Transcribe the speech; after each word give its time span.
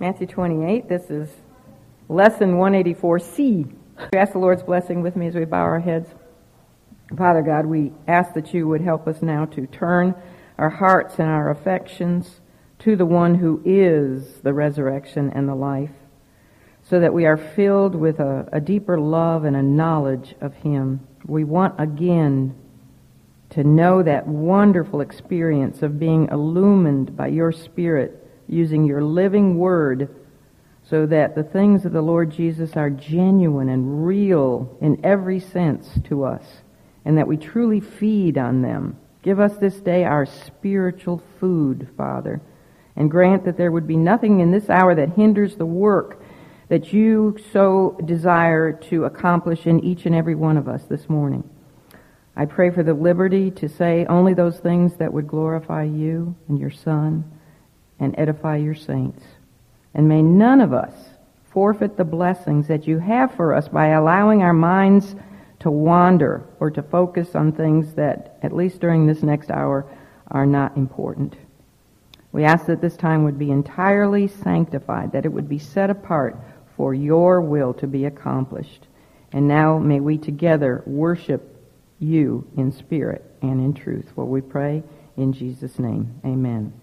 Matthew 0.00 0.28
28. 0.28 0.88
This 0.88 1.10
is 1.10 1.28
lesson 2.08 2.54
184C. 2.54 3.70
We 4.10 4.18
ask 4.18 4.32
the 4.32 4.38
Lord's 4.38 4.62
blessing 4.62 5.02
with 5.02 5.14
me 5.14 5.26
as 5.26 5.34
we 5.34 5.44
bow 5.44 5.60
our 5.60 5.78
heads. 5.78 6.08
Father 7.18 7.42
God, 7.42 7.66
we 7.66 7.92
ask 8.08 8.32
that 8.32 8.54
you 8.54 8.66
would 8.66 8.80
help 8.80 9.06
us 9.06 9.20
now 9.20 9.44
to 9.44 9.66
turn 9.66 10.14
our 10.56 10.70
hearts 10.70 11.18
and 11.18 11.28
our 11.28 11.50
affections 11.50 12.40
to 12.78 12.96
the 12.96 13.04
one 13.04 13.34
who 13.34 13.60
is 13.62 14.40
the 14.40 14.54
resurrection 14.54 15.30
and 15.34 15.46
the 15.46 15.54
life, 15.54 15.92
so 16.82 16.98
that 16.98 17.12
we 17.12 17.26
are 17.26 17.36
filled 17.36 17.94
with 17.94 18.20
a, 18.20 18.48
a 18.54 18.60
deeper 18.60 18.98
love 18.98 19.44
and 19.44 19.54
a 19.54 19.62
knowledge 19.62 20.34
of 20.40 20.54
him. 20.54 21.06
We 21.26 21.44
want 21.44 21.78
again 21.78 22.54
to 23.50 23.64
know 23.64 24.02
that 24.02 24.26
wonderful 24.26 25.02
experience 25.02 25.82
of 25.82 25.98
being 25.98 26.28
illumined 26.32 27.18
by 27.18 27.26
your 27.26 27.52
Spirit 27.52 28.20
using 28.50 28.84
your 28.84 29.02
living 29.02 29.56
word 29.58 30.08
so 30.88 31.06
that 31.06 31.34
the 31.34 31.42
things 31.42 31.84
of 31.84 31.92
the 31.92 32.02
Lord 32.02 32.32
Jesus 32.32 32.76
are 32.76 32.90
genuine 32.90 33.68
and 33.68 34.04
real 34.06 34.76
in 34.80 35.00
every 35.04 35.38
sense 35.38 35.88
to 36.08 36.24
us 36.24 36.44
and 37.04 37.16
that 37.16 37.28
we 37.28 37.36
truly 37.36 37.80
feed 37.80 38.36
on 38.36 38.62
them. 38.62 38.98
Give 39.22 39.38
us 39.38 39.56
this 39.56 39.76
day 39.76 40.04
our 40.04 40.26
spiritual 40.26 41.22
food, 41.38 41.88
Father, 41.96 42.40
and 42.96 43.10
grant 43.10 43.44
that 43.44 43.56
there 43.56 43.70
would 43.70 43.86
be 43.86 43.96
nothing 43.96 44.40
in 44.40 44.50
this 44.50 44.68
hour 44.68 44.94
that 44.94 45.10
hinders 45.10 45.56
the 45.56 45.66
work 45.66 46.20
that 46.68 46.92
you 46.92 47.36
so 47.52 47.96
desire 48.04 48.72
to 48.72 49.04
accomplish 49.04 49.66
in 49.66 49.84
each 49.84 50.06
and 50.06 50.14
every 50.14 50.34
one 50.34 50.56
of 50.56 50.68
us 50.68 50.84
this 50.84 51.08
morning. 51.08 51.48
I 52.36 52.46
pray 52.46 52.70
for 52.70 52.82
the 52.82 52.94
liberty 52.94 53.50
to 53.52 53.68
say 53.68 54.06
only 54.06 54.34
those 54.34 54.58
things 54.58 54.96
that 54.96 55.12
would 55.12 55.28
glorify 55.28 55.84
you 55.84 56.34
and 56.48 56.58
your 56.58 56.70
Son 56.70 57.24
and 58.00 58.18
edify 58.18 58.56
your 58.56 58.74
saints. 58.74 59.22
And 59.94 60.08
may 60.08 60.22
none 60.22 60.60
of 60.60 60.72
us 60.72 60.92
forfeit 61.52 61.96
the 61.96 62.04
blessings 62.04 62.68
that 62.68 62.86
you 62.86 62.98
have 62.98 63.34
for 63.34 63.54
us 63.54 63.68
by 63.68 63.88
allowing 63.88 64.42
our 64.42 64.52
minds 64.52 65.14
to 65.60 65.70
wander 65.70 66.46
or 66.58 66.70
to 66.70 66.82
focus 66.82 67.34
on 67.34 67.52
things 67.52 67.94
that, 67.94 68.38
at 68.42 68.52
least 68.52 68.80
during 68.80 69.06
this 69.06 69.22
next 69.22 69.50
hour, 69.50 69.86
are 70.28 70.46
not 70.46 70.76
important. 70.76 71.36
We 72.32 72.44
ask 72.44 72.66
that 72.66 72.80
this 72.80 72.96
time 72.96 73.24
would 73.24 73.38
be 73.38 73.50
entirely 73.50 74.28
sanctified, 74.28 75.12
that 75.12 75.26
it 75.26 75.32
would 75.32 75.48
be 75.48 75.58
set 75.58 75.90
apart 75.90 76.36
for 76.76 76.94
your 76.94 77.40
will 77.40 77.74
to 77.74 77.86
be 77.86 78.04
accomplished. 78.04 78.86
And 79.32 79.48
now 79.48 79.78
may 79.78 80.00
we 80.00 80.16
together 80.16 80.82
worship 80.86 81.56
you 81.98 82.48
in 82.56 82.72
spirit 82.72 83.24
and 83.42 83.60
in 83.60 83.74
truth. 83.74 84.06
For 84.14 84.24
we 84.24 84.40
pray 84.40 84.82
in 85.16 85.32
Jesus' 85.32 85.78
name. 85.78 86.20
Amen. 86.24 86.79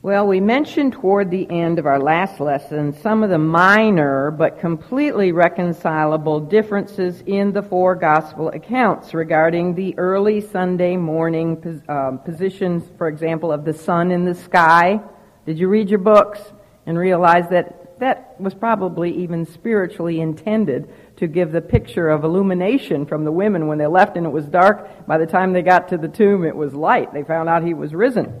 Well, 0.00 0.28
we 0.28 0.38
mentioned 0.38 0.92
toward 0.92 1.28
the 1.32 1.50
end 1.50 1.80
of 1.80 1.86
our 1.86 1.98
last 1.98 2.38
lesson 2.38 2.92
some 3.00 3.24
of 3.24 3.30
the 3.30 3.38
minor 3.38 4.30
but 4.30 4.60
completely 4.60 5.32
reconcilable 5.32 6.38
differences 6.38 7.20
in 7.26 7.50
the 7.50 7.62
four 7.62 7.96
gospel 7.96 8.48
accounts 8.50 9.12
regarding 9.12 9.74
the 9.74 9.98
early 9.98 10.40
Sunday 10.40 10.96
morning 10.96 11.82
uh, 11.88 12.12
positions, 12.12 12.84
for 12.96 13.08
example, 13.08 13.50
of 13.50 13.64
the 13.64 13.72
sun 13.72 14.12
in 14.12 14.24
the 14.24 14.36
sky. 14.36 15.00
Did 15.46 15.58
you 15.58 15.66
read 15.66 15.90
your 15.90 15.98
books 15.98 16.40
and 16.86 16.96
realize 16.96 17.48
that 17.48 17.98
that 17.98 18.40
was 18.40 18.54
probably 18.54 19.10
even 19.24 19.46
spiritually 19.46 20.20
intended 20.20 20.88
to 21.16 21.26
give 21.26 21.50
the 21.50 21.60
picture 21.60 22.08
of 22.08 22.22
illumination 22.22 23.04
from 23.04 23.24
the 23.24 23.32
women 23.32 23.66
when 23.66 23.78
they 23.78 23.88
left 23.88 24.16
and 24.16 24.26
it 24.26 24.30
was 24.30 24.46
dark? 24.46 25.08
By 25.08 25.18
the 25.18 25.26
time 25.26 25.52
they 25.52 25.62
got 25.62 25.88
to 25.88 25.98
the 25.98 26.06
tomb, 26.06 26.44
it 26.44 26.54
was 26.54 26.72
light. 26.72 27.12
They 27.12 27.24
found 27.24 27.48
out 27.48 27.64
he 27.64 27.74
was 27.74 27.92
risen 27.92 28.32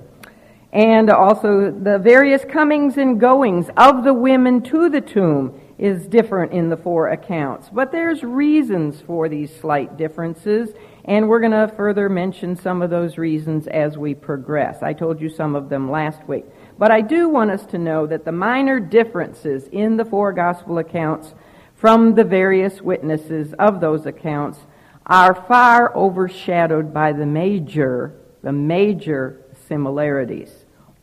and 0.72 1.10
also 1.10 1.70
the 1.70 1.98
various 1.98 2.44
comings 2.44 2.96
and 2.98 3.18
goings 3.18 3.70
of 3.76 4.04
the 4.04 4.14
women 4.14 4.62
to 4.62 4.88
the 4.88 5.00
tomb 5.00 5.60
is 5.78 6.06
different 6.08 6.52
in 6.52 6.68
the 6.68 6.76
four 6.76 7.08
accounts. 7.08 7.68
But 7.72 7.92
there's 7.92 8.22
reasons 8.22 9.00
for 9.00 9.28
these 9.28 9.54
slight 9.54 9.96
differences, 9.96 10.70
and 11.04 11.28
we're 11.28 11.40
going 11.40 11.52
to 11.52 11.72
further 11.76 12.08
mention 12.08 12.56
some 12.56 12.82
of 12.82 12.90
those 12.90 13.16
reasons 13.16 13.66
as 13.68 13.96
we 13.96 14.14
progress. 14.14 14.82
I 14.82 14.92
told 14.92 15.20
you 15.20 15.30
some 15.30 15.54
of 15.54 15.68
them 15.68 15.90
last 15.90 16.26
week. 16.26 16.44
But 16.76 16.90
I 16.90 17.00
do 17.00 17.28
want 17.28 17.50
us 17.50 17.64
to 17.66 17.78
know 17.78 18.06
that 18.06 18.24
the 18.24 18.32
minor 18.32 18.80
differences 18.80 19.68
in 19.72 19.96
the 19.96 20.04
four 20.04 20.32
gospel 20.32 20.78
accounts 20.78 21.34
from 21.76 22.14
the 22.14 22.24
various 22.24 22.82
witnesses 22.82 23.54
of 23.58 23.80
those 23.80 24.04
accounts 24.04 24.58
are 25.06 25.34
far 25.34 25.96
overshadowed 25.96 26.92
by 26.92 27.12
the 27.12 27.24
major, 27.24 28.14
the 28.42 28.52
major 28.52 29.44
similarities. 29.68 30.57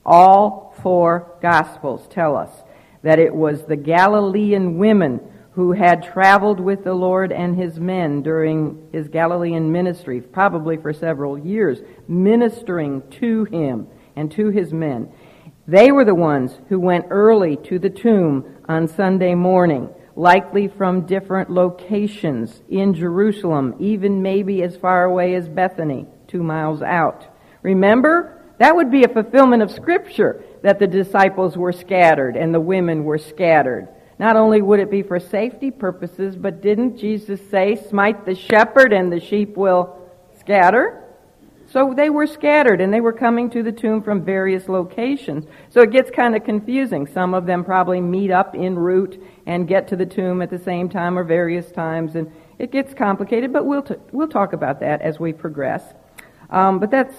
All 0.05 0.73
four 0.81 1.38
Gospels 1.41 2.07
tell 2.09 2.35
us 2.35 2.51
that 3.01 3.19
it 3.19 3.33
was 3.33 3.63
the 3.63 3.75
Galilean 3.75 4.77
women 4.77 5.19
who 5.51 5.71
had 5.71 6.03
traveled 6.03 6.59
with 6.59 6.83
the 6.83 6.93
Lord 6.93 7.31
and 7.31 7.55
his 7.55 7.79
men 7.79 8.21
during 8.21 8.89
his 8.91 9.07
Galilean 9.07 9.71
ministry, 9.71 10.19
probably 10.19 10.75
for 10.75 10.91
several 10.91 11.38
years, 11.38 11.79
ministering 12.07 13.01
to 13.11 13.45
him 13.45 13.88
and 14.16 14.29
to 14.33 14.49
his 14.49 14.73
men. 14.73 15.09
They 15.67 15.91
were 15.91 16.03
the 16.03 16.13
ones 16.13 16.59
who 16.67 16.79
went 16.79 17.05
early 17.09 17.55
to 17.57 17.79
the 17.79 17.89
tomb 17.89 18.57
on 18.67 18.87
Sunday 18.87 19.33
morning, 19.33 19.89
likely 20.16 20.67
from 20.67 21.05
different 21.05 21.49
locations 21.49 22.61
in 22.69 22.93
Jerusalem, 22.93 23.75
even 23.79 24.22
maybe 24.22 24.61
as 24.61 24.75
far 24.75 25.05
away 25.05 25.35
as 25.35 25.47
Bethany, 25.47 26.05
two 26.27 26.43
miles 26.43 26.81
out. 26.81 27.27
Remember, 27.61 28.34
that 28.57 28.75
would 28.75 28.91
be 28.91 29.03
a 29.03 29.09
fulfillment 29.09 29.61
of 29.61 29.71
Scripture 29.71 30.43
that 30.61 30.79
the 30.79 30.88
disciples 30.88 31.57
were 31.57 31.73
scattered 31.73 32.35
and 32.38 32.53
the 32.53 32.61
women 32.61 33.03
were 33.03 33.17
scattered. 33.17 33.88
Not 34.17 34.38
only 34.38 34.61
would 34.61 34.79
it 34.79 34.89
be 34.89 35.01
for 35.01 35.19
safety 35.19 35.71
purposes, 35.71 36.35
but 36.35 36.61
didn't 36.61 36.97
Jesus 36.97 37.41
say, 37.49 37.75
smite 37.75 38.25
the 38.25 38.35
shepherd 38.35 38.93
and 38.93 39.11
the 39.11 39.19
sheep 39.19 39.57
will 39.57 39.99
scatter? 40.39 41.01
So 41.67 41.93
they 41.93 42.09
were 42.09 42.27
scattered 42.27 42.79
and 42.79 42.93
they 42.93 43.01
were 43.01 43.11
coming 43.11 43.49
to 43.49 43.61
the 43.61 43.71
tomb 43.71 44.01
from 44.01 44.23
various 44.23 44.69
locations. 44.69 45.45
So 45.69 45.81
it 45.81 45.91
gets 45.91 46.09
kind 46.09 46.35
of 46.35 46.45
confusing. 46.45 47.07
Some 47.07 47.33
of 47.33 47.45
them 47.45 47.66
probably 47.66 47.99
meet 47.99 48.31
up 48.31 48.55
en 48.55 48.75
route 48.75 49.22
and 49.45 49.67
get 49.67 49.89
to 49.89 49.97
the 49.97 50.05
tomb 50.05 50.41
at 50.41 50.49
the 50.49 50.59
same 50.59 50.87
time 50.87 51.19
or 51.19 51.23
various 51.23 51.72
times 51.72 52.16
and 52.16 52.31
it 52.57 52.72
gets 52.72 52.93
complicated, 52.93 53.51
but 53.51 53.66
we'll, 53.66 53.81
t- 53.81 53.95
we'll 54.13 54.29
talk 54.29 54.53
about 54.53 54.79
that 54.79 55.01
as 55.01 55.19
we 55.19 55.33
progress. 55.33 55.83
Um, 56.49 56.79
but 56.79 56.89
that's 56.89 57.13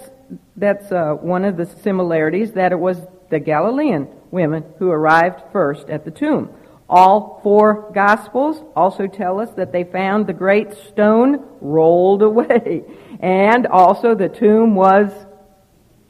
that's 0.57 0.91
uh, 0.93 1.15
one 1.15 1.45
of 1.45 1.57
the 1.57 1.67
similarities 1.67 2.53
that 2.53 2.73
it 2.73 2.79
was 2.79 3.01
the 3.31 3.39
Galilean 3.39 4.09
women 4.31 4.65
who 4.79 4.91
arrived 4.91 5.43
first 5.53 5.89
at 5.89 6.05
the 6.05 6.11
tomb. 6.11 6.51
All 6.89 7.41
four 7.43 7.91
Gospels 7.93 8.63
also 8.77 9.07
tell 9.07 9.41
us 9.41 9.51
that 9.53 9.73
they 9.73 9.85
found 9.85 10.27
the 10.27 10.33
great 10.33 10.73
stone 10.89 11.45
rolled 11.61 12.23
away. 12.31 12.85
And 13.21 13.67
also 13.67 14.15
the 14.15 14.29
tomb 14.29 14.75
was 14.75 15.11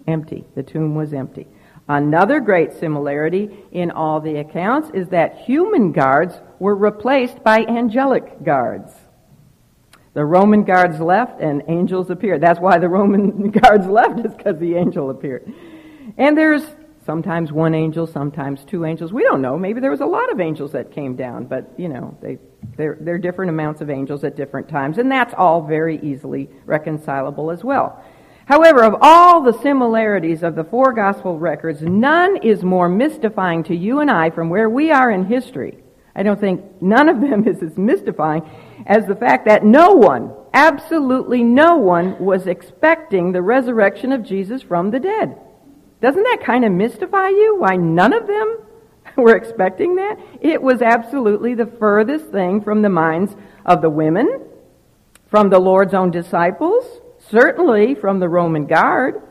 empty. 0.06 0.44
The 0.55 0.62
tomb 0.62 0.94
was 0.94 1.12
empty. 1.12 1.47
Another 1.88 2.41
great 2.41 2.72
similarity 2.72 3.49
in 3.71 3.93
all 3.93 4.21
the 4.21 4.37
accounts 4.37 4.91
is 4.93 5.09
that 5.09 5.38
human 5.38 5.93
guards 5.93 6.34
were 6.59 6.75
replaced 6.75 7.44
by 7.44 7.60
angelic 7.60 8.43
guards. 8.43 8.93
The 10.16 10.25
Roman 10.25 10.65
guards 10.65 10.99
left 10.99 11.43
and 11.43 11.62
angels 11.69 12.09
appeared. 12.09 12.41
That's 12.41 12.59
why 12.59 12.78
the 12.78 12.88
Roman 12.88 13.50
guards 13.62 13.87
left, 13.87 14.25
is 14.25 14.32
because 14.34 14.59
the 14.59 14.75
angel 14.75 15.10
appeared. 15.10 15.53
And 16.16 16.38
there's 16.38 16.65
sometimes 17.04 17.53
one 17.53 17.75
angel, 17.75 18.06
sometimes 18.06 18.65
two 18.65 18.87
angels. 18.87 19.12
We 19.12 19.25
don't 19.25 19.43
know. 19.43 19.59
Maybe 19.59 19.78
there 19.78 19.91
was 19.91 20.00
a 20.00 20.06
lot 20.06 20.32
of 20.32 20.41
angels 20.41 20.72
that 20.72 20.91
came 20.91 21.16
down, 21.16 21.44
but 21.44 21.71
you 21.76 21.91
know, 21.91 22.16
they, 22.22 22.38
there, 22.78 22.97
there 22.99 23.16
are 23.16 23.19
different 23.19 23.50
amounts 23.50 23.82
of 23.82 23.91
angels 23.91 24.25
at 24.25 24.37
different 24.37 24.71
times, 24.71 24.97
and 24.97 25.12
that's 25.12 25.34
all 25.37 25.60
very 25.60 26.00
easily 26.03 26.49
reconcilable 26.65 27.50
as 27.50 27.62
well. 27.62 28.03
However, 28.47 28.84
of 28.84 28.97
all 29.03 29.43
the 29.43 29.60
similarities 29.60 30.43
of 30.43 30.55
the 30.55 30.65
four 30.65 30.94
gospel 30.94 31.38
records, 31.38 31.82
none 31.82 32.38
is 32.38 32.62
more 32.62 32.88
mystifying 32.88 33.65
to 33.65 33.76
you 33.76 34.00
and 34.00 34.11
I 34.11 34.31
from 34.31 34.49
where 34.49 34.70
we 34.70 34.90
are 34.90 35.11
in 35.11 35.26
history. 35.26 35.76
I 36.16 36.22
don't 36.22 36.40
think 36.40 36.62
none 36.80 37.08
of 37.08 37.20
them 37.20 37.46
is 37.48 37.62
as 37.62 37.76
mystifying 37.76 38.42
as 38.86 39.06
the 39.06 39.14
fact 39.14 39.44
that 39.44 39.64
no 39.64 39.92
one, 39.92 40.32
absolutely 40.54 41.44
no 41.44 41.76
one, 41.76 42.18
was 42.18 42.46
expecting 42.46 43.30
the 43.30 43.42
resurrection 43.42 44.10
of 44.10 44.24
Jesus 44.24 44.62
from 44.62 44.90
the 44.90 44.98
dead. 44.98 45.38
Doesn't 46.00 46.22
that 46.22 46.42
kind 46.44 46.64
of 46.64 46.72
mystify 46.72 47.28
you? 47.28 47.56
Why 47.58 47.76
none 47.76 48.12
of 48.12 48.26
them 48.26 48.58
were 49.16 49.36
expecting 49.36 49.96
that? 49.96 50.18
It 50.40 50.60
was 50.60 50.82
absolutely 50.82 51.54
the 51.54 51.66
furthest 51.66 52.26
thing 52.26 52.62
from 52.62 52.82
the 52.82 52.88
minds 52.88 53.36
of 53.66 53.82
the 53.82 53.90
women, 53.90 54.40
from 55.30 55.50
the 55.50 55.58
Lord's 55.58 55.94
own 55.94 56.10
disciples, 56.10 56.84
certainly 57.28 57.94
from 57.94 58.20
the 58.20 58.28
Roman 58.28 58.66
guard. 58.66 59.22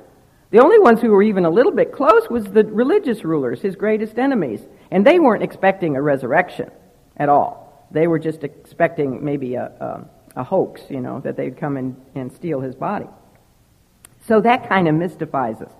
The 0.51 0.59
only 0.59 0.79
ones 0.79 1.01
who 1.01 1.11
were 1.11 1.23
even 1.23 1.45
a 1.45 1.49
little 1.49 1.71
bit 1.71 1.91
close 1.91 2.29
was 2.29 2.45
the 2.45 2.63
religious 2.63 3.23
rulers, 3.23 3.61
his 3.61 3.75
greatest 3.75 4.19
enemies, 4.19 4.61
and 4.91 5.05
they 5.05 5.19
weren't 5.19 5.43
expecting 5.43 5.95
a 5.95 6.01
resurrection 6.01 6.71
at 7.17 7.29
all. 7.29 7.87
They 7.91 8.07
were 8.07 8.19
just 8.19 8.43
expecting 8.43 9.23
maybe 9.23 9.55
a, 9.55 9.65
a, 9.65 10.05
a 10.41 10.43
hoax, 10.43 10.81
you 10.89 11.01
know, 11.01 11.19
that 11.21 11.37
they'd 11.37 11.57
come 11.57 11.77
and, 11.77 11.95
and 12.15 12.31
steal 12.31 12.59
his 12.59 12.75
body. 12.75 13.07
So 14.27 14.41
that 14.41 14.67
kind 14.67 14.87
of 14.87 14.95
mystifies 14.95 15.61
us. 15.61 15.71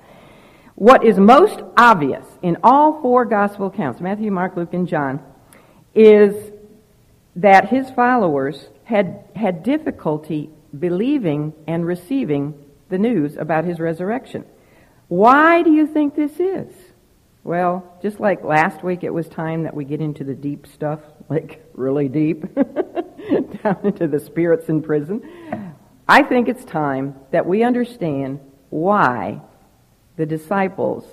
What 0.75 1.05
is 1.05 1.17
most 1.17 1.61
obvious 1.77 2.25
in 2.41 2.57
all 2.63 3.01
four 3.01 3.25
gospel 3.25 3.67
accounts, 3.67 4.01
Matthew, 4.01 4.31
Mark, 4.31 4.55
Luke, 4.57 4.73
and 4.73 4.87
John, 4.87 5.21
is 5.93 6.51
that 7.37 7.69
his 7.69 7.89
followers 7.91 8.69
had, 8.83 9.23
had 9.35 9.63
difficulty 9.63 10.49
believing 10.77 11.53
and 11.65 11.85
receiving 11.85 12.53
the 12.89 12.97
news 12.97 13.35
about 13.37 13.65
his 13.65 13.79
resurrection. 13.79 14.45
Why 15.07 15.63
do 15.63 15.71
you 15.71 15.87
think 15.87 16.15
this 16.15 16.39
is? 16.39 16.73
Well, 17.45 17.95
just 18.01 18.19
like 18.19 18.43
last 18.43 18.83
week, 18.83 19.03
it 19.03 19.13
was 19.13 19.29
time 19.29 19.63
that 19.63 19.75
we 19.75 19.85
get 19.85 20.01
into 20.01 20.23
the 20.23 20.33
deep 20.33 20.65
stuff, 20.65 20.99
like 21.29 21.63
really 21.75 22.09
deep, 22.09 22.41
down 23.63 23.77
into 23.83 24.07
the 24.07 24.19
spirits 24.19 24.67
in 24.67 24.81
prison. 24.81 25.21
I 26.07 26.23
think 26.23 26.49
it's 26.49 26.65
time 26.65 27.13
that 27.29 27.45
we 27.45 27.61
understand 27.61 28.39
why 28.71 29.41
the 30.17 30.25
disciples 30.25 31.05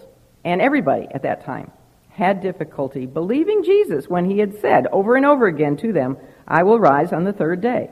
and 0.42 0.62
everybody 0.62 1.06
at 1.12 1.24
that 1.24 1.44
time 1.44 1.70
had 2.08 2.40
difficulty 2.40 3.04
believing 3.04 3.62
Jesus 3.62 4.08
when 4.08 4.24
he 4.24 4.38
had 4.38 4.58
said 4.58 4.86
over 4.86 5.16
and 5.16 5.26
over 5.26 5.46
again 5.46 5.76
to 5.76 5.92
them, 5.92 6.16
I 6.48 6.62
will 6.62 6.80
rise 6.80 7.12
on 7.12 7.24
the 7.24 7.34
third 7.34 7.60
day. 7.60 7.90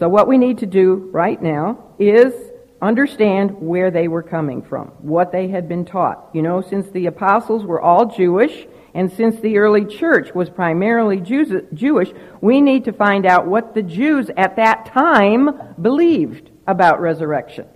So 0.00 0.08
what 0.08 0.26
we 0.26 0.36
need 0.36 0.58
to 0.58 0.66
do 0.66 1.08
right 1.12 1.40
now 1.40 1.94
is 1.96 2.34
understand 2.82 3.60
where 3.60 3.90
they 3.90 4.08
were 4.08 4.22
coming 4.22 4.62
from, 4.62 4.88
what 4.98 5.32
they 5.32 5.48
had 5.48 5.68
been 5.68 5.84
taught. 5.84 6.30
You 6.32 6.42
know, 6.42 6.62
since 6.62 6.88
the 6.90 7.06
apostles 7.06 7.64
were 7.64 7.80
all 7.80 8.06
Jewish, 8.06 8.66
and 8.94 9.12
since 9.12 9.38
the 9.40 9.58
early 9.58 9.84
church 9.84 10.34
was 10.34 10.50
primarily 10.50 11.20
Jewish, 11.20 12.10
we 12.40 12.60
need 12.60 12.84
to 12.86 12.92
find 12.92 13.26
out 13.26 13.46
what 13.46 13.74
the 13.74 13.82
Jews 13.82 14.30
at 14.36 14.56
that 14.56 14.86
time 14.86 15.50
believed 15.80 16.50
about 16.66 17.00
resurrection. 17.00 17.66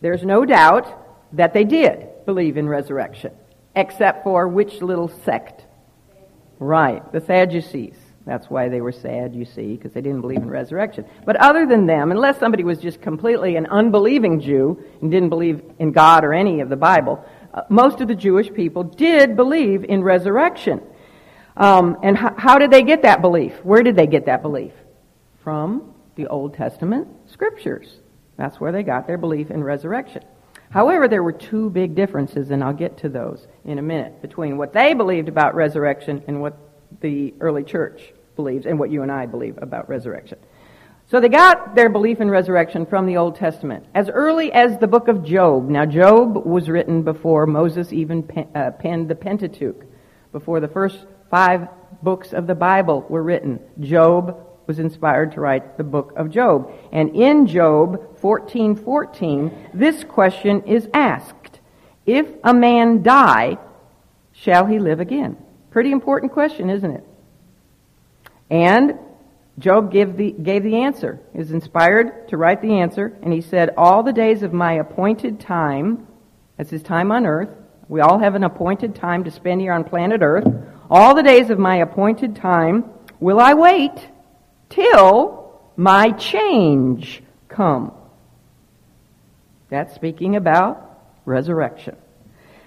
There's 0.00 0.22
no 0.22 0.44
doubt 0.44 0.86
that 1.32 1.52
they 1.52 1.64
did 1.64 2.06
believe 2.26 2.56
in 2.56 2.68
resurrection, 2.68 3.32
except 3.74 4.22
for 4.22 4.46
which 4.46 4.82
little 4.82 5.08
sect? 5.08 5.64
Right, 6.58 7.10
the 7.12 7.20
Sadducees. 7.20 7.96
That's 8.26 8.50
why 8.50 8.68
they 8.68 8.80
were 8.80 8.92
sad, 8.92 9.36
you 9.36 9.44
see, 9.44 9.76
because 9.76 9.92
they 9.92 10.00
didn't 10.00 10.20
believe 10.20 10.42
in 10.42 10.50
resurrection. 10.50 11.04
But 11.24 11.36
other 11.36 11.64
than 11.64 11.86
them, 11.86 12.10
unless 12.10 12.38
somebody 12.40 12.64
was 12.64 12.78
just 12.78 13.00
completely 13.00 13.54
an 13.54 13.66
unbelieving 13.66 14.40
Jew 14.40 14.82
and 15.00 15.12
didn't 15.12 15.28
believe 15.28 15.62
in 15.78 15.92
God 15.92 16.24
or 16.24 16.34
any 16.34 16.60
of 16.60 16.68
the 16.68 16.76
Bible, 16.76 17.24
uh, 17.54 17.62
most 17.68 18.00
of 18.00 18.08
the 18.08 18.16
Jewish 18.16 18.52
people 18.52 18.82
did 18.82 19.36
believe 19.36 19.84
in 19.84 20.02
resurrection. 20.02 20.82
Um, 21.56 21.98
and 22.02 22.16
h- 22.16 22.32
how 22.36 22.58
did 22.58 22.72
they 22.72 22.82
get 22.82 23.02
that 23.02 23.22
belief? 23.22 23.52
Where 23.64 23.84
did 23.84 23.94
they 23.94 24.08
get 24.08 24.26
that 24.26 24.42
belief? 24.42 24.72
From 25.44 25.94
the 26.16 26.26
Old 26.26 26.54
Testament 26.54 27.06
scriptures. 27.30 28.00
That's 28.36 28.58
where 28.58 28.72
they 28.72 28.82
got 28.82 29.06
their 29.06 29.18
belief 29.18 29.52
in 29.52 29.62
resurrection. 29.62 30.24
However, 30.70 31.06
there 31.06 31.22
were 31.22 31.32
two 31.32 31.70
big 31.70 31.94
differences, 31.94 32.50
and 32.50 32.62
I'll 32.62 32.72
get 32.72 32.98
to 32.98 33.08
those 33.08 33.46
in 33.64 33.78
a 33.78 33.82
minute, 33.82 34.20
between 34.20 34.58
what 34.58 34.72
they 34.72 34.94
believed 34.94 35.28
about 35.28 35.54
resurrection 35.54 36.24
and 36.26 36.42
what 36.42 36.58
the 37.00 37.34
early 37.40 37.62
church 37.62 38.12
believes 38.36 38.66
and 38.66 38.78
what 38.78 38.90
you 38.90 39.02
and 39.02 39.10
I 39.10 39.26
believe 39.26 39.58
about 39.60 39.88
resurrection. 39.88 40.38
So 41.08 41.20
they 41.20 41.28
got 41.28 41.76
their 41.76 41.88
belief 41.88 42.20
in 42.20 42.28
resurrection 42.28 42.84
from 42.84 43.06
the 43.06 43.16
Old 43.16 43.36
Testament. 43.36 43.86
As 43.94 44.08
early 44.08 44.52
as 44.52 44.78
the 44.78 44.88
book 44.88 45.06
of 45.06 45.24
Job. 45.24 45.68
Now, 45.68 45.86
Job 45.86 46.44
was 46.44 46.68
written 46.68 47.02
before 47.02 47.46
Moses 47.46 47.92
even 47.92 48.24
pen, 48.24 48.48
uh, 48.56 48.72
penned 48.72 49.08
the 49.08 49.14
Pentateuch, 49.14 49.84
before 50.32 50.58
the 50.58 50.66
first 50.66 51.06
five 51.30 51.68
books 52.02 52.32
of 52.32 52.48
the 52.48 52.56
Bible 52.56 53.06
were 53.08 53.22
written. 53.22 53.60
Job 53.78 54.36
was 54.66 54.80
inspired 54.80 55.30
to 55.32 55.40
write 55.40 55.76
the 55.76 55.84
book 55.84 56.12
of 56.16 56.30
Job. 56.30 56.72
And 56.90 57.14
in 57.14 57.46
Job 57.46 58.18
14:14, 58.20 59.52
this 59.72 60.02
question 60.02 60.62
is 60.62 60.88
asked: 60.92 61.60
If 62.04 62.26
a 62.42 62.52
man 62.52 63.04
die, 63.04 63.58
shall 64.32 64.66
he 64.66 64.80
live 64.80 64.98
again? 64.98 65.36
Pretty 65.70 65.92
important 65.92 66.32
question, 66.32 66.68
isn't 66.68 66.90
it? 66.90 67.04
And 68.50 68.98
Job 69.58 69.90
gave 69.90 70.16
the, 70.16 70.32
gave 70.32 70.62
the 70.62 70.82
answer. 70.82 71.18
He 71.32 71.38
was 71.38 71.50
inspired 71.50 72.28
to 72.28 72.36
write 72.36 72.60
the 72.60 72.78
answer, 72.78 73.16
and 73.22 73.32
he 73.32 73.40
said, 73.40 73.74
All 73.76 74.02
the 74.02 74.12
days 74.12 74.42
of 74.42 74.52
my 74.52 74.74
appointed 74.74 75.40
time, 75.40 76.06
that's 76.56 76.70
his 76.70 76.82
time 76.82 77.10
on 77.10 77.26
earth, 77.26 77.48
we 77.88 78.00
all 78.00 78.18
have 78.18 78.34
an 78.34 78.44
appointed 78.44 78.96
time 78.96 79.24
to 79.24 79.30
spend 79.30 79.60
here 79.60 79.72
on 79.72 79.84
planet 79.84 80.20
earth. 80.22 80.46
All 80.90 81.14
the 81.14 81.22
days 81.22 81.50
of 81.50 81.58
my 81.58 81.76
appointed 81.76 82.36
time 82.36 82.84
will 83.20 83.40
I 83.40 83.54
wait 83.54 83.92
till 84.68 85.60
my 85.76 86.10
change 86.10 87.22
come. 87.48 87.92
That's 89.68 89.94
speaking 89.94 90.36
about 90.36 91.00
resurrection. 91.24 91.96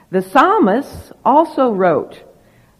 The 0.09 0.21
psalmists 0.21 1.11
also 1.23 1.71
wrote 1.71 2.23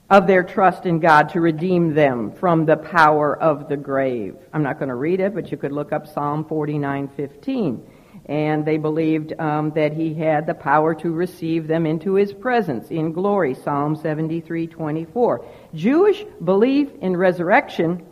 of 0.10 0.26
their 0.26 0.44
trust 0.44 0.86
in 0.86 1.00
God 1.00 1.30
to 1.30 1.42
redeem 1.42 1.94
them 1.94 2.32
from 2.32 2.66
the 2.66 2.78
power 2.78 3.38
of 3.38 3.70
the 3.70 3.78
grave. 3.78 4.36
I'm 4.52 4.64
not 4.64 4.80
going 4.80 4.90
to 4.90 4.96
read 4.96 5.20
it, 5.20 5.36
but 5.36 5.52
you 5.52 5.58
could 5.58 5.72
look 5.72 5.92
up 5.92 6.08
Psalm 6.08 6.46
49:15. 6.46 7.82
And 8.26 8.64
they 8.64 8.78
believed 8.78 9.34
um, 9.40 9.72
that 9.72 9.94
he 9.94 10.14
had 10.14 10.46
the 10.46 10.54
power 10.54 10.94
to 10.96 11.12
receive 11.12 11.68
them 11.68 11.88
into 11.88 12.14
his 12.14 12.32
presence 12.32 12.90
in 12.90 13.12
glory. 13.12 13.54
Psalm 13.56 13.96
73:24. 13.96 15.46
Jewish 15.74 16.24
belief 16.44 16.90
in 17.02 17.16
resurrection 17.16 18.06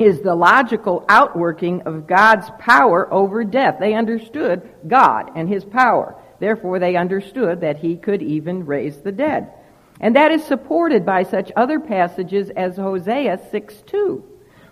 is 0.00 0.22
the 0.22 0.34
logical 0.34 1.04
outworking 1.08 1.82
of 1.82 2.06
God's 2.06 2.50
power 2.58 3.12
over 3.12 3.44
death. 3.44 3.76
They 3.78 3.94
understood 3.94 4.68
God 4.88 5.32
and 5.36 5.48
His 5.48 5.64
power. 5.64 6.16
Therefore, 6.40 6.78
they 6.78 6.96
understood 6.96 7.60
that 7.60 7.76
He 7.76 7.96
could 7.96 8.22
even 8.22 8.64
raise 8.64 8.96
the 8.98 9.12
dead. 9.12 9.52
And 10.00 10.16
that 10.16 10.32
is 10.32 10.42
supported 10.44 11.04
by 11.04 11.24
such 11.24 11.52
other 11.56 11.78
passages 11.78 12.50
as 12.50 12.76
Hosea 12.76 13.40
6 13.50 13.74
2, 13.86 14.24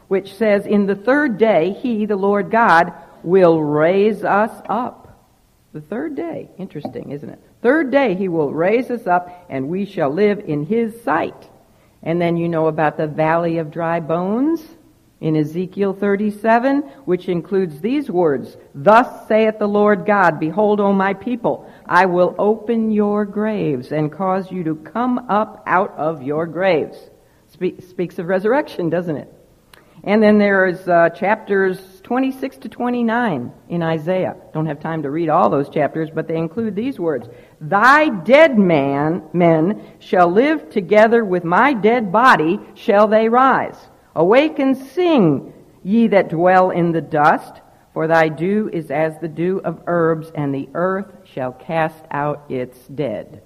which 0.08 0.34
says, 0.34 0.66
In 0.66 0.86
the 0.86 0.94
third 0.94 1.36
day, 1.36 1.72
He, 1.72 2.06
the 2.06 2.16
Lord 2.16 2.50
God, 2.50 2.92
will 3.22 3.62
raise 3.62 4.24
us 4.24 4.62
up. 4.68 5.04
The 5.74 5.82
third 5.82 6.16
day. 6.16 6.48
Interesting, 6.56 7.10
isn't 7.10 7.28
it? 7.28 7.40
Third 7.60 7.90
day, 7.90 8.14
He 8.14 8.28
will 8.28 8.52
raise 8.52 8.90
us 8.90 9.06
up, 9.06 9.46
and 9.50 9.68
we 9.68 9.84
shall 9.84 10.10
live 10.10 10.38
in 10.40 10.64
His 10.64 11.02
sight. 11.02 11.50
And 12.02 12.20
then 12.20 12.36
you 12.36 12.48
know 12.48 12.68
about 12.68 12.96
the 12.96 13.06
valley 13.06 13.58
of 13.58 13.70
dry 13.70 14.00
bones 14.00 14.62
in 15.20 15.36
Ezekiel 15.36 15.94
37, 15.94 16.82
which 17.04 17.28
includes 17.28 17.80
these 17.80 18.10
words, 18.10 18.56
Thus 18.74 19.26
saith 19.26 19.58
the 19.58 19.66
Lord 19.66 20.06
God, 20.06 20.38
Behold, 20.38 20.80
O 20.80 20.92
my 20.92 21.12
people, 21.12 21.70
I 21.88 22.06
will 22.06 22.34
open 22.38 22.90
your 22.90 23.24
graves 23.24 23.92
and 23.92 24.12
cause 24.12 24.52
you 24.52 24.64
to 24.64 24.74
come 24.76 25.18
up 25.30 25.62
out 25.66 25.96
of 25.96 26.22
your 26.22 26.46
graves. 26.46 26.98
Spe- 27.48 27.80
speaks 27.88 28.18
of 28.18 28.26
resurrection, 28.26 28.90
doesn't 28.90 29.16
it? 29.16 29.32
And 30.04 30.22
then 30.22 30.38
there's 30.38 30.86
uh, 30.86 31.08
chapters 31.10 31.80
26 32.02 32.58
to 32.58 32.68
29 32.68 33.52
in 33.68 33.82
Isaiah. 33.82 34.36
Don't 34.52 34.66
have 34.66 34.80
time 34.80 35.02
to 35.02 35.10
read 35.10 35.28
all 35.28 35.50
those 35.50 35.68
chapters, 35.68 36.08
but 36.14 36.28
they 36.28 36.36
include 36.36 36.76
these 36.76 37.00
words. 37.00 37.28
Thy 37.60 38.08
dead 38.08 38.58
man, 38.58 39.24
men 39.32 39.94
shall 39.98 40.30
live 40.30 40.70
together 40.70 41.24
with 41.24 41.42
my 41.42 41.72
dead 41.72 42.12
body 42.12 42.60
shall 42.74 43.08
they 43.08 43.28
rise. 43.28 43.76
Awake 44.14 44.58
and 44.58 44.76
sing, 44.76 45.52
ye 45.82 46.08
that 46.08 46.28
dwell 46.28 46.70
in 46.70 46.92
the 46.92 47.00
dust, 47.00 47.60
for 47.98 48.06
thy 48.06 48.28
dew 48.28 48.70
is 48.72 48.92
as 48.92 49.18
the 49.18 49.26
dew 49.26 49.60
of 49.64 49.82
herbs, 49.88 50.30
and 50.32 50.54
the 50.54 50.68
earth 50.72 51.12
shall 51.24 51.50
cast 51.50 52.04
out 52.12 52.44
its 52.48 52.78
dead. 52.86 53.42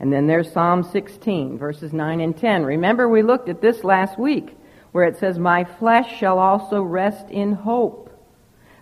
And 0.00 0.12
then 0.12 0.26
there's 0.26 0.50
Psalm 0.50 0.82
16, 0.82 1.56
verses 1.56 1.92
9 1.92 2.20
and 2.20 2.36
10. 2.36 2.64
Remember, 2.64 3.08
we 3.08 3.22
looked 3.22 3.48
at 3.48 3.60
this 3.60 3.84
last 3.84 4.18
week, 4.18 4.56
where 4.90 5.04
it 5.04 5.18
says, 5.18 5.38
My 5.38 5.62
flesh 5.62 6.18
shall 6.18 6.40
also 6.40 6.82
rest 6.82 7.30
in 7.30 7.52
hope. 7.52 8.10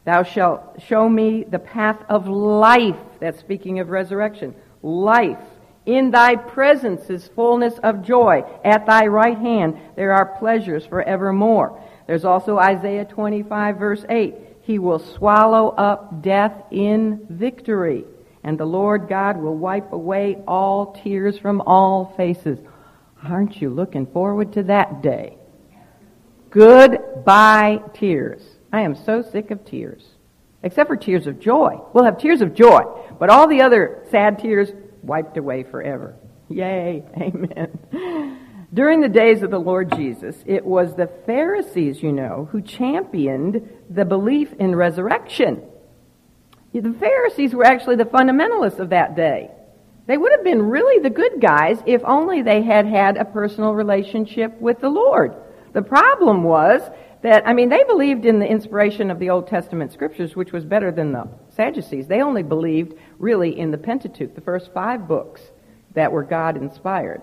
Thou 0.06 0.22
shalt 0.22 0.80
show 0.80 1.06
me 1.06 1.44
the 1.44 1.58
path 1.58 2.02
of 2.08 2.26
life. 2.26 2.96
That's 3.20 3.38
speaking 3.38 3.80
of 3.80 3.90
resurrection. 3.90 4.54
Life. 4.82 5.36
In 5.84 6.10
thy 6.10 6.34
presence 6.34 7.10
is 7.10 7.28
fullness 7.28 7.75
of 7.82 8.00
joy. 8.00 8.42
At 8.64 8.86
thy 8.86 9.06
right 9.08 9.36
hand 9.36 9.78
there 9.96 10.14
are 10.14 10.38
pleasures 10.38 10.86
forevermore. 10.86 11.78
There's 12.06 12.25
also 12.25 12.56
Isaiah 12.56 13.04
25 13.04 13.76
verse 13.76 14.04
8. 14.08 14.45
He 14.66 14.80
will 14.80 14.99
swallow 14.99 15.68
up 15.68 16.23
death 16.23 16.61
in 16.73 17.25
victory. 17.30 18.04
And 18.42 18.58
the 18.58 18.64
Lord 18.64 19.08
God 19.08 19.37
will 19.37 19.56
wipe 19.56 19.92
away 19.92 20.42
all 20.44 21.00
tears 21.04 21.38
from 21.38 21.61
all 21.61 22.12
faces. 22.16 22.58
Aren't 23.23 23.62
you 23.62 23.70
looking 23.70 24.06
forward 24.06 24.52
to 24.54 24.64
that 24.64 25.02
day? 25.02 25.38
Goodbye 26.50 27.80
tears. 27.94 28.42
I 28.73 28.80
am 28.80 28.96
so 28.96 29.23
sick 29.23 29.52
of 29.52 29.64
tears. 29.64 30.02
Except 30.64 30.88
for 30.88 30.96
tears 30.96 31.28
of 31.28 31.38
joy. 31.38 31.80
We'll 31.92 32.04
have 32.04 32.18
tears 32.18 32.40
of 32.40 32.52
joy. 32.52 32.82
But 33.20 33.30
all 33.30 33.46
the 33.46 33.62
other 33.62 34.04
sad 34.11 34.40
tears, 34.40 34.70
wiped 35.00 35.37
away 35.37 35.62
forever. 35.62 36.16
Yay, 36.49 37.04
amen. 37.16 38.40
During 38.75 39.00
the 39.00 39.08
days 39.08 39.42
of 39.42 39.50
the 39.50 39.61
Lord 39.61 39.94
Jesus, 39.94 40.37
it 40.44 40.64
was 40.64 40.94
the 40.94 41.06
Pharisees, 41.25 42.02
you 42.02 42.12
know, 42.12 42.49
who 42.50 42.61
championed 42.61 43.68
the 43.88 44.04
belief 44.04 44.52
in 44.54 44.75
resurrection. 44.75 45.62
The 46.73 46.92
Pharisees 46.92 47.54
were 47.54 47.64
actually 47.64 47.96
the 47.96 48.04
fundamentalists 48.04 48.80
of 48.80 48.90
that 48.90 49.16
day. 49.16 49.50
They 50.06 50.18
would 50.18 50.32
have 50.32 50.44
been 50.44 50.62
really 50.62 51.02
the 51.02 51.11
good 51.11 51.40
guys 51.40 51.78
if 51.87 52.02
only 52.04 52.42
they 52.42 52.62
had 52.62 52.87
had 52.87 53.16
a 53.16 53.25
personal 53.25 53.75
relationship 53.75 54.61
with 54.61 54.80
the 54.80 54.88
Lord. 54.88 55.35
The 55.73 55.82
problem 55.82 56.42
was 56.42 56.82
that, 57.23 57.46
I 57.46 57.54
mean, 57.54 57.68
they 57.68 57.82
believed 57.85 58.25
in 58.25 58.38
the 58.38 58.46
inspiration 58.46 59.11
of 59.11 59.18
the 59.18 59.30
Old 59.30 59.49
Testament 59.49 59.92
scriptures, 59.92 60.37
which 60.37 60.52
was 60.52 60.64
better 60.64 60.92
than 60.92 61.12
the 61.12 61.28
Sadducees. 61.49 62.06
They 62.06 62.20
only 62.20 62.42
believed 62.42 62.94
really 63.18 63.58
in 63.58 63.70
the 63.70 63.78
Pentateuch, 63.78 64.35
the 64.35 64.40
first 64.40 64.73
five 64.73 65.08
books 65.08 65.40
that 65.94 66.12
were 66.12 66.23
God 66.23 66.56
inspired. 66.56 67.23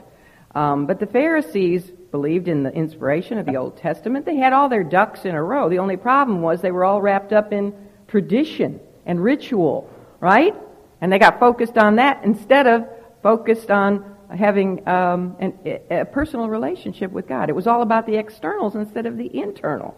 Um, 0.55 0.86
but 0.86 1.00
the 1.00 1.07
Pharisees 1.07 1.91
believed 2.12 2.48
in 2.48 2.63
the 2.63 2.72
inspiration 2.72 3.39
of 3.39 3.45
the 3.45 3.55
Old 3.55 3.77
Testament. 3.77 4.25
They 4.25 4.36
had 4.36 4.53
all 4.53 4.69
their 4.69 4.83
ducks 4.83 5.25
in 5.25 5.33
a 5.33 5.43
row. 5.43 5.67
The 5.67 5.79
only 5.79 5.98
problem 5.98 6.41
was 6.41 6.62
they 6.62 6.72
were 6.72 6.86
all 6.86 7.01
wrapped 7.01 7.33
up 7.33 7.51
in 7.51 7.74
tradition 8.07 8.79
and 9.05 9.22
ritual, 9.22 9.89
right? 10.19 10.55
And 11.01 11.12
they 11.12 11.17
got 11.17 11.39
focused 11.39 11.77
on 11.77 11.95
that 11.95 12.24
instead 12.24 12.67
of 12.67 12.88
focused 13.24 13.72
on 13.72 14.15
having 14.29 14.88
um, 14.88 15.36
an, 15.39 15.53
a 15.89 16.05
personal 16.05 16.50
relationship 16.50 17.12
with 17.12 17.27
God. 17.27 17.50
It 17.50 17.55
was 17.55 17.67
all 17.67 17.81
about 17.81 18.05
the 18.05 18.15
externals 18.15 18.75
instead 18.75 19.05
of 19.05 19.17
the 19.17 19.36
internal. 19.36 19.98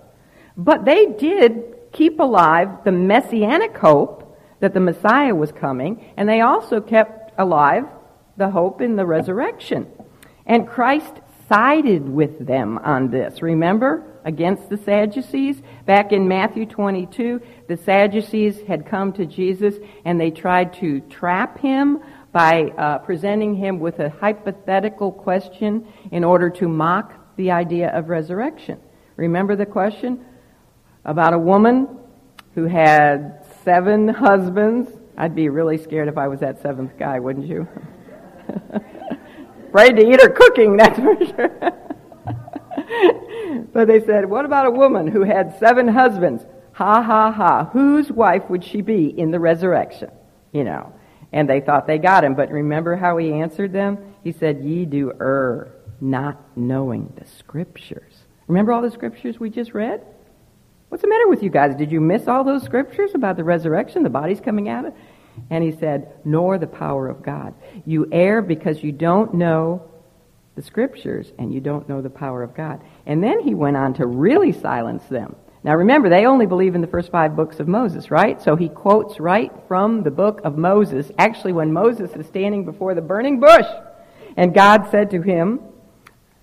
But 0.58 0.86
they 0.86 1.08
did 1.08 1.76
keep 1.92 2.20
alive 2.20 2.84
the 2.84 2.92
messianic 2.92 3.78
hope 3.78 4.38
that 4.62 4.74
the 4.74 4.80
Messiah 4.80 5.36
was 5.36 5.52
coming, 5.52 6.14
and 6.18 6.28
they 6.28 6.42
also 6.42 6.80
kept 6.80 7.34
alive 7.38 7.86
the 8.38 8.50
hope 8.50 8.82
in 8.82 8.96
the 8.96 9.06
resurrection. 9.06 9.88
And 10.46 10.68
Christ 10.68 11.22
sided 11.50 12.08
with 12.08 12.46
them 12.46 12.78
on 12.80 13.10
this. 13.10 13.42
Remember? 13.42 14.04
Against 14.24 14.70
the 14.70 14.78
Sadducees. 14.78 15.62
Back 15.86 16.12
in 16.12 16.28
Matthew 16.28 16.66
22, 16.66 17.42
the 17.68 17.78
Sadducees 17.78 18.62
had 18.68 18.88
come 18.88 19.14
to 19.14 19.26
Jesus 19.26 19.76
and 20.04 20.20
they 20.20 20.32
tried 20.32 20.74
to 20.76 21.02
trap 21.02 21.60
him 21.60 22.00
by 22.32 22.64
uh, 22.64 22.98
presenting 23.00 23.56
him 23.56 23.80
with 23.80 24.00
a 24.00 24.10
hypothetical 24.10 25.12
question 25.12 25.88
in 26.12 26.24
order 26.24 26.50
to 26.50 26.68
mock 26.68 27.14
the 27.38 27.52
idea 27.52 27.90
of 27.90 28.10
resurrection. 28.10 28.80
Remember 29.16 29.56
the 29.56 29.66
question 29.66 30.26
about 31.06 31.34
a 31.34 31.40
woman 31.40 31.88
who 32.56 32.66
had 32.66 33.46
seven 33.64 34.08
husbands? 34.08 34.90
I'd 35.18 35.36
be 35.36 35.50
really 35.50 35.78
scared 35.78 36.08
if 36.08 36.18
I 36.18 36.28
was 36.28 36.40
that 36.40 36.62
seventh 36.62 36.98
guy, 36.98 37.20
wouldn't 37.20 37.46
you? 37.48 37.68
Afraid 39.76 39.98
to 39.98 40.10
eat 40.10 40.22
her 40.22 40.30
cooking, 40.30 40.78
that's 40.78 40.98
for 40.98 41.18
sure. 41.26 41.50
but 43.74 43.90
they 43.90 44.00
said, 44.06 44.30
what 44.30 44.46
about 44.46 44.68
a 44.68 44.72
woman 44.72 45.06
who 45.06 45.24
had 45.24 45.60
seven 45.60 45.90
husbands? 45.90 46.46
Ha 46.74 47.02
ha 47.02 47.30
ha. 47.30 47.66
Whose 47.74 48.10
wife 48.10 48.50
would 48.50 48.64
she 48.64 48.80
be 48.80 49.08
in 49.08 49.32
the 49.32 49.40
resurrection? 49.40 50.12
You 50.54 50.64
know. 50.64 50.94
And 51.34 51.50
they 51.50 51.60
thought 51.60 51.88
they 51.88 51.98
got 51.98 52.24
him. 52.24 52.36
But 52.36 52.52
remember 52.52 52.96
how 52.96 53.18
he 53.18 53.34
answered 53.34 53.74
them? 53.74 53.98
He 54.24 54.32
said, 54.32 54.64
Ye 54.64 54.86
do 54.86 55.12
err, 55.20 55.74
not 56.00 56.42
knowing 56.56 57.12
the 57.18 57.26
scriptures. 57.26 58.14
Remember 58.48 58.72
all 58.72 58.82
the 58.82 58.92
scriptures 58.92 59.42
we 59.42 59.50
just 59.50 59.74
read? 59.74 60.06
What's 60.88 61.02
the 61.02 61.10
matter 61.10 61.28
with 61.28 61.44
you 61.44 61.50
guys? 61.50 61.76
Did 61.76 61.92
you 61.92 62.00
miss 62.00 62.30
all 62.30 62.46
those 62.46 62.64
scriptures 62.64 63.12
about 63.14 63.36
the 63.36 63.44
resurrection, 63.44 64.04
the 64.04 64.10
body's 64.10 64.40
coming 64.40 64.70
out? 64.70 64.96
And 65.50 65.64
he 65.64 65.72
said, 65.72 66.14
Nor 66.24 66.58
the 66.58 66.68
power 66.68 67.08
of 67.08 67.24
God. 67.24 67.54
You 67.86 68.08
err 68.12 68.42
because 68.42 68.84
you 68.84 68.92
don't 68.92 69.36
know 69.36 69.90
the 70.56 70.62
scriptures 70.62 71.32
and 71.38 71.54
you 71.54 71.60
don't 71.60 71.88
know 71.90 72.02
the 72.02 72.10
power 72.10 72.44
of 72.44 72.56
God. 72.56 72.82
And 73.06 73.24
then 73.24 73.42
he 73.42 73.54
went 73.54 73.78
on 73.78 73.94
to 73.96 74.06
really 74.06 74.52
silence 74.52 75.04
them. 75.06 75.36
Now 75.64 75.76
remember, 75.76 76.10
they 76.10 76.26
only 76.26 76.46
believe 76.46 76.76
in 76.76 76.82
the 76.82 76.88
first 76.88 77.12
five 77.12 77.36
books 77.36 77.60
of 77.60 77.68
Moses, 77.68 78.12
right? 78.12 78.42
So 78.42 78.56
he 78.56 78.70
quotes 78.70 79.20
right 79.20 79.52
from 79.68 80.04
the 80.04 80.12
book 80.12 80.42
of 80.44 80.58
Moses, 80.58 81.12
actually 81.18 81.54
when 81.54 81.74
Moses 81.74 82.12
is 82.12 82.28
standing 82.28 82.66
before 82.66 82.94
the 82.94 83.02
burning 83.02 83.40
bush. 83.40 83.66
And 84.38 84.54
God 84.54 84.90
said 84.92 85.10
to 85.12 85.22
him, 85.22 85.60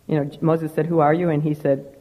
you 0.06 0.16
know, 0.16 0.30
Moses 0.40 0.74
said, 0.74 0.86
Who 0.86 0.98
are 0.98 1.14
you? 1.14 1.30
And 1.30 1.42
he 1.42 1.54
said, 1.54 1.96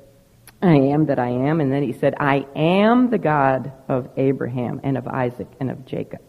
I 0.62 0.76
am 0.76 1.06
that 1.06 1.20
I 1.20 1.30
am. 1.30 1.62
And 1.62 1.72
then 1.72 1.84
he 1.84 1.94
said, 1.94 2.16
I 2.20 2.46
am 2.56 3.10
the 3.10 3.18
God 3.18 3.72
of 3.88 4.10
Abraham 4.18 4.82
and 4.84 4.98
of 4.98 5.08
Isaac 5.08 5.48
and 5.60 5.72
of 5.72 5.86
Jacob. 5.86 6.22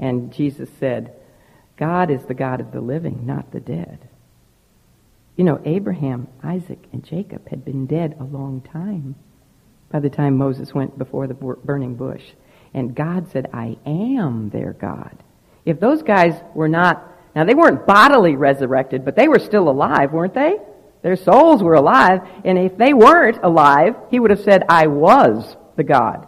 And 0.00 0.32
Jesus 0.32 0.70
said, 0.80 1.12
God 1.76 2.10
is 2.10 2.24
the 2.24 2.34
God 2.34 2.60
of 2.60 2.72
the 2.72 2.80
living, 2.80 3.24
not 3.26 3.52
the 3.52 3.60
dead. 3.60 4.08
You 5.36 5.44
know, 5.44 5.60
Abraham, 5.64 6.26
Isaac, 6.42 6.84
and 6.92 7.04
Jacob 7.04 7.48
had 7.48 7.64
been 7.64 7.86
dead 7.86 8.16
a 8.18 8.24
long 8.24 8.62
time 8.62 9.14
by 9.90 10.00
the 10.00 10.10
time 10.10 10.36
Moses 10.36 10.74
went 10.74 10.98
before 10.98 11.26
the 11.26 11.34
burning 11.34 11.94
bush. 11.94 12.22
And 12.72 12.94
God 12.94 13.30
said, 13.30 13.50
I 13.52 13.76
am 13.84 14.50
their 14.50 14.72
God. 14.72 15.16
If 15.64 15.80
those 15.80 16.02
guys 16.02 16.34
were 16.54 16.68
not, 16.68 17.06
now 17.34 17.44
they 17.44 17.54
weren't 17.54 17.86
bodily 17.86 18.36
resurrected, 18.36 19.04
but 19.04 19.16
they 19.16 19.28
were 19.28 19.38
still 19.38 19.68
alive, 19.68 20.12
weren't 20.12 20.34
they? 20.34 20.56
Their 21.02 21.16
souls 21.16 21.62
were 21.62 21.74
alive. 21.74 22.20
And 22.44 22.58
if 22.58 22.76
they 22.76 22.94
weren't 22.94 23.40
alive, 23.42 23.96
he 24.10 24.20
would 24.20 24.30
have 24.30 24.40
said, 24.40 24.64
I 24.68 24.86
was 24.86 25.56
the 25.76 25.84
God 25.84 26.26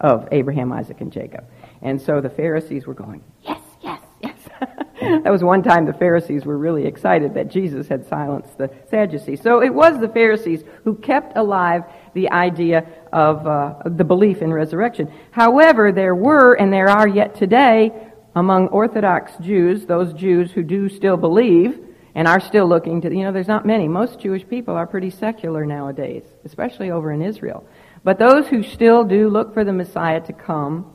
of 0.00 0.28
Abraham, 0.32 0.72
Isaac, 0.72 1.00
and 1.00 1.12
Jacob. 1.12 1.44
And 1.84 2.00
so 2.00 2.22
the 2.22 2.30
Pharisees 2.30 2.86
were 2.86 2.94
going, 2.94 3.22
yes, 3.42 3.60
yes, 3.82 4.00
yes. 4.22 4.38
that 5.00 5.30
was 5.30 5.44
one 5.44 5.62
time 5.62 5.84
the 5.84 5.92
Pharisees 5.92 6.46
were 6.46 6.56
really 6.56 6.86
excited 6.86 7.34
that 7.34 7.48
Jesus 7.48 7.86
had 7.86 8.08
silenced 8.08 8.56
the 8.56 8.70
Sadducees. 8.90 9.42
So 9.42 9.62
it 9.62 9.72
was 9.72 10.00
the 10.00 10.08
Pharisees 10.08 10.64
who 10.84 10.96
kept 10.96 11.36
alive 11.36 11.84
the 12.14 12.30
idea 12.30 12.86
of 13.12 13.46
uh, 13.46 13.74
the 13.84 14.04
belief 14.04 14.40
in 14.40 14.50
resurrection. 14.50 15.12
However, 15.30 15.92
there 15.92 16.14
were, 16.14 16.54
and 16.54 16.72
there 16.72 16.88
are 16.88 17.06
yet 17.06 17.34
today, 17.34 17.92
among 18.34 18.68
Orthodox 18.68 19.32
Jews, 19.42 19.84
those 19.84 20.14
Jews 20.14 20.52
who 20.52 20.62
do 20.62 20.88
still 20.88 21.18
believe 21.18 21.78
and 22.14 22.26
are 22.26 22.40
still 22.40 22.66
looking 22.66 23.02
to, 23.02 23.14
you 23.14 23.24
know, 23.24 23.32
there's 23.32 23.48
not 23.48 23.66
many. 23.66 23.88
Most 23.88 24.20
Jewish 24.20 24.48
people 24.48 24.74
are 24.74 24.86
pretty 24.86 25.10
secular 25.10 25.66
nowadays, 25.66 26.22
especially 26.46 26.90
over 26.90 27.12
in 27.12 27.20
Israel. 27.20 27.66
But 28.04 28.18
those 28.18 28.46
who 28.46 28.62
still 28.62 29.04
do 29.04 29.28
look 29.28 29.52
for 29.52 29.64
the 29.64 29.72
Messiah 29.72 30.20
to 30.22 30.32
come 30.32 30.93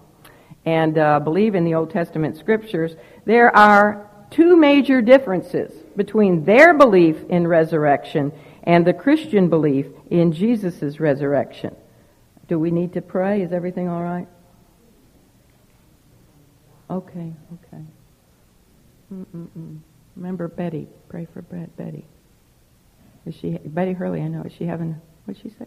and 0.65 0.97
uh, 0.97 1.19
believe 1.19 1.55
in 1.55 1.63
the 1.63 1.75
Old 1.75 1.91
Testament 1.91 2.37
scriptures, 2.37 2.95
there 3.25 3.55
are 3.55 4.09
two 4.31 4.55
major 4.55 5.01
differences 5.01 5.71
between 5.95 6.45
their 6.45 6.73
belief 6.73 7.17
in 7.29 7.47
resurrection 7.47 8.31
and 8.63 8.85
the 8.85 8.93
Christian 8.93 9.49
belief 9.49 9.87
in 10.09 10.31
Jesus' 10.31 10.99
resurrection. 10.99 11.75
Do 12.47 12.59
we 12.59 12.71
need 12.71 12.93
to 12.93 13.01
pray? 13.01 13.41
Is 13.41 13.51
everything 13.51 13.87
all 13.87 14.03
right? 14.03 14.27
Okay, 16.89 17.33
okay. 17.53 17.83
Mm-mm-mm. 19.13 19.79
Remember 20.15 20.47
Betty. 20.47 20.87
Pray 21.07 21.27
for 21.33 21.41
Betty. 21.41 22.05
Is 23.25 23.35
she 23.35 23.57
Betty 23.63 23.93
Hurley? 23.93 24.21
I 24.21 24.27
know. 24.27 24.43
Is 24.43 24.53
she 24.53 24.65
having? 24.65 24.99
What'd 25.25 25.41
she 25.41 25.49
say? 25.49 25.65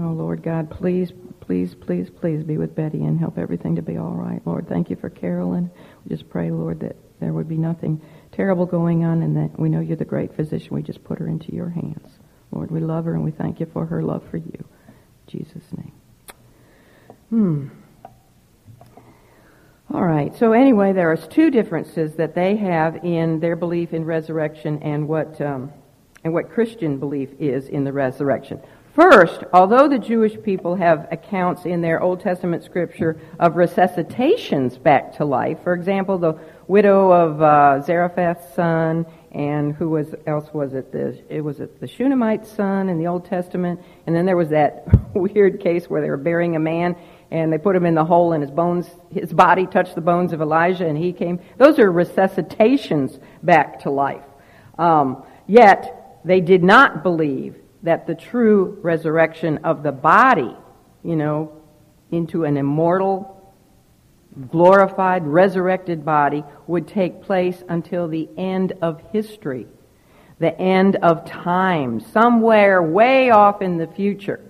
Oh, 0.00 0.12
Lord 0.12 0.44
God, 0.44 0.70
please, 0.70 1.12
please, 1.40 1.74
please, 1.74 2.08
please 2.08 2.44
be 2.44 2.56
with 2.56 2.76
Betty 2.76 3.04
and 3.04 3.18
help 3.18 3.36
everything 3.36 3.74
to 3.76 3.82
be 3.82 3.96
all 3.96 4.12
right. 4.12 4.40
Lord, 4.46 4.68
thank 4.68 4.90
you 4.90 4.96
for 4.96 5.10
Carolyn. 5.10 5.70
We 6.04 6.14
just 6.14 6.30
pray, 6.30 6.52
Lord, 6.52 6.78
that 6.80 6.94
there 7.18 7.32
would 7.32 7.48
be 7.48 7.56
nothing 7.56 8.00
terrible 8.30 8.64
going 8.64 9.04
on 9.04 9.22
and 9.22 9.36
that 9.36 9.58
we 9.58 9.68
know 9.68 9.80
you're 9.80 9.96
the 9.96 10.04
great 10.04 10.36
physician. 10.36 10.68
We 10.72 10.82
just 10.82 11.02
put 11.02 11.18
her 11.18 11.26
into 11.26 11.52
your 11.52 11.70
hands. 11.70 12.18
Lord, 12.52 12.70
we 12.70 12.78
love 12.78 13.06
her 13.06 13.14
and 13.14 13.24
we 13.24 13.32
thank 13.32 13.58
you 13.58 13.66
for 13.66 13.86
her 13.86 14.00
love 14.00 14.22
for 14.30 14.36
you. 14.36 14.64
In 15.26 15.26
Jesus' 15.26 15.64
name. 15.76 15.92
Hmm. 17.30 17.68
All 19.92 20.04
right. 20.04 20.36
So 20.36 20.52
anyway, 20.52 20.92
there 20.92 21.10
are 21.10 21.16
two 21.16 21.50
differences 21.50 22.14
that 22.14 22.36
they 22.36 22.56
have 22.56 23.04
in 23.04 23.40
their 23.40 23.56
belief 23.56 23.92
in 23.92 24.04
resurrection 24.04 24.80
and 24.82 25.08
what 25.08 25.40
um, 25.40 25.72
and 26.24 26.34
what 26.34 26.50
Christian 26.50 26.98
belief 26.98 27.30
is 27.38 27.68
in 27.68 27.84
the 27.84 27.92
resurrection. 27.92 28.60
First, 28.98 29.44
although 29.52 29.86
the 29.86 30.00
Jewish 30.00 30.36
people 30.42 30.74
have 30.74 31.06
accounts 31.12 31.66
in 31.66 31.80
their 31.80 32.02
Old 32.02 32.18
Testament 32.18 32.64
scripture 32.64 33.20
of 33.38 33.52
resuscitations 33.52 34.76
back 34.76 35.16
to 35.18 35.24
life, 35.24 35.58
for 35.62 35.72
example, 35.72 36.18
the 36.18 36.36
widow 36.66 37.12
of 37.12 37.40
uh, 37.40 37.80
Zarephath's 37.86 38.52
son, 38.56 39.06
and 39.30 39.72
who 39.72 39.90
was 39.90 40.16
else 40.26 40.52
was 40.52 40.74
it? 40.74 40.90
The, 40.90 41.16
it 41.28 41.42
was 41.42 41.60
it 41.60 41.78
the 41.78 41.86
Shunammite's 41.86 42.50
son 42.50 42.88
in 42.88 42.98
the 42.98 43.06
Old 43.06 43.24
Testament, 43.24 43.80
and 44.08 44.16
then 44.16 44.26
there 44.26 44.36
was 44.36 44.48
that 44.48 44.88
weird 45.14 45.60
case 45.60 45.88
where 45.88 46.00
they 46.00 46.10
were 46.10 46.16
burying 46.16 46.56
a 46.56 46.60
man 46.60 46.96
and 47.30 47.52
they 47.52 47.58
put 47.58 47.76
him 47.76 47.86
in 47.86 47.94
the 47.94 48.04
hole 48.04 48.32
and 48.32 48.42
his 48.42 48.50
bones, 48.50 48.90
his 49.12 49.32
body 49.32 49.68
touched 49.68 49.94
the 49.94 50.00
bones 50.00 50.32
of 50.32 50.40
Elijah 50.40 50.88
and 50.88 50.98
he 50.98 51.12
came. 51.12 51.38
Those 51.56 51.78
are 51.78 51.92
resuscitations 51.92 53.20
back 53.44 53.78
to 53.82 53.90
life. 53.90 54.24
Um, 54.76 55.22
yet 55.46 56.20
they 56.24 56.40
did 56.40 56.64
not 56.64 57.04
believe 57.04 57.54
that 57.82 58.06
the 58.06 58.14
true 58.14 58.78
resurrection 58.82 59.58
of 59.58 59.82
the 59.82 59.92
body, 59.92 60.56
you 61.02 61.16
know, 61.16 61.52
into 62.10 62.44
an 62.44 62.56
immortal, 62.56 63.38
glorified, 64.50 65.26
resurrected 65.26 66.04
body 66.04 66.44
would 66.66 66.86
take 66.86 67.22
place 67.22 67.62
until 67.68 68.08
the 68.08 68.28
end 68.36 68.72
of 68.82 69.00
history, 69.12 69.66
the 70.38 70.58
end 70.60 70.96
of 70.96 71.24
time, 71.24 72.00
somewhere 72.00 72.82
way 72.82 73.30
off 73.30 73.62
in 73.62 73.78
the 73.78 73.86
future. 73.86 74.40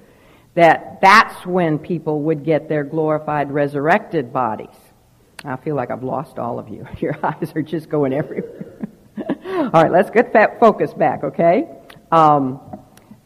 That 0.55 1.01
that's 1.01 1.47
when 1.47 1.79
people 1.79 2.23
would 2.23 2.45
get 2.45 2.69
their 2.69 2.83
glorified, 2.83 3.53
resurrected 3.53 4.33
bodies. 4.33 4.75
I 5.45 5.57
feel 5.57 5.77
like 5.77 5.91
I've 5.91 6.03
lost 6.03 6.39
all 6.39 6.59
of 6.59 6.69
you. 6.69 6.87
Your 6.99 7.17
eyes 7.25 7.53
are 7.55 7.63
just 7.63 7.89
going 7.89 8.13
everywhere. 8.13 8.89
all 9.47 9.71
right, 9.71 9.93
let's 9.93 10.11
get 10.11 10.33
that 10.33 10.59
focus 10.59 10.93
back, 10.93 11.23
okay? 11.25 11.69
Um, 12.11 12.61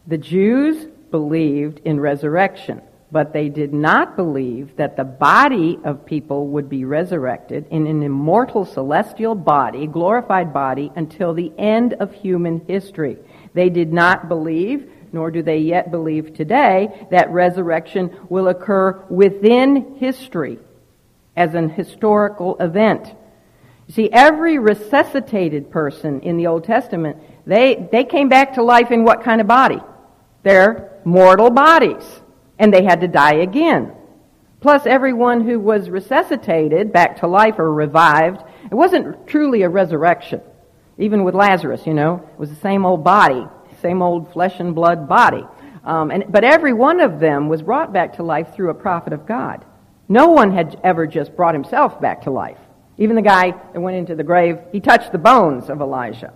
the 0.06 0.18
Jews 0.18 0.86
believed 1.10 1.80
in 1.84 2.00
resurrection, 2.00 2.80
but 3.10 3.32
they 3.32 3.48
did 3.48 3.72
not 3.72 4.16
believe 4.16 4.76
that 4.76 4.96
the 4.96 5.04
body 5.04 5.78
of 5.84 6.06
people 6.06 6.48
would 6.48 6.68
be 6.68 6.84
resurrected 6.84 7.66
in 7.70 7.86
an 7.86 8.02
immortal 8.02 8.64
celestial 8.64 9.34
body, 9.34 9.86
glorified 9.86 10.52
body, 10.52 10.90
until 10.96 11.34
the 11.34 11.52
end 11.58 11.94
of 11.94 12.12
human 12.12 12.64
history. 12.66 13.18
They 13.54 13.68
did 13.68 13.92
not 13.92 14.28
believe 14.28 14.88
nor 15.12 15.30
do 15.30 15.42
they 15.42 15.58
yet 15.58 15.90
believe 15.90 16.34
today 16.34 17.06
that 17.10 17.30
resurrection 17.30 18.16
will 18.28 18.48
occur 18.48 18.92
within 19.10 19.96
history 19.98 20.58
as 21.36 21.54
an 21.54 21.68
historical 21.68 22.56
event. 22.58 23.14
You 23.86 23.94
see, 23.94 24.10
every 24.10 24.58
resuscitated 24.58 25.70
person 25.70 26.20
in 26.20 26.36
the 26.36 26.46
Old 26.46 26.64
Testament, 26.64 27.18
they, 27.46 27.88
they 27.92 28.04
came 28.04 28.28
back 28.28 28.54
to 28.54 28.62
life 28.62 28.90
in 28.90 29.04
what 29.04 29.22
kind 29.22 29.40
of 29.40 29.46
body? 29.46 29.80
Their 30.42 31.00
mortal 31.04 31.50
bodies. 31.50 32.04
And 32.58 32.72
they 32.72 32.84
had 32.84 33.00
to 33.00 33.08
die 33.08 33.34
again. 33.34 33.92
Plus, 34.60 34.86
everyone 34.86 35.44
who 35.44 35.58
was 35.58 35.90
resuscitated 35.90 36.92
back 36.92 37.18
to 37.18 37.26
life 37.26 37.58
or 37.58 37.72
revived, 37.72 38.42
it 38.70 38.74
wasn't 38.74 39.26
truly 39.26 39.62
a 39.62 39.68
resurrection. 39.68 40.40
Even 40.98 41.24
with 41.24 41.34
Lazarus, 41.34 41.86
you 41.86 41.94
know, 41.94 42.28
it 42.32 42.38
was 42.38 42.50
the 42.50 42.56
same 42.56 42.86
old 42.86 43.02
body, 43.02 43.44
same 43.82 44.00
old 44.00 44.32
flesh 44.32 44.60
and 44.60 44.74
blood 44.74 45.08
body. 45.08 45.44
Um, 45.84 46.12
and, 46.12 46.24
but 46.28 46.44
every 46.44 46.72
one 46.72 47.00
of 47.00 47.18
them 47.18 47.48
was 47.48 47.60
brought 47.60 47.92
back 47.92 48.14
to 48.16 48.22
life 48.22 48.54
through 48.54 48.70
a 48.70 48.74
prophet 48.74 49.12
of 49.12 49.26
God. 49.26 49.64
No 50.08 50.28
one 50.28 50.52
had 50.52 50.80
ever 50.84 51.06
just 51.06 51.34
brought 51.34 51.54
himself 51.54 52.00
back 52.00 52.22
to 52.22 52.30
life. 52.30 52.58
Even 52.98 53.16
the 53.16 53.22
guy 53.22 53.50
that 53.50 53.80
went 53.80 53.96
into 53.96 54.14
the 54.14 54.22
grave, 54.22 54.58
he 54.70 54.78
touched 54.78 55.10
the 55.10 55.18
bones 55.18 55.70
of 55.70 55.80
Elijah. 55.80 56.32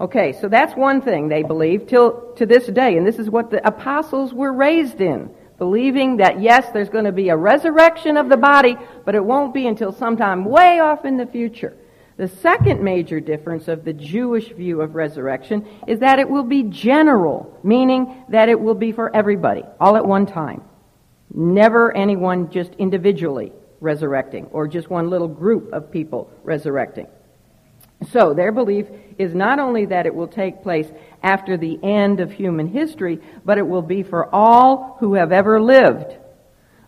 Okay, 0.00 0.32
so 0.32 0.48
that's 0.48 0.74
one 0.74 1.02
thing 1.02 1.28
they 1.28 1.42
believe 1.42 1.86
till 1.86 2.32
to 2.36 2.46
this 2.46 2.66
day, 2.66 2.96
and 2.96 3.06
this 3.06 3.18
is 3.18 3.28
what 3.28 3.50
the 3.50 3.66
apostles 3.66 4.32
were 4.32 4.52
raised 4.52 5.02
in, 5.02 5.30
believing 5.58 6.16
that 6.16 6.40
yes, 6.40 6.70
there's 6.70 6.88
going 6.88 7.04
to 7.04 7.12
be 7.12 7.28
a 7.28 7.36
resurrection 7.36 8.16
of 8.16 8.30
the 8.30 8.36
body, 8.38 8.78
but 9.04 9.14
it 9.14 9.22
won't 9.22 9.52
be 9.52 9.66
until 9.66 9.92
sometime 9.92 10.46
way 10.46 10.80
off 10.80 11.04
in 11.04 11.18
the 11.18 11.26
future. 11.26 11.76
The 12.16 12.28
second 12.28 12.82
major 12.82 13.20
difference 13.20 13.68
of 13.68 13.84
the 13.84 13.92
Jewish 13.92 14.52
view 14.52 14.80
of 14.80 14.94
resurrection 14.94 15.66
is 15.86 15.98
that 16.00 16.18
it 16.18 16.28
will 16.28 16.44
be 16.44 16.62
general, 16.62 17.58
meaning 17.62 18.24
that 18.30 18.48
it 18.48 18.58
will 18.58 18.74
be 18.74 18.92
for 18.92 19.14
everybody, 19.14 19.64
all 19.78 19.96
at 19.96 20.06
one 20.06 20.24
time. 20.24 20.62
Never 21.34 21.94
anyone 21.94 22.50
just 22.50 22.72
individually 22.76 23.52
resurrecting 23.80 24.46
or 24.46 24.66
just 24.66 24.88
one 24.88 25.10
little 25.10 25.28
group 25.28 25.72
of 25.74 25.90
people 25.90 26.30
resurrecting. 26.42 27.06
So 28.08 28.32
their 28.32 28.52
belief 28.52 28.86
is 29.18 29.34
not 29.34 29.58
only 29.58 29.86
that 29.86 30.06
it 30.06 30.14
will 30.14 30.28
take 30.28 30.62
place 30.62 30.90
after 31.22 31.56
the 31.56 31.78
end 31.82 32.20
of 32.20 32.32
human 32.32 32.66
history, 32.68 33.20
but 33.44 33.58
it 33.58 33.66
will 33.66 33.82
be 33.82 34.02
for 34.02 34.34
all 34.34 34.96
who 35.00 35.14
have 35.14 35.32
ever 35.32 35.60
lived. 35.60 36.16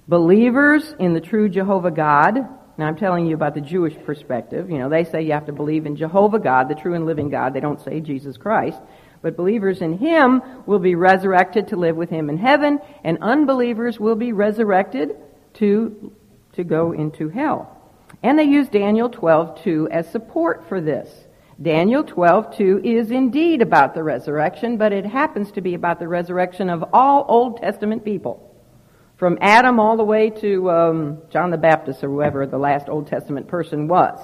Believers 0.08 0.94
in 0.98 1.12
the 1.12 1.20
true 1.20 1.48
Jehovah 1.48 1.90
God, 1.90 2.36
now 2.78 2.86
I'm 2.86 2.96
telling 2.96 3.26
you 3.26 3.34
about 3.34 3.54
the 3.54 3.60
Jewish 3.60 3.94
perspective. 4.04 4.70
You 4.70 4.78
know, 4.78 4.88
they 4.88 5.04
say 5.04 5.22
you 5.22 5.32
have 5.32 5.46
to 5.46 5.52
believe 5.52 5.84
in 5.84 5.96
Jehovah 5.96 6.38
God, 6.38 6.68
the 6.68 6.74
true 6.74 6.94
and 6.94 7.04
living 7.04 7.28
God. 7.28 7.52
They 7.52 7.60
don't 7.60 7.82
say 7.82 8.00
Jesus 8.00 8.36
Christ. 8.38 8.80
But 9.20 9.36
believers 9.36 9.82
in 9.82 9.98
Him 9.98 10.42
will 10.66 10.78
be 10.78 10.94
resurrected 10.94 11.68
to 11.68 11.76
live 11.76 11.96
with 11.96 12.10
Him 12.10 12.30
in 12.30 12.38
heaven, 12.38 12.80
and 13.04 13.18
unbelievers 13.20 14.00
will 14.00 14.16
be 14.16 14.32
resurrected 14.32 15.16
to, 15.54 16.12
to 16.54 16.64
go 16.64 16.92
into 16.92 17.28
hell. 17.28 17.81
And 18.22 18.38
they 18.38 18.44
use 18.44 18.68
Daniel 18.68 19.08
12:2 19.08 19.88
as 19.90 20.08
support 20.08 20.64
for 20.68 20.80
this. 20.80 21.26
Daniel 21.60 22.04
12:2 22.04 22.80
is 22.84 23.10
indeed 23.10 23.62
about 23.62 23.94
the 23.94 24.02
resurrection, 24.02 24.76
but 24.76 24.92
it 24.92 25.04
happens 25.04 25.52
to 25.52 25.60
be 25.60 25.74
about 25.74 25.98
the 25.98 26.08
resurrection 26.08 26.70
of 26.70 26.84
all 26.92 27.24
Old 27.28 27.58
Testament 27.58 28.04
people. 28.04 28.48
From 29.16 29.38
Adam 29.40 29.78
all 29.78 29.96
the 29.96 30.04
way 30.04 30.30
to 30.30 30.70
um, 30.70 31.18
John 31.30 31.50
the 31.50 31.58
Baptist 31.58 32.02
or 32.02 32.08
whoever 32.08 32.46
the 32.46 32.58
last 32.58 32.88
Old 32.88 33.06
Testament 33.06 33.46
person 33.46 33.86
was. 33.86 34.18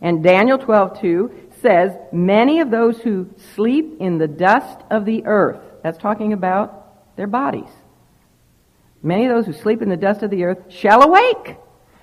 And 0.00 0.22
Daniel 0.22 0.58
12:2 0.58 1.30
says, 1.60 1.96
Many 2.12 2.60
of 2.60 2.70
those 2.70 3.00
who 3.00 3.28
sleep 3.54 3.96
in 4.00 4.18
the 4.18 4.28
dust 4.28 4.80
of 4.90 5.04
the 5.04 5.24
earth, 5.24 5.60
that's 5.82 5.98
talking 5.98 6.32
about 6.32 7.16
their 7.16 7.26
bodies. 7.26 7.70
Many 9.02 9.26
of 9.26 9.34
those 9.34 9.46
who 9.46 9.52
sleep 9.52 9.80
in 9.80 9.88
the 9.88 9.96
dust 9.96 10.22
of 10.22 10.30
the 10.30 10.44
earth 10.44 10.58
shall 10.68 11.02
awake, 11.02 11.56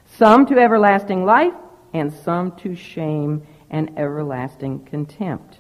some 0.05 0.45
to 0.47 0.57
everlasting 0.57 1.25
life, 1.25 1.53
and 1.93 2.11
some 2.11 2.51
to 2.57 2.75
shame 2.75 3.45
and 3.69 3.97
everlasting 3.97 4.85
contempt. 4.85 5.59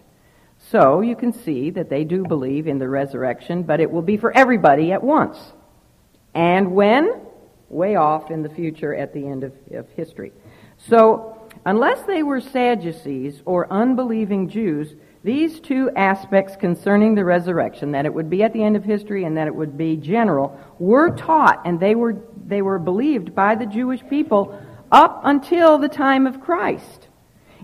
So 0.57 1.01
you 1.01 1.15
can 1.15 1.31
see 1.31 1.69
that 1.71 1.89
they 1.89 2.03
do 2.03 2.23
believe 2.23 2.67
in 2.67 2.79
the 2.79 2.89
resurrection, 2.89 3.63
but 3.63 3.79
it 3.79 3.89
will 3.89 4.01
be 4.01 4.17
for 4.17 4.35
everybody 4.35 4.91
at 4.91 5.03
once. 5.03 5.37
And 6.33 6.73
when? 6.73 7.21
Way 7.69 7.95
off 7.95 8.31
in 8.31 8.41
the 8.41 8.49
future 8.49 8.93
at 8.93 9.13
the 9.13 9.25
end 9.25 9.43
of, 9.43 9.53
of 9.71 9.89
history. 9.91 10.31
So 10.77 11.35
Unless 11.65 12.03
they 12.03 12.21
were 12.21 12.41
Sadducees 12.41 13.41
or 13.45 13.71
unbelieving 13.71 14.49
Jews, 14.49 14.93
these 15.23 15.59
two 15.59 15.89
aspects 15.95 16.55
concerning 16.55 17.15
the 17.15 17.25
resurrection, 17.25 17.91
that 17.93 18.05
it 18.05 18.13
would 18.13 18.29
be 18.29 18.43
at 18.43 18.53
the 18.53 18.63
end 18.63 18.75
of 18.75 18.83
history 18.83 19.23
and 19.23 19.35
that 19.37 19.47
it 19.47 19.55
would 19.55 19.75
be 19.75 19.95
general, 19.95 20.59
were 20.77 21.09
taught 21.09 21.61
and 21.65 21.79
they 21.79 21.95
were, 21.95 22.13
they 22.45 22.61
were 22.61 22.79
believed 22.79 23.33
by 23.33 23.55
the 23.55 23.65
Jewish 23.65 24.01
people 24.09 24.59
up 24.91 25.21
until 25.23 25.77
the 25.77 25.89
time 25.89 26.27
of 26.27 26.41
Christ. 26.41 27.07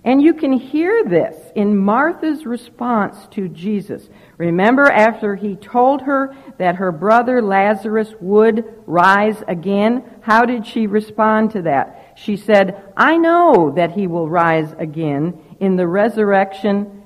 And 0.03 0.21
you 0.21 0.33
can 0.33 0.53
hear 0.53 1.03
this 1.03 1.35
in 1.55 1.77
Martha's 1.77 2.43
response 2.45 3.27
to 3.31 3.47
Jesus. 3.47 4.09
Remember 4.37 4.89
after 4.89 5.35
he 5.35 5.55
told 5.55 6.01
her 6.01 6.35
that 6.57 6.77
her 6.77 6.91
brother 6.91 7.39
Lazarus 7.39 8.11
would 8.19 8.81
rise 8.87 9.43
again? 9.47 10.03
How 10.21 10.45
did 10.45 10.65
she 10.65 10.87
respond 10.87 11.51
to 11.51 11.61
that? 11.63 12.13
She 12.15 12.35
said, 12.35 12.83
I 12.97 13.17
know 13.17 13.73
that 13.75 13.91
he 13.91 14.07
will 14.07 14.27
rise 14.27 14.73
again 14.79 15.39
in 15.59 15.75
the 15.75 15.87
resurrection 15.87 17.03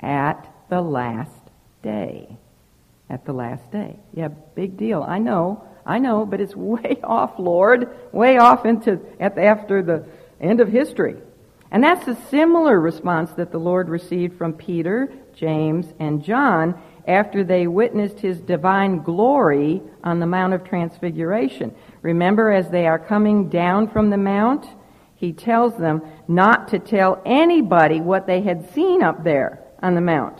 at 0.00 0.50
the 0.70 0.80
last 0.80 1.50
day. 1.82 2.38
At 3.10 3.26
the 3.26 3.34
last 3.34 3.70
day. 3.70 3.98
Yeah, 4.14 4.28
big 4.28 4.78
deal. 4.78 5.02
I 5.02 5.18
know. 5.18 5.67
I 5.88 5.98
know, 5.98 6.24
but 6.24 6.40
it's 6.40 6.54
way 6.74 7.00
off, 7.02 7.38
Lord. 7.38 7.96
Way 8.12 8.38
off 8.38 8.64
into, 8.64 9.00
at 9.18 9.36
after 9.38 9.82
the 9.82 10.06
end 10.40 10.60
of 10.60 10.68
history. 10.68 11.16
And 11.70 11.82
that's 11.82 12.06
a 12.08 12.14
similar 12.30 12.78
response 12.80 13.30
that 13.32 13.50
the 13.50 13.58
Lord 13.58 13.88
received 13.88 14.38
from 14.38 14.54
Peter, 14.54 15.12
James, 15.34 15.86
and 15.98 16.22
John 16.22 16.80
after 17.06 17.42
they 17.42 17.66
witnessed 17.66 18.20
his 18.20 18.40
divine 18.40 19.02
glory 19.02 19.82
on 20.04 20.20
the 20.20 20.26
Mount 20.26 20.54
of 20.54 20.64
Transfiguration. 20.64 21.74
Remember, 22.02 22.52
as 22.52 22.70
they 22.70 22.86
are 22.86 22.98
coming 22.98 23.48
down 23.48 23.88
from 23.88 24.10
the 24.10 24.16
Mount, 24.16 24.66
he 25.14 25.32
tells 25.32 25.76
them 25.76 26.02
not 26.26 26.68
to 26.68 26.78
tell 26.78 27.20
anybody 27.26 28.00
what 28.00 28.26
they 28.26 28.42
had 28.42 28.72
seen 28.72 29.02
up 29.02 29.24
there 29.24 29.60
on 29.82 29.94
the 29.94 30.00
Mount. 30.00 30.38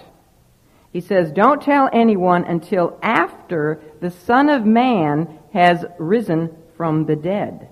He 0.92 1.00
says, 1.00 1.30
Don't 1.32 1.62
tell 1.62 1.90
anyone 1.92 2.44
until 2.44 2.98
after 3.02 3.80
the 4.00 4.10
Son 4.10 4.48
of 4.48 4.64
Man 4.64 5.37
has 5.52 5.84
risen 5.98 6.56
from 6.76 7.06
the 7.06 7.16
dead. 7.16 7.68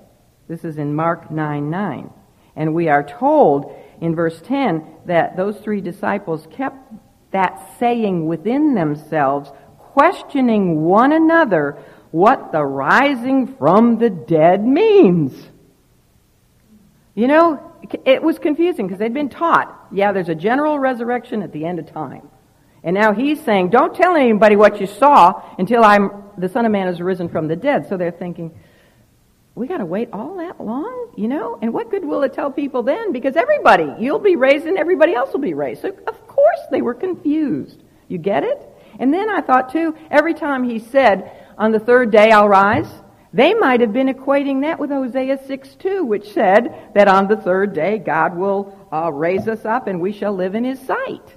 This 0.49 0.65
is 0.65 0.79
in 0.79 0.95
Mark 0.95 1.31
9 1.31 1.71
9. 1.71 2.11
And 2.57 2.75
we 2.75 2.89
are 2.89 3.03
told 3.03 3.75
in 4.01 4.15
verse 4.15 4.41
10 4.45 4.85
that 5.07 5.37
those 5.37 5.59
three 5.59 5.81
disciples 5.81 6.47
kept 6.51 6.93
that 7.33 7.79
saying 7.79 8.27
within 8.27 8.75
themselves, 8.75 9.51
questioning 9.79 10.83
one 10.85 11.13
another 11.13 11.79
what 12.11 12.53
the 12.53 12.65
rising 12.65 13.57
from 13.57 13.99
the 13.99 14.11
dead 14.11 14.65
means. 14.65 15.51
You 17.15 17.29
know, 17.29 17.73
it 18.05 18.23
was 18.23 18.39
confusing 18.39 18.87
because 18.87 18.99
they'd 18.99 19.13
been 19.13 19.29
taught, 19.29 19.89
yeah, 19.93 20.13
there's 20.13 20.29
a 20.29 20.35
general 20.35 20.79
resurrection 20.79 21.43
at 21.43 21.53
the 21.53 21.65
end 21.65 21.79
of 21.79 21.93
time. 21.93 22.29
And 22.87 22.95
now 22.95 23.13
he's 23.13 23.43
saying, 23.43 23.71
don't 23.71 23.97
tell 23.97 24.15
anybody 24.15 24.55
what 24.55 24.81
you 24.81 24.87
saw 24.87 25.43
until 25.59 25.83
I'm, 25.83 26.23
the 26.39 26.49
Son 26.49 26.65
of 26.65 26.71
Man 26.71 26.87
has 26.87 27.01
risen 27.01 27.29
from 27.29 27.49
the 27.49 27.57
dead. 27.57 27.89
So 27.89 27.97
they're 27.97 28.13
thinking, 28.13 28.57
we 29.57 29.67
got 29.67 29.79
to 29.79 29.85
wait 29.85 30.11
all 30.13 30.37
that 30.37 30.61
long, 30.61 31.13
you 31.17 31.27
know? 31.27 31.59
And 31.61 31.75
what 31.75 31.91
good 31.91 32.05
will 32.05 32.23
it 32.23 32.33
tell 32.33 32.49
people 32.49 32.85
then? 32.85 33.11
Because 33.11 33.35
everybody, 33.35 33.93
you'll 33.99 34.21
be 34.21 34.37
raised 34.37 34.67
and 34.67 34.79
everybody 34.79 35.15
else 35.15 35.33
will 35.33 35.41
be 35.41 35.53
raised. 35.53 35.83
So 35.83 35.89
of 35.89 36.27
course 36.29 36.61
they 36.71 36.81
were 36.81 36.95
confused. 36.95 37.83
You 38.07 38.19
get 38.19 38.45
it? 38.45 38.63
And 39.01 39.13
then 39.13 39.29
I 39.31 39.41
thought 39.41 39.73
too, 39.73 39.97
every 40.09 40.35
time 40.35 40.63
he 40.63 40.79
said, 40.79 41.33
on 41.59 41.73
the 41.73 41.81
third 41.81 42.13
day 42.13 42.31
I'll 42.31 42.49
rise, 42.49 42.89
they 43.33 43.53
might 43.53 43.81
have 43.81 43.93
been 43.93 44.09
equating 44.09 44.61
that 44.61 44.79
with 44.79 44.91
Hosea 44.91 45.45
6 45.45 45.75
2, 45.75 46.05
which 46.05 46.33
said 46.33 46.93
that 46.95 47.09
on 47.09 47.27
the 47.27 47.37
third 47.37 47.75
day 47.75 47.99
God 47.99 48.37
will 48.37 48.79
uh, 48.93 49.13
raise 49.13 49.49
us 49.49 49.65
up 49.65 49.89
and 49.89 50.01
we 50.01 50.13
shall 50.13 50.35
live 50.35 50.55
in 50.55 50.63
his 50.63 50.79
sight. 50.81 51.36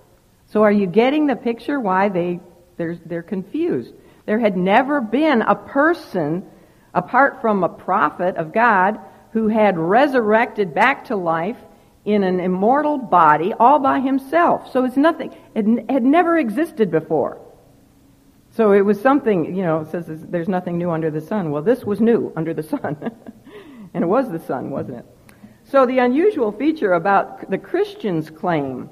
So 0.49 0.63
are 0.63 0.71
you 0.71 0.87
getting 0.87 1.27
the 1.27 1.35
picture 1.35 1.79
why 1.79 2.09
they, 2.09 2.39
they're, 2.77 2.97
they're 3.05 3.23
confused? 3.23 3.93
There 4.25 4.39
had 4.39 4.57
never 4.57 5.01
been 5.01 5.41
a 5.41 5.55
person 5.55 6.45
apart 6.93 7.41
from 7.41 7.63
a 7.63 7.69
prophet 7.69 8.35
of 8.35 8.53
God 8.53 8.99
who 9.31 9.47
had 9.47 9.77
resurrected 9.77 10.73
back 10.73 11.05
to 11.05 11.15
life 11.15 11.57
in 12.05 12.23
an 12.23 12.39
immortal 12.39 12.97
body 12.97 13.53
all 13.53 13.79
by 13.79 13.99
himself. 13.99 14.71
So 14.71 14.85
it's 14.85 14.97
nothing, 14.97 15.35
it 15.53 15.65
had 15.89 16.03
never 16.03 16.37
existed 16.37 16.89
before. 16.89 17.39
So 18.51 18.71
it 18.71 18.81
was 18.81 18.99
something, 18.99 19.55
you 19.55 19.61
know, 19.61 19.81
it 19.81 19.91
says 19.91 20.05
there's 20.07 20.49
nothing 20.49 20.77
new 20.77 20.89
under 20.89 21.11
the 21.11 21.21
sun. 21.21 21.51
Well, 21.51 21.61
this 21.61 21.83
was 21.83 22.01
new 22.01 22.33
under 22.35 22.53
the 22.53 22.63
sun. 22.63 22.97
and 23.93 24.03
it 24.03 24.07
was 24.07 24.29
the 24.31 24.39
sun, 24.39 24.71
wasn't 24.71 24.97
it? 24.97 25.05
So 25.65 25.85
the 25.85 25.99
unusual 25.99 26.51
feature 26.51 26.93
about 26.93 27.49
the 27.51 27.59
Christian's 27.59 28.31
claim, 28.31 28.89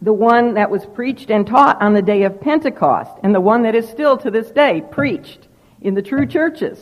the 0.00 0.12
one 0.12 0.54
that 0.54 0.70
was 0.70 0.86
preached 0.86 1.30
and 1.30 1.46
taught 1.46 1.82
on 1.82 1.92
the 1.92 2.02
day 2.02 2.22
of 2.22 2.40
Pentecost, 2.40 3.12
and 3.22 3.34
the 3.34 3.40
one 3.40 3.62
that 3.62 3.74
is 3.74 3.88
still 3.88 4.16
to 4.18 4.30
this 4.30 4.50
day 4.50 4.82
preached 4.90 5.48
in 5.80 5.94
the 5.94 6.02
true 6.02 6.26
churches, 6.26 6.78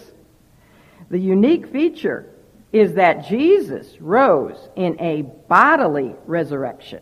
the 1.10 1.18
unique 1.18 1.68
feature 1.72 2.28
is 2.72 2.94
that 2.94 3.26
Jesus 3.26 4.00
rose 4.00 4.68
in 4.76 5.00
a 5.00 5.22
bodily 5.22 6.14
resurrection. 6.26 7.00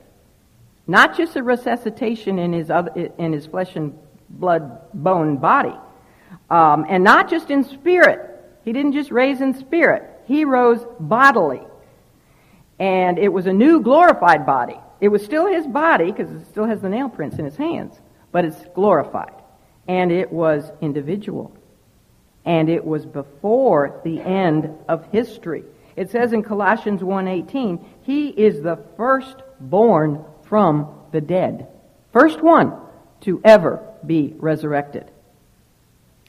Not 0.87 1.17
just 1.17 1.37
a 1.37 1.43
resuscitation 1.43 2.39
in 2.39 2.53
his, 2.53 2.71
other, 2.71 3.11
in 3.19 3.33
his 3.33 3.47
flesh 3.47 3.75
and 3.75 3.99
blood 4.29 4.93
bone 4.93 5.39
body. 5.39 5.75
Um, 6.51 6.85
and 6.89 7.03
not 7.03 7.31
just 7.31 7.51
in 7.51 7.65
spirit. 7.65 8.31
He 8.65 8.73
didn't 8.73 8.93
just 8.93 9.11
raise 9.11 9.41
in 9.41 9.55
spirit. 9.55 10.05
He 10.27 10.45
rose 10.45 10.85
bodily. 11.01 11.63
And 12.79 13.19
it 13.19 13.33
was 13.33 13.47
a 13.47 13.53
new 13.53 13.81
glorified 13.81 14.45
body. 14.45 14.79
It 15.05 15.09
was 15.09 15.23
still 15.23 15.47
his 15.47 15.67
body 15.67 16.11
because 16.11 16.33
it 16.33 16.47
still 16.47 16.65
has 16.65 16.81
the 16.81 16.89
nail 16.89 17.11
prints 17.11 17.39
in 17.39 17.45
his 17.45 17.59
hands, 17.59 18.01
but 18.33 18.47
it's 18.47 18.65
glorified. 18.75 19.35
And 19.87 20.11
it 20.11 20.33
was 20.33 20.73
individual 20.81 21.55
and 22.47 22.71
it 22.71 22.83
was 22.83 23.05
before 23.05 24.01
the 24.03 24.19
end 24.23 24.75
of 24.89 25.05
history. 25.13 25.65
It 25.95 26.11
says 26.11 26.33
in 26.33 26.43
Colossians 26.43 27.03
1:18, 27.03 27.85
he 28.01 28.29
is 28.29 28.63
the 28.63 28.79
firstborn 28.97 30.25
from 30.45 30.89
the 31.13 31.21
dead. 31.21 31.69
First 32.15 32.41
one 32.41 32.73
to 33.21 33.43
ever 33.45 33.87
be 34.07 34.35
resurrected. 34.39 35.11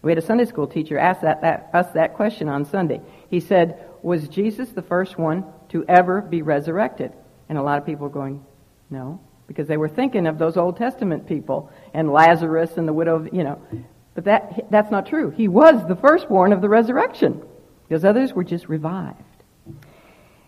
We 0.02 0.12
had 0.12 0.18
a 0.18 0.22
Sunday 0.22 0.44
school 0.44 0.68
teacher 0.68 0.98
ask 0.98 1.22
that, 1.22 1.44
that, 1.44 1.70
us 1.74 1.94
that 1.94 2.16
question 2.16 2.50
on 2.50 2.66
Sunday. 2.66 3.00
He 3.30 3.40
said, 3.40 3.86
was 4.02 4.28
Jesus 4.28 4.68
the 4.72 4.82
first 4.82 5.18
one 5.18 5.46
to 5.70 5.86
ever 5.88 6.20
be 6.20 6.42
resurrected? 6.42 7.14
And 7.48 7.58
a 7.58 7.64
lot 7.64 7.78
of 7.78 7.86
people 7.86 8.08
were 8.08 8.14
going, 8.14 8.44
no, 8.90 9.20
because 9.48 9.68
they 9.68 9.78
were 9.78 9.90
thinking 9.90 10.28
of 10.28 10.38
those 10.38 10.58
Old 10.58 10.78
Testament 10.78 11.28
people 11.28 11.72
and 11.94 12.12
Lazarus 12.12 12.78
and 12.78 12.88
the 12.88 12.94
widow, 12.94 13.28
you 13.32 13.44
know. 13.44 13.62
But 14.14 14.26
that, 14.26 14.72
that's 14.72 14.92
not 14.92 15.06
true. 15.06 15.30
He 15.30 15.48
was 15.48 15.88
the 15.88 15.96
firstborn 15.96 16.54
of 16.54 16.62
the 16.62 16.70
resurrection. 16.70 17.44
Those 17.90 18.06
others 18.06 18.34
were 18.34 18.44
just 18.44 18.70
revived. 18.70 19.22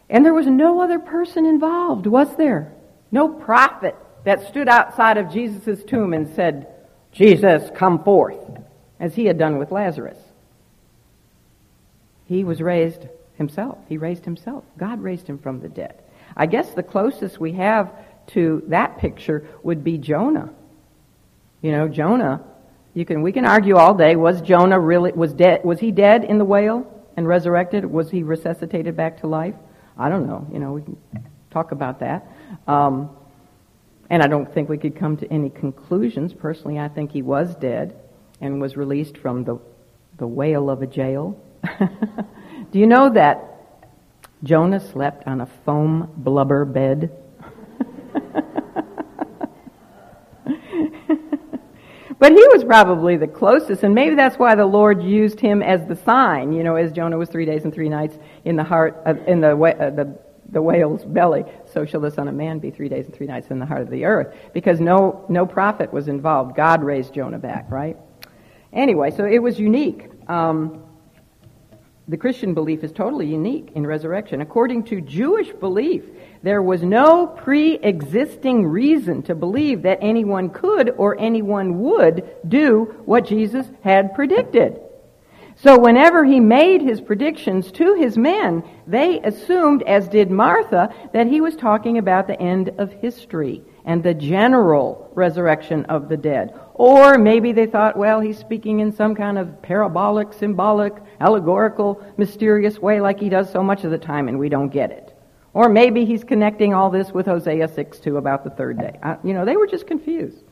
And 0.10 0.26
there 0.26 0.34
was 0.34 0.48
no 0.48 0.82
other 0.82 1.00
person 1.00 1.46
involved, 1.46 2.08
was 2.08 2.34
there? 2.38 2.74
No 3.12 3.28
prophet 3.28 3.96
that 4.24 4.48
stood 4.48 4.68
outside 4.68 5.18
of 5.18 5.32
Jesus' 5.32 5.84
tomb 5.84 6.14
and 6.14 6.34
said, 6.36 6.68
Jesus, 7.12 7.70
come 7.76 8.04
forth, 8.04 8.40
as 9.00 9.16
he 9.16 9.26
had 9.26 9.38
done 9.38 9.58
with 9.58 9.72
Lazarus. 9.72 10.18
He 12.26 12.44
was 12.44 12.62
raised 12.62 13.08
himself. 13.36 13.78
He 13.88 13.98
raised 13.98 14.26
himself. 14.26 14.64
God 14.78 15.02
raised 15.02 15.28
him 15.28 15.38
from 15.38 15.60
the 15.60 15.70
dead. 15.70 15.96
I 16.36 16.46
guess 16.46 16.72
the 16.72 16.84
closest 16.84 17.40
we 17.40 17.54
have 17.54 17.92
to 18.28 18.64
that 18.68 18.98
picture 18.98 19.48
would 19.64 19.84
be 19.84 19.98
Jonah. 19.98 20.54
You 21.62 21.72
know, 21.72 21.88
Jonah 21.88 22.44
you 22.98 23.06
can, 23.06 23.22
we 23.22 23.32
can 23.32 23.46
argue 23.46 23.76
all 23.76 23.94
day. 23.94 24.16
Was 24.16 24.42
Jonah 24.42 24.80
really, 24.80 25.12
was 25.12 25.32
dead, 25.32 25.64
was 25.64 25.80
he 25.80 25.92
dead 25.92 26.24
in 26.24 26.40
the 26.40 26.46
whale 26.46 26.92
and 27.16 27.28
resurrected? 27.28 27.86
Was 27.86 28.10
he 28.10 28.24
resuscitated 28.24 28.98
back 28.98 29.22
to 29.22 29.28
life? 29.28 29.54
I 30.00 30.10
don't 30.10 30.26
know. 30.26 30.48
You 30.52 30.58
know, 30.58 30.74
we 30.74 30.82
can 30.82 30.98
talk 31.52 31.72
about 31.72 32.00
that. 32.00 32.26
Um, 32.68 33.12
and 34.10 34.24
I 34.24 34.28
don't 34.28 34.52
think 34.52 34.68
we 34.68 34.80
could 34.80 34.96
come 34.96 35.16
to 35.18 35.32
any 35.32 35.52
conclusions. 35.52 36.34
Personally, 36.34 36.80
I 36.80 36.88
think 36.88 37.12
he 37.12 37.22
was 37.22 37.56
dead 37.58 37.96
and 38.42 38.60
was 38.60 38.76
released 38.76 39.20
from 39.20 39.44
the, 39.44 39.60
the 40.18 40.26
whale 40.26 40.68
of 40.68 40.82
a 40.82 40.88
jail. 40.88 41.40
Do 42.72 42.80
you 42.80 42.88
know 42.88 43.12
that 43.14 43.84
Jonah 44.42 44.80
slept 44.80 45.28
on 45.28 45.42
a 45.42 45.46
foam 45.66 46.12
blubber 46.18 46.66
bed? 46.66 47.12
But 52.20 52.32
he 52.32 52.48
was 52.48 52.64
probably 52.64 53.16
the 53.16 53.28
closest, 53.28 53.84
and 53.84 53.94
maybe 53.94 54.16
that's 54.16 54.38
why 54.38 54.56
the 54.56 54.66
Lord 54.66 55.04
used 55.04 55.40
him 55.40 55.62
as 55.62 55.86
the 55.86 55.96
sign. 55.96 56.52
You 56.52 56.64
know, 56.64 56.76
as 56.76 56.92
Jonah 56.92 57.18
was 57.18 57.30
three 57.30 57.46
days 57.46 57.64
and 57.64 57.74
three 57.74 57.90
nights 57.90 58.18
in 58.44 58.56
the 58.56 58.64
heart, 58.64 59.00
of, 59.06 59.20
in 59.28 59.40
the, 59.40 59.56
uh, 59.56 59.90
the 59.92 60.18
the 60.50 60.62
whale's 60.62 61.04
belly, 61.04 61.44
so 61.66 61.86
shall 61.86 62.00
the 62.00 62.10
Son 62.10 62.28
of 62.28 62.34
Man 62.34 62.60
be 62.60 62.72
three 62.72 62.88
days 62.88 63.06
and 63.06 63.14
three 63.14 63.28
nights 63.28 63.50
in 63.50 63.60
the 63.60 63.66
heart 63.66 63.82
of 63.82 63.90
the 63.90 64.06
earth. 64.06 64.34
Because 64.54 64.80
no 64.80 65.26
no 65.30 65.46
prophet 65.46 65.92
was 65.94 66.08
involved. 66.08 66.56
God 66.56 66.84
raised 66.84 67.14
Jonah 67.14 67.38
back, 67.38 67.70
right? 67.70 67.98
Anyway, 68.74 69.12
so 69.12 69.26
it 69.26 69.40
was 69.40 69.60
unique. 69.60 70.10
Um, 70.28 70.84
the 72.08 72.18
Christian 72.18 72.54
belief 72.54 72.84
is 72.84 72.92
totally 72.94 73.28
unique 73.28 73.72
in 73.76 73.86
resurrection. 73.86 74.42
According 74.42 74.84
to 74.86 75.02
Jewish 75.02 75.52
belief, 75.52 76.06
there 76.44 76.62
was 76.62 76.84
no 76.84 77.28
pre-existing 77.28 78.66
reason 78.66 79.24
to 79.24 79.36
believe 79.36 79.82
that 79.82 80.00
anyone 80.02 80.50
could 80.50 80.92
or 80.98 81.20
anyone 81.20 81.80
would 81.80 82.30
do 82.48 82.96
what 83.06 83.26
Jesus 83.26 83.68
had 83.82 84.14
predicted. 84.14 84.80
So 85.60 85.80
whenever 85.80 86.24
he 86.24 86.40
made 86.40 86.84
his 86.84 87.02
predictions 87.02 87.72
to 87.74 87.96
his 87.96 88.16
men, 88.16 88.64
they 88.86 89.20
assumed, 89.22 89.82
as 89.84 90.08
did 90.08 90.30
Martha, 90.30 90.94
that 91.14 91.26
he 91.26 91.42
was 91.42 91.56
talking 91.56 91.98
about 91.98 92.28
the 92.28 92.40
end 92.40 92.70
of 92.78 92.94
history 92.94 93.64
and 93.84 94.04
the 94.04 94.14
general 94.14 95.10
resurrection 95.16 95.86
of 95.86 96.10
the 96.10 96.18
dead. 96.18 96.54
Or 96.76 97.18
maybe 97.18 97.54
they 97.54 97.66
thought, 97.66 97.98
well, 97.98 98.20
he's 98.20 98.38
speaking 98.38 98.82
in 98.82 98.92
some 98.92 99.16
kind 99.16 99.40
of 99.40 99.62
parabolic, 99.64 100.34
symbolic, 100.34 100.94
allegorical, 101.20 102.06
mysterious 102.18 102.78
way 102.78 103.02
like 103.02 103.20
he 103.20 103.30
does 103.30 103.52
so 103.52 103.64
much 103.64 103.84
of 103.84 103.90
the 103.90 103.98
time 103.98 104.28
and 104.28 104.38
we 104.38 104.50
don't 104.50 104.70
get 104.70 104.92
it. 104.92 105.07
Or 105.58 105.70
maybe 105.70 106.06
he's 106.06 106.24
connecting 106.24 106.76
all 106.76 106.92
this 106.92 107.12
with 107.12 107.26
Hosea 107.26 107.68
6 107.68 107.98
2 107.98 108.18
about 108.18 108.44
the 108.44 108.52
third 108.52 108.78
day. 108.78 109.00
Uh, 109.02 109.16
you 109.24 109.34
know, 109.34 109.44
they 109.44 109.58
were 109.58 109.66
just 109.66 109.88
confused. 109.88 110.44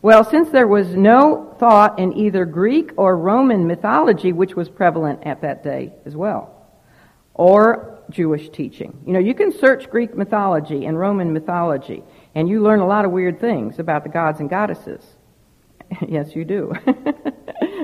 Well, 0.00 0.24
since 0.24 0.48
there 0.48 0.66
was 0.66 0.96
no 0.96 1.54
thought 1.58 1.98
in 1.98 2.16
either 2.16 2.46
Greek 2.46 2.92
or 2.96 3.18
Roman 3.18 3.66
mythology, 3.66 4.32
which 4.32 4.56
was 4.56 4.70
prevalent 4.70 5.24
at 5.26 5.42
that 5.42 5.62
day 5.62 5.92
as 6.06 6.16
well, 6.16 6.70
or 7.34 7.98
Jewish 8.08 8.48
teaching. 8.48 8.98
You 9.06 9.12
know, 9.12 9.18
you 9.18 9.34
can 9.34 9.52
search 9.52 9.90
Greek 9.90 10.16
mythology 10.16 10.86
and 10.86 10.98
Roman 10.98 11.34
mythology, 11.34 12.02
and 12.34 12.48
you 12.48 12.62
learn 12.62 12.80
a 12.80 12.86
lot 12.86 13.04
of 13.04 13.10
weird 13.10 13.38
things 13.38 13.78
about 13.78 14.04
the 14.04 14.08
gods 14.08 14.40
and 14.40 14.48
goddesses. 14.48 15.04
yes, 16.08 16.34
you 16.34 16.46
do. 16.46 16.72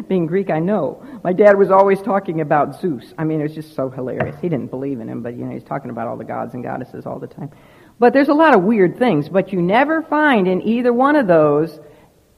Being 0.08 0.26
Greek, 0.26 0.50
I 0.50 0.58
know. 0.58 1.02
My 1.22 1.32
dad 1.32 1.56
was 1.56 1.70
always 1.70 2.00
talking 2.02 2.40
about 2.40 2.80
Zeus. 2.80 3.12
I 3.18 3.24
mean, 3.24 3.40
it 3.40 3.44
was 3.44 3.54
just 3.54 3.74
so 3.74 3.90
hilarious. 3.90 4.36
He 4.40 4.48
didn't 4.48 4.70
believe 4.70 5.00
in 5.00 5.08
him, 5.08 5.22
but 5.22 5.36
you 5.36 5.44
know, 5.44 5.52
he's 5.52 5.64
talking 5.64 5.90
about 5.90 6.08
all 6.08 6.16
the 6.16 6.24
gods 6.24 6.54
and 6.54 6.62
goddesses 6.62 7.06
all 7.06 7.18
the 7.18 7.26
time. 7.26 7.50
But 7.98 8.12
there's 8.12 8.28
a 8.28 8.34
lot 8.34 8.54
of 8.54 8.62
weird 8.62 8.98
things, 8.98 9.28
but 9.28 9.52
you 9.52 9.62
never 9.62 10.02
find 10.02 10.48
in 10.48 10.62
either 10.62 10.92
one 10.92 11.16
of 11.16 11.26
those 11.26 11.78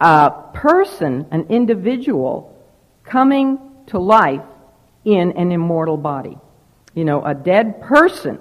a 0.00 0.30
person, 0.52 1.26
an 1.30 1.46
individual, 1.48 2.54
coming 3.04 3.58
to 3.86 3.98
life 3.98 4.42
in 5.04 5.32
an 5.32 5.52
immortal 5.52 5.96
body. 5.96 6.36
You 6.94 7.04
know, 7.04 7.24
a 7.24 7.34
dead 7.34 7.80
person 7.80 8.38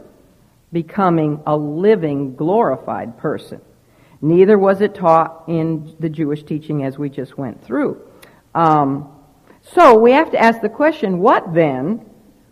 becoming 0.71 1.41
a 1.45 1.55
living, 1.55 2.35
glorified 2.35 3.17
person. 3.17 3.61
Neither 4.21 4.57
was 4.57 4.81
it 4.81 4.95
taught 4.95 5.43
in 5.47 5.95
the 5.99 6.09
Jewish 6.09 6.43
teaching 6.43 6.83
as 6.83 6.97
we 6.97 7.09
just 7.09 7.37
went 7.37 7.63
through. 7.63 8.01
Um, 8.55 9.12
so 9.63 9.97
we 9.97 10.11
have 10.11 10.31
to 10.31 10.39
ask 10.39 10.61
the 10.61 10.69
question, 10.69 11.19
what 11.19 11.53
then 11.53 12.05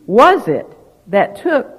was 0.06 0.48
it 0.48 0.66
that 1.08 1.42
took 1.42 1.78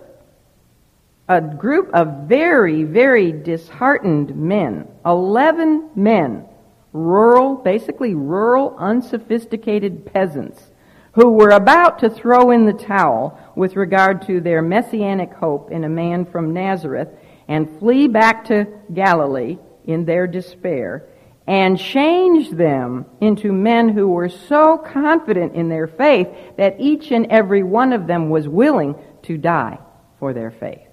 a 1.28 1.40
group 1.40 1.90
of 1.94 2.28
very, 2.28 2.84
very 2.84 3.32
disheartened 3.32 4.36
men, 4.36 4.86
11 5.06 5.90
men, 5.94 6.44
rural, 6.92 7.56
basically 7.56 8.14
rural, 8.14 8.76
unsophisticated 8.78 10.04
peasants, 10.04 10.70
who 11.12 11.30
were 11.30 11.50
about 11.50 11.98
to 12.00 12.10
throw 12.10 12.50
in 12.50 12.66
the 12.66 12.72
towel 12.72 13.38
with 13.54 13.76
regard 13.76 14.22
to 14.22 14.40
their 14.40 14.62
messianic 14.62 15.32
hope 15.32 15.70
in 15.70 15.84
a 15.84 15.88
man 15.88 16.24
from 16.24 16.52
Nazareth 16.52 17.08
and 17.48 17.78
flee 17.78 18.08
back 18.08 18.44
to 18.46 18.66
Galilee 18.92 19.58
in 19.86 20.04
their 20.04 20.26
despair 20.26 21.06
and 21.46 21.78
changed 21.78 22.56
them 22.56 23.04
into 23.20 23.52
men 23.52 23.88
who 23.88 24.08
were 24.08 24.28
so 24.28 24.78
confident 24.78 25.54
in 25.54 25.68
their 25.68 25.86
faith 25.86 26.28
that 26.56 26.76
each 26.78 27.10
and 27.10 27.26
every 27.26 27.62
one 27.62 27.92
of 27.92 28.06
them 28.06 28.30
was 28.30 28.46
willing 28.46 28.94
to 29.22 29.36
die 29.36 29.78
for 30.18 30.32
their 30.32 30.50
faith. 30.50 30.88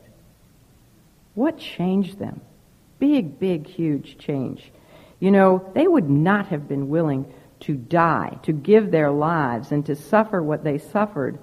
What 1.36 1.58
changed 1.58 2.18
them? 2.18 2.42
Big, 2.98 3.40
big, 3.40 3.68
huge 3.68 4.18
change. 4.18 4.72
You 5.20 5.32
know, 5.32 5.70
they 5.76 5.88
would 5.88 6.10
not 6.10 6.48
have 6.48 6.68
been 6.68 6.90
willing 6.90 7.32
to 7.62 7.76
die, 7.76 8.40
to 8.44 8.54
give 8.54 8.90
their 8.90 9.12
lives, 9.12 9.72
and 9.72 9.86
to 9.86 9.96
suffer 9.96 10.42
what 10.42 10.64
they 10.64 10.78
suffered 10.78 11.40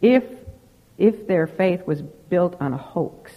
if 0.00 0.24
if 1.00 1.26
their 1.26 1.46
faith 1.46 1.86
was 1.86 2.02
built 2.02 2.60
on 2.60 2.74
a 2.74 2.76
hoax, 2.76 3.32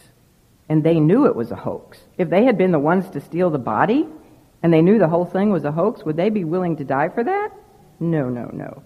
and 0.67 0.84
they 0.84 1.00
knew 1.00 1.28
it 1.28 1.36
was 1.36 1.50
a 1.50 1.56
hoax, 1.56 1.98
if 2.17 2.30
they 2.30 2.43
had 2.43 2.58
been 2.58 2.74
the 2.74 2.80
ones 2.80 3.10
to 3.12 3.22
steal 3.22 3.50
the 3.50 3.58
body, 3.58 4.06
and 4.63 4.73
they 4.73 4.82
knew 4.82 4.97
the 4.97 5.10
whole 5.10 5.26
thing 5.26 5.52
was 5.52 5.65
a 5.65 5.71
hoax, 5.71 6.04
would 6.04 6.17
they 6.17 6.30
be 6.30 6.45
willing 6.45 6.78
to 6.78 6.84
die 6.84 7.10
for 7.10 7.23
that? 7.23 7.52
No, 7.99 8.30
no, 8.30 8.49
no. 8.54 8.82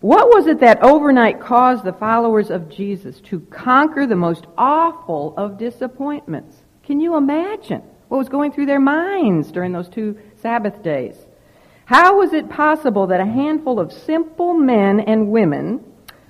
What 0.00 0.28
was 0.28 0.46
it 0.46 0.60
that 0.60 0.82
overnight 0.82 1.40
caused 1.40 1.84
the 1.84 1.92
followers 1.92 2.50
of 2.50 2.68
Jesus 2.68 3.20
to 3.22 3.40
conquer 3.40 4.06
the 4.06 4.16
most 4.16 4.46
awful 4.56 5.34
of 5.36 5.58
disappointments? 5.58 6.56
Can 6.82 7.00
you 7.00 7.16
imagine 7.16 7.82
what 8.08 8.18
was 8.18 8.28
going 8.28 8.52
through 8.52 8.66
their 8.66 8.80
minds 8.80 9.50
during 9.52 9.72
those 9.72 9.88
two 9.88 10.18
Sabbath 10.40 10.82
days? 10.82 11.16
How 11.86 12.18
was 12.18 12.32
it 12.32 12.50
possible 12.50 13.06
that 13.08 13.20
a 13.20 13.26
handful 13.26 13.78
of 13.78 13.92
simple 13.92 14.54
men 14.54 15.00
and 15.00 15.28
women 15.28 15.84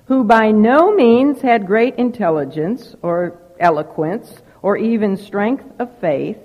who 0.05 0.23
by 0.23 0.51
no 0.51 0.93
means 0.93 1.41
had 1.41 1.67
great 1.67 1.95
intelligence 1.95 2.95
or 3.01 3.39
eloquence 3.59 4.41
or 4.61 4.77
even 4.77 5.17
strength 5.17 5.65
of 5.79 5.99
faith, 5.99 6.37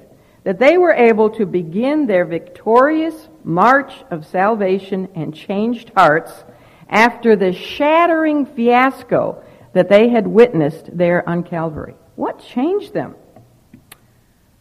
that 0.44 0.58
they 0.58 0.76
were 0.76 0.92
able 0.92 1.30
to 1.30 1.46
begin 1.46 2.06
their 2.06 2.24
victorious 2.24 3.28
march 3.44 3.92
of 4.10 4.26
salvation 4.26 5.08
and 5.14 5.34
changed 5.34 5.92
hearts 5.96 6.44
after 6.88 7.36
the 7.36 7.52
shattering 7.52 8.44
fiasco 8.44 9.42
that 9.72 9.88
they 9.88 10.08
had 10.08 10.26
witnessed 10.26 10.96
there 10.96 11.26
on 11.28 11.42
Calvary. 11.42 11.94
What 12.16 12.40
changed 12.40 12.92
them? 12.92 13.14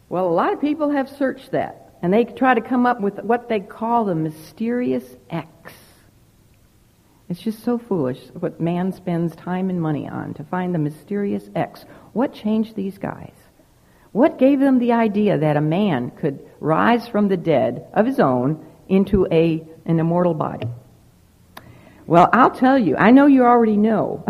Well, 0.08 0.28
a 0.28 0.32
lot 0.32 0.54
of 0.54 0.62
people 0.62 0.92
have 0.92 1.10
searched 1.10 1.52
that, 1.52 1.96
and 2.02 2.14
they 2.14 2.26
try 2.26 2.54
to 2.54 2.62
come 2.62 2.86
up 2.86 3.02
with 3.02 3.20
what 3.20 3.50
they 3.50 3.60
call 3.60 4.06
the 4.06 4.16
mysterious 4.16 5.04
X. 5.30 5.74
It's 7.30 7.42
just 7.42 7.64
so 7.64 7.78
foolish 7.78 8.20
what 8.40 8.60
man 8.60 8.92
spends 8.92 9.36
time 9.36 9.70
and 9.70 9.82
money 9.82 10.08
on 10.08 10.34
to 10.34 10.44
find 10.44 10.76
the 10.76 10.80
mysterious 10.80 11.50
X. 11.56 11.86
What 12.12 12.34
changed 12.34 12.76
these 12.76 12.98
guys? 12.98 13.32
What 14.12 14.38
gave 14.38 14.60
them 14.60 14.80
the 14.80 14.92
idea 14.92 15.38
that 15.38 15.58
a 15.58 15.62
man 15.62 16.12
could 16.12 16.46
rise 16.60 17.08
from 17.08 17.28
the 17.28 17.38
dead 17.38 17.88
of 17.94 18.06
his 18.06 18.20
own 18.20 18.66
into 18.90 19.26
a, 19.32 19.64
an 19.86 20.00
immortal 20.00 20.34
body? 20.34 20.68
Well, 22.08 22.30
I'll 22.34 22.52
tell 22.52 22.78
you, 22.78 22.98
I 22.98 23.12
know 23.12 23.28
you 23.28 23.46
already 23.46 23.78
know. 23.78 24.26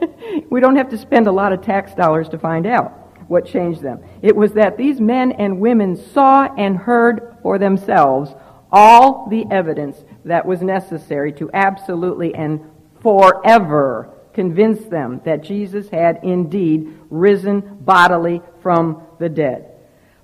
we 0.50 0.60
don't 0.60 0.76
have 0.76 0.90
to 0.90 0.98
spend 0.98 1.26
a 1.26 1.32
lot 1.32 1.52
of 1.52 1.62
tax 1.62 1.94
dollars 1.94 2.28
to 2.28 2.38
find 2.38 2.66
out 2.66 2.92
what 3.28 3.44
changed 3.44 3.82
them. 3.82 4.00
It 4.22 4.36
was 4.36 4.52
that 4.52 4.76
these 4.76 5.00
men 5.00 5.32
and 5.32 5.60
women 5.60 5.96
saw 5.96 6.44
and 6.56 6.76
heard 6.76 7.36
for 7.42 7.58
themselves 7.58 8.32
all 8.70 9.28
the 9.28 9.46
evidence 9.50 9.96
that 10.24 10.46
was 10.46 10.62
necessary 10.62 11.32
to 11.32 11.50
absolutely 11.52 12.34
and 12.34 12.60
forever 13.00 14.14
convince 14.32 14.84
them 14.84 15.20
that 15.24 15.42
Jesus 15.42 15.88
had 15.88 16.20
indeed 16.22 16.96
risen 17.10 17.78
bodily 17.80 18.40
from 18.62 19.02
the 19.18 19.28
dead. 19.28 19.72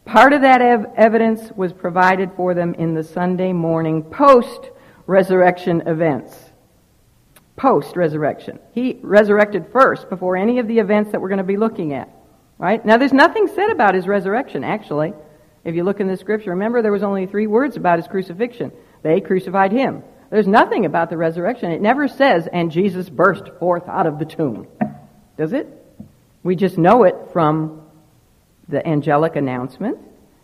Part 0.04 0.32
of 0.32 0.42
that 0.42 0.60
ev- 0.60 0.86
evidence 0.96 1.50
was 1.56 1.72
provided 1.72 2.32
for 2.36 2.54
them 2.54 2.74
in 2.74 2.94
the 2.94 3.02
Sunday 3.02 3.52
morning 3.52 4.02
post 4.02 4.70
resurrection 5.06 5.82
events. 5.86 6.36
Post 7.56 7.96
resurrection. 7.96 8.58
He 8.72 8.98
resurrected 9.02 9.66
first 9.72 10.10
before 10.10 10.36
any 10.36 10.58
of 10.58 10.68
the 10.68 10.78
events 10.78 11.12
that 11.12 11.20
we're 11.20 11.28
going 11.28 11.38
to 11.38 11.44
be 11.44 11.56
looking 11.56 11.92
at. 11.94 12.10
Right? 12.58 12.84
Now 12.84 12.98
there's 12.98 13.12
nothing 13.12 13.48
said 13.48 13.70
about 13.70 13.94
his 13.94 14.06
resurrection, 14.06 14.64
actually. 14.64 15.14
If 15.64 15.74
you 15.74 15.84
look 15.84 16.00
in 16.00 16.08
the 16.08 16.16
scripture, 16.16 16.50
remember 16.50 16.82
there 16.82 16.92
was 16.92 17.02
only 17.02 17.26
three 17.26 17.46
words 17.46 17.76
about 17.76 17.98
his 17.98 18.06
crucifixion. 18.06 18.72
They 19.02 19.20
crucified 19.20 19.72
him. 19.72 20.02
There's 20.30 20.46
nothing 20.48 20.84
about 20.84 21.10
the 21.10 21.16
resurrection. 21.16 21.70
It 21.70 21.80
never 21.80 22.08
says, 22.08 22.48
and 22.52 22.70
Jesus 22.70 23.08
burst 23.08 23.48
forth 23.58 23.88
out 23.88 24.06
of 24.06 24.18
the 24.18 24.24
tomb. 24.24 24.66
Does 25.38 25.52
it? 25.52 25.68
We 26.42 26.56
just 26.56 26.76
know 26.76 27.04
it 27.04 27.16
from 27.32 27.83
the 28.68 28.86
angelic 28.86 29.36
announcement 29.36 29.98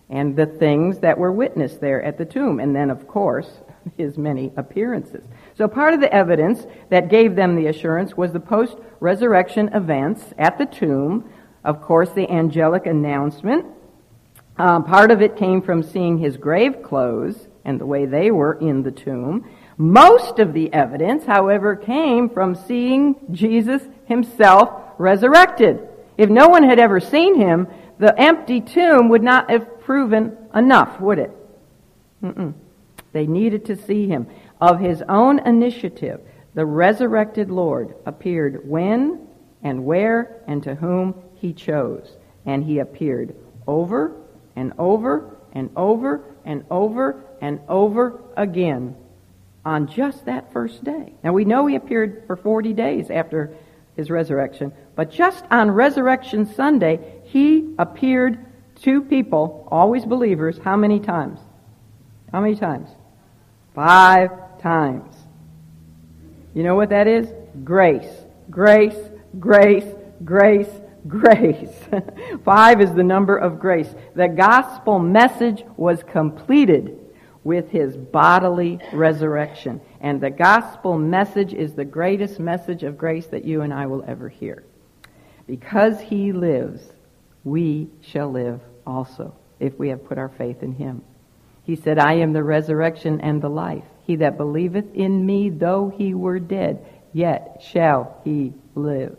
and 0.09 0.35
the 0.35 0.47
things 0.47 0.99
that 0.99 1.17
were 1.19 1.33
witnessed 1.33 1.81
there 1.81 2.03
at 2.03 2.19
the 2.19 2.25
tomb. 2.25 2.61
And 2.61 2.75
then, 2.75 2.91
of 2.91 3.07
course, 3.07 3.49
his 3.97 4.19
many 4.19 4.53
appearances. 4.57 5.25
So 5.57 5.69
part 5.69 5.95
of 5.95 6.01
the 6.01 6.13
evidence 6.13 6.67
that 6.91 7.09
gave 7.09 7.37
them 7.37 7.57
the 7.57 7.69
assurance 7.69 8.17
was 8.17 8.33
the 8.33 8.41
post-resurrection 8.41 9.71
events 9.75 10.25
at 10.39 10.59
the 10.59 10.67
tomb. 10.67 11.31
Of 11.65 11.83
course, 11.83 12.11
the 12.11 12.29
angelic 12.31 12.87
announcement. 12.87 13.67
Uh, 14.59 14.81
part 14.81 15.11
of 15.11 15.23
it 15.23 15.37
came 15.37 15.63
from 15.63 15.83
seeing 15.83 16.19
his 16.19 16.37
grave 16.37 16.83
clothes 16.83 17.49
and 17.65 17.81
the 17.81 17.87
way 17.87 18.05
they 18.07 18.31
were 18.31 18.55
in 18.55 18.83
the 18.83 18.91
tomb. 18.91 19.49
Most 19.79 20.39
of 20.39 20.53
the 20.53 20.73
evidence, 20.73 21.25
however, 21.25 21.77
came 21.77 22.29
from 22.29 22.55
seeing 22.55 23.17
Jesus 23.31 23.83
himself 24.05 24.69
resurrected. 24.99 25.89
If 26.19 26.29
no 26.29 26.49
one 26.49 26.65
had 26.65 26.79
ever 26.79 27.01
seen 27.01 27.37
him, 27.37 27.67
the 28.01 28.19
empty 28.19 28.63
tomb 28.63 29.11
would 29.11 29.23
not 29.23 29.51
have 29.51 29.81
proven 29.81 30.37
enough, 30.55 30.99
would 31.01 31.19
it? 31.19 31.31
Mm-mm. 32.23 32.55
They 33.13 33.27
needed 33.27 33.67
to 33.67 33.77
see 33.77 34.09
him. 34.09 34.27
Of 34.59 34.81
his 34.81 35.03
own 35.07 35.39
initiative, 35.41 36.23
the 36.55 36.65
resurrected 36.65 37.51
Lord 37.51 37.95
appeared 38.07 38.67
when 38.67 39.29
and 39.63 39.85
where 39.85 40.43
and 40.47 40.63
to 40.63 40.75
whom 40.75 41.15
he 41.35 41.53
chose. 41.53 42.17
And 42.47 42.65
he 42.65 42.79
appeared 42.79 43.37
over 43.67 44.17
and 44.57 44.73
over 44.79 45.37
and 45.53 45.69
over 45.77 46.25
and 46.47 46.65
over 46.71 47.23
and 47.43 47.61
over 47.69 48.23
again 48.35 48.97
on 49.63 49.87
just 49.87 50.25
that 50.25 50.55
first 50.55 50.83
day. 50.85 51.13
Now 51.23 51.35
we 51.35 51.45
know 51.45 51.67
he 51.67 51.77
appeared 51.77 52.25
for 52.27 52.37
40 52.37 52.73
days 52.73 53.11
after 53.11 53.55
his 54.01 54.11
resurrection, 54.11 54.73
but 54.97 55.11
just 55.11 55.45
on 55.51 55.71
Resurrection 55.71 56.47
Sunday, 56.55 57.21
he 57.25 57.75
appeared 57.79 58.47
to 58.83 59.03
people, 59.03 59.69
always 59.71 60.07
believers, 60.07 60.59
how 60.65 60.75
many 60.75 60.99
times? 60.99 61.39
How 62.33 62.41
many 62.41 62.57
times? 62.57 62.89
Five 63.75 64.31
times. 64.59 65.15
You 66.55 66.63
know 66.63 66.77
what 66.77 66.89
that 66.89 67.07
is? 67.07 67.29
Grace. 67.63 68.11
Grace, 68.49 68.97
grace, 69.39 69.85
grace, 70.25 70.71
grace. 71.07 71.71
Five 72.45 72.81
is 72.81 72.95
the 72.95 73.05
number 73.05 73.37
of 73.37 73.61
grace. 73.61 73.95
The 74.15 74.29
gospel 74.29 74.99
message 74.99 75.63
was 75.77 76.03
completed 76.03 76.99
with 77.45 77.71
his 77.71 77.97
bodily 77.97 78.79
resurrection. 78.93 79.81
And 80.01 80.21
the 80.21 80.31
gospel 80.31 80.99
message 80.99 81.53
is 81.55 81.75
the 81.75 81.85
greatest 81.85 82.39
message 82.39 82.83
of 82.83 82.99
grace 82.99 83.27
that 83.29 83.45
you 83.45 83.63
and 83.63 83.73
I 83.73 83.87
will 83.87 84.05
ever 84.07 84.29
hear. 84.29 84.65
Because 85.47 86.01
he 86.01 86.33
lives, 86.33 86.83
we 87.45 87.89
shall 88.01 88.31
live 88.31 88.61
also, 88.87 89.35
if 89.59 89.79
we 89.79 89.89
have 89.89 90.05
put 90.05 90.19
our 90.19 90.29
faith 90.29 90.63
in 90.63 90.73
him. 90.73 91.03
He 91.65 91.77
said, 91.77 91.99
I 91.99 92.15
am 92.15 92.33
the 92.33 92.43
resurrection 92.43 93.21
and 93.21 93.41
the 93.41 93.49
life. 93.49 93.85
He 94.07 94.17
that 94.17 94.37
believeth 94.37 94.95
in 94.95 95.25
me, 95.25 95.51
though 95.51 95.93
he 95.97 96.15
were 96.15 96.39
dead, 96.39 96.85
yet 97.13 97.63
shall 97.65 98.21
he 98.25 98.53
live. 98.75 99.17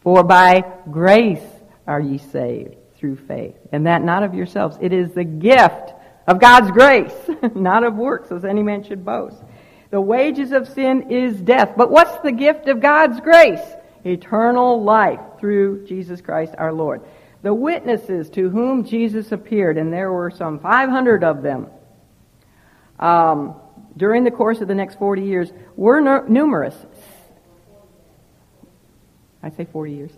For 0.00 0.24
by 0.24 0.64
grace 0.90 1.44
are 1.86 2.00
ye 2.00 2.18
saved 2.18 2.76
through 2.96 3.16
faith, 3.16 3.56
and 3.72 3.86
that 3.86 4.02
not 4.02 4.22
of 4.22 4.34
yourselves. 4.34 4.78
It 4.80 4.92
is 4.92 5.12
the 5.12 5.24
gift 5.24 5.92
of 6.30 6.38
God's 6.38 6.70
grace, 6.70 7.12
not 7.56 7.82
of 7.82 7.96
works, 7.96 8.30
as 8.30 8.44
any 8.44 8.62
man 8.62 8.84
should 8.84 9.04
boast. 9.04 9.42
The 9.90 10.00
wages 10.00 10.52
of 10.52 10.68
sin 10.68 11.10
is 11.10 11.40
death. 11.40 11.72
But 11.76 11.90
what's 11.90 12.16
the 12.22 12.30
gift 12.30 12.68
of 12.68 12.80
God's 12.80 13.20
grace? 13.20 13.60
Eternal 14.06 14.80
life 14.84 15.18
through 15.40 15.86
Jesus 15.86 16.20
Christ 16.20 16.54
our 16.56 16.72
Lord. 16.72 17.02
The 17.42 17.52
witnesses 17.52 18.30
to 18.30 18.48
whom 18.48 18.84
Jesus 18.84 19.32
appeared, 19.32 19.76
and 19.76 19.92
there 19.92 20.12
were 20.12 20.30
some 20.30 20.60
500 20.60 21.24
of 21.24 21.42
them, 21.42 21.66
um, 23.00 23.56
during 23.96 24.22
the 24.22 24.30
course 24.30 24.60
of 24.60 24.68
the 24.68 24.74
next 24.74 25.00
40 25.00 25.22
years, 25.22 25.52
were 25.74 26.00
numerous. 26.28 26.76
I 29.42 29.50
say 29.50 29.64
40 29.64 29.92
years. 29.92 30.12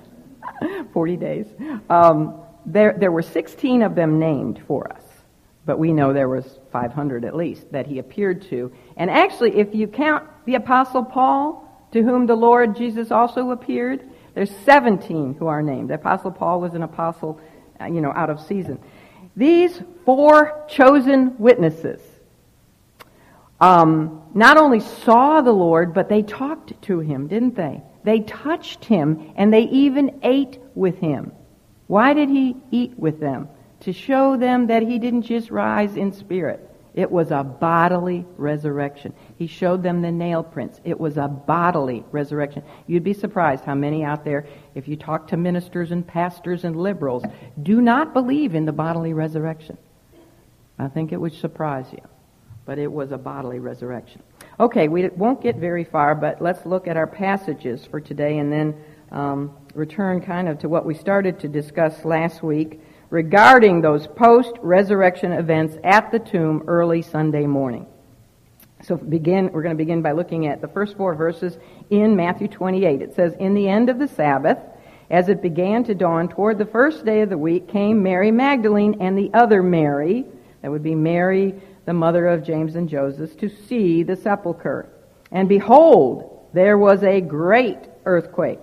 40 0.92 1.16
days. 1.16 1.46
Um, 1.88 2.42
there, 2.66 2.96
there 2.98 3.12
were 3.12 3.22
16 3.22 3.82
of 3.82 3.94
them 3.94 4.18
named 4.18 4.60
for 4.66 4.92
us, 4.92 5.02
but 5.66 5.78
we 5.78 5.92
know 5.92 6.12
there 6.12 6.28
was 6.28 6.58
500 6.72 7.24
at 7.24 7.34
least 7.34 7.70
that 7.72 7.86
he 7.86 7.98
appeared 7.98 8.42
to. 8.50 8.72
And 8.96 9.10
actually, 9.10 9.58
if 9.58 9.74
you 9.74 9.88
count 9.88 10.24
the 10.46 10.54
Apostle 10.54 11.04
Paul, 11.04 11.64
to 11.92 12.02
whom 12.02 12.26
the 12.26 12.36
Lord 12.36 12.76
Jesus 12.76 13.10
also 13.10 13.50
appeared, 13.50 14.08
there's 14.34 14.54
17 14.64 15.34
who 15.34 15.48
are 15.48 15.62
named. 15.62 15.90
The 15.90 15.94
Apostle 15.94 16.30
Paul 16.30 16.60
was 16.60 16.74
an 16.74 16.82
apostle, 16.82 17.40
uh, 17.80 17.86
you 17.86 18.00
know, 18.00 18.12
out 18.14 18.30
of 18.30 18.40
season. 18.40 18.78
These 19.34 19.82
four 20.04 20.64
chosen 20.68 21.36
witnesses 21.38 22.00
um, 23.60 24.22
not 24.34 24.58
only 24.58 24.80
saw 24.80 25.40
the 25.40 25.52
Lord, 25.52 25.94
but 25.94 26.08
they 26.08 26.22
talked 26.22 26.80
to 26.82 27.00
him, 27.00 27.26
didn't 27.26 27.56
they? 27.56 27.82
They 28.04 28.20
touched 28.20 28.84
him, 28.84 29.32
and 29.36 29.52
they 29.52 29.62
even 29.62 30.20
ate 30.22 30.58
with 30.74 30.98
him. 30.98 31.32
Why 31.86 32.12
did 32.12 32.28
he 32.28 32.56
eat 32.70 32.98
with 32.98 33.18
them? 33.18 33.48
To 33.86 33.92
show 33.92 34.36
them 34.36 34.66
that 34.66 34.82
he 34.82 34.98
didn't 34.98 35.22
just 35.22 35.48
rise 35.48 35.96
in 35.96 36.10
spirit. 36.10 36.58
It 36.94 37.08
was 37.08 37.30
a 37.30 37.44
bodily 37.44 38.26
resurrection. 38.36 39.14
He 39.36 39.46
showed 39.46 39.84
them 39.84 40.02
the 40.02 40.10
nail 40.10 40.42
prints. 40.42 40.80
It 40.82 40.98
was 40.98 41.16
a 41.16 41.28
bodily 41.28 42.02
resurrection. 42.10 42.64
You'd 42.88 43.04
be 43.04 43.12
surprised 43.12 43.62
how 43.62 43.76
many 43.76 44.02
out 44.02 44.24
there, 44.24 44.44
if 44.74 44.88
you 44.88 44.96
talk 44.96 45.28
to 45.28 45.36
ministers 45.36 45.92
and 45.92 46.04
pastors 46.04 46.64
and 46.64 46.74
liberals, 46.74 47.22
do 47.62 47.80
not 47.80 48.12
believe 48.12 48.56
in 48.56 48.64
the 48.64 48.72
bodily 48.72 49.12
resurrection. 49.12 49.78
I 50.80 50.88
think 50.88 51.12
it 51.12 51.20
would 51.20 51.34
surprise 51.34 51.86
you. 51.92 52.02
But 52.64 52.80
it 52.80 52.90
was 52.90 53.12
a 53.12 53.18
bodily 53.18 53.60
resurrection. 53.60 54.20
Okay, 54.58 54.88
we 54.88 55.10
won't 55.10 55.40
get 55.40 55.58
very 55.58 55.84
far, 55.84 56.16
but 56.16 56.42
let's 56.42 56.66
look 56.66 56.88
at 56.88 56.96
our 56.96 57.06
passages 57.06 57.86
for 57.86 58.00
today 58.00 58.38
and 58.38 58.52
then 58.52 58.74
um, 59.12 59.56
return 59.74 60.20
kind 60.20 60.48
of 60.48 60.58
to 60.58 60.68
what 60.68 60.84
we 60.84 60.94
started 60.94 61.38
to 61.38 61.46
discuss 61.46 62.04
last 62.04 62.42
week 62.42 62.80
regarding 63.16 63.80
those 63.80 64.06
post 64.06 64.52
resurrection 64.60 65.32
events 65.32 65.78
at 65.82 66.12
the 66.12 66.18
tomb 66.18 66.62
early 66.66 67.00
Sunday 67.00 67.46
morning. 67.46 67.86
So 68.82 68.98
begin, 68.98 69.50
we're 69.52 69.62
going 69.62 69.74
to 69.74 69.82
begin 69.82 70.02
by 70.02 70.12
looking 70.12 70.46
at 70.48 70.60
the 70.60 70.68
first 70.68 70.98
four 70.98 71.14
verses 71.14 71.56
in 71.88 72.14
Matthew 72.14 72.46
28. 72.46 73.00
It 73.00 73.14
says, 73.14 73.32
In 73.40 73.54
the 73.54 73.70
end 73.70 73.88
of 73.88 73.98
the 73.98 74.06
Sabbath, 74.06 74.58
as 75.08 75.30
it 75.30 75.40
began 75.40 75.82
to 75.84 75.94
dawn 75.94 76.28
toward 76.28 76.58
the 76.58 76.66
first 76.66 77.06
day 77.06 77.22
of 77.22 77.30
the 77.30 77.38
week, 77.38 77.68
came 77.68 78.02
Mary 78.02 78.30
Magdalene 78.30 78.98
and 79.00 79.16
the 79.16 79.30
other 79.32 79.62
Mary, 79.62 80.26
that 80.60 80.70
would 80.70 80.82
be 80.82 80.94
Mary, 80.94 81.54
the 81.86 81.94
mother 81.94 82.26
of 82.26 82.44
James 82.44 82.76
and 82.76 82.86
Joseph, 82.86 83.34
to 83.38 83.48
see 83.48 84.02
the 84.02 84.16
sepulchre. 84.16 84.90
And 85.32 85.48
behold, 85.48 86.50
there 86.52 86.76
was 86.76 87.02
a 87.02 87.22
great 87.22 87.78
earthquake 88.04 88.60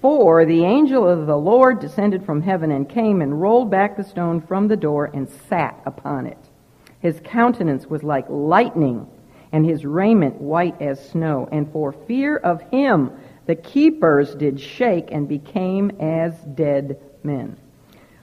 for 0.00 0.46
the 0.46 0.64
angel 0.64 1.08
of 1.08 1.26
the 1.26 1.36
Lord 1.36 1.80
descended 1.80 2.24
from 2.24 2.42
heaven 2.42 2.70
and 2.70 2.88
came 2.88 3.20
and 3.20 3.40
rolled 3.40 3.70
back 3.70 3.96
the 3.96 4.04
stone 4.04 4.40
from 4.40 4.68
the 4.68 4.76
door 4.76 5.10
and 5.12 5.28
sat 5.48 5.80
upon 5.84 6.26
it. 6.26 6.38
His 7.00 7.20
countenance 7.24 7.86
was 7.86 8.02
like 8.02 8.26
lightning, 8.28 9.06
and 9.52 9.64
his 9.66 9.84
raiment 9.84 10.40
white 10.40 10.80
as 10.80 11.10
snow. 11.10 11.48
And 11.50 11.70
for 11.72 11.92
fear 11.92 12.36
of 12.36 12.62
him, 12.70 13.10
the 13.46 13.56
keepers 13.56 14.34
did 14.34 14.60
shake 14.60 15.08
and 15.10 15.28
became 15.28 15.90
as 16.00 16.34
dead 16.54 17.00
men. 17.22 17.58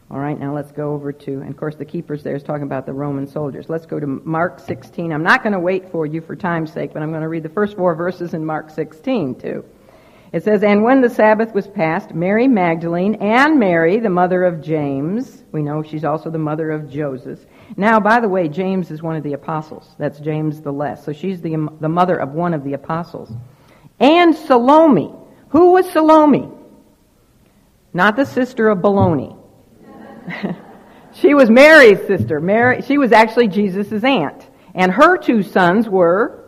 All 0.09 0.19
right, 0.19 0.39
now 0.39 0.55
let's 0.55 0.71
go 0.71 0.93
over 0.93 1.11
to, 1.11 1.31
and 1.41 1.49
of 1.49 1.57
course 1.57 1.75
the 1.75 1.83
keepers 1.83 2.23
there 2.23 2.35
is 2.35 2.43
talking 2.43 2.63
about 2.63 2.85
the 2.85 2.93
Roman 2.93 3.27
soldiers. 3.27 3.67
Let's 3.67 3.85
go 3.85 3.99
to 3.99 4.07
Mark 4.07 4.61
16. 4.61 5.11
I'm 5.11 5.23
not 5.23 5.43
going 5.43 5.51
to 5.51 5.59
wait 5.59 5.91
for 5.91 6.05
you 6.05 6.21
for 6.21 6.35
time's 6.35 6.71
sake, 6.71 6.93
but 6.93 7.03
I'm 7.03 7.09
going 7.09 7.23
to 7.23 7.27
read 7.27 7.43
the 7.43 7.49
first 7.49 7.75
four 7.75 7.93
verses 7.93 8.33
in 8.33 8.45
Mark 8.45 8.69
16 8.69 9.35
too. 9.35 9.65
It 10.33 10.43
says, 10.43 10.63
And 10.63 10.83
when 10.83 11.01
the 11.01 11.09
Sabbath 11.09 11.53
was 11.53 11.67
past, 11.67 12.13
Mary 12.13 12.47
Magdalene 12.47 13.15
and 13.15 13.59
Mary, 13.59 13.99
the 13.99 14.09
mother 14.09 14.43
of 14.43 14.61
James, 14.61 15.43
we 15.51 15.61
know 15.61 15.81
she's 15.81 16.03
also 16.03 16.29
the 16.29 16.37
mother 16.37 16.71
of 16.71 16.89
Joseph. 16.89 17.39
Now, 17.77 17.99
by 17.99 18.19
the 18.19 18.27
way, 18.27 18.49
James 18.49 18.91
is 18.91 19.01
one 19.01 19.15
of 19.15 19.23
the 19.23 19.33
apostles. 19.33 19.95
That's 19.97 20.19
James 20.19 20.61
the 20.61 20.71
Less. 20.71 21.05
So 21.05 21.13
she's 21.13 21.41
the, 21.41 21.69
the 21.79 21.89
mother 21.89 22.17
of 22.17 22.33
one 22.33 22.53
of 22.53 22.63
the 22.63 22.73
apostles. 22.73 23.31
And 23.99 24.35
Salome. 24.35 25.13
Who 25.49 25.71
was 25.71 25.89
Salome? 25.91 26.49
Not 27.93 28.15
the 28.15 28.25
sister 28.25 28.67
of 28.67 28.79
Baloney. 28.79 29.35
she 31.13 31.33
was 31.33 31.49
Mary's 31.49 32.05
sister. 32.05 32.41
Mary, 32.41 32.81
she 32.81 32.97
was 32.97 33.13
actually 33.13 33.47
Jesus' 33.47 34.03
aunt. 34.03 34.45
And 34.75 34.91
her 34.91 35.17
two 35.17 35.41
sons 35.41 35.87
were 35.87 36.46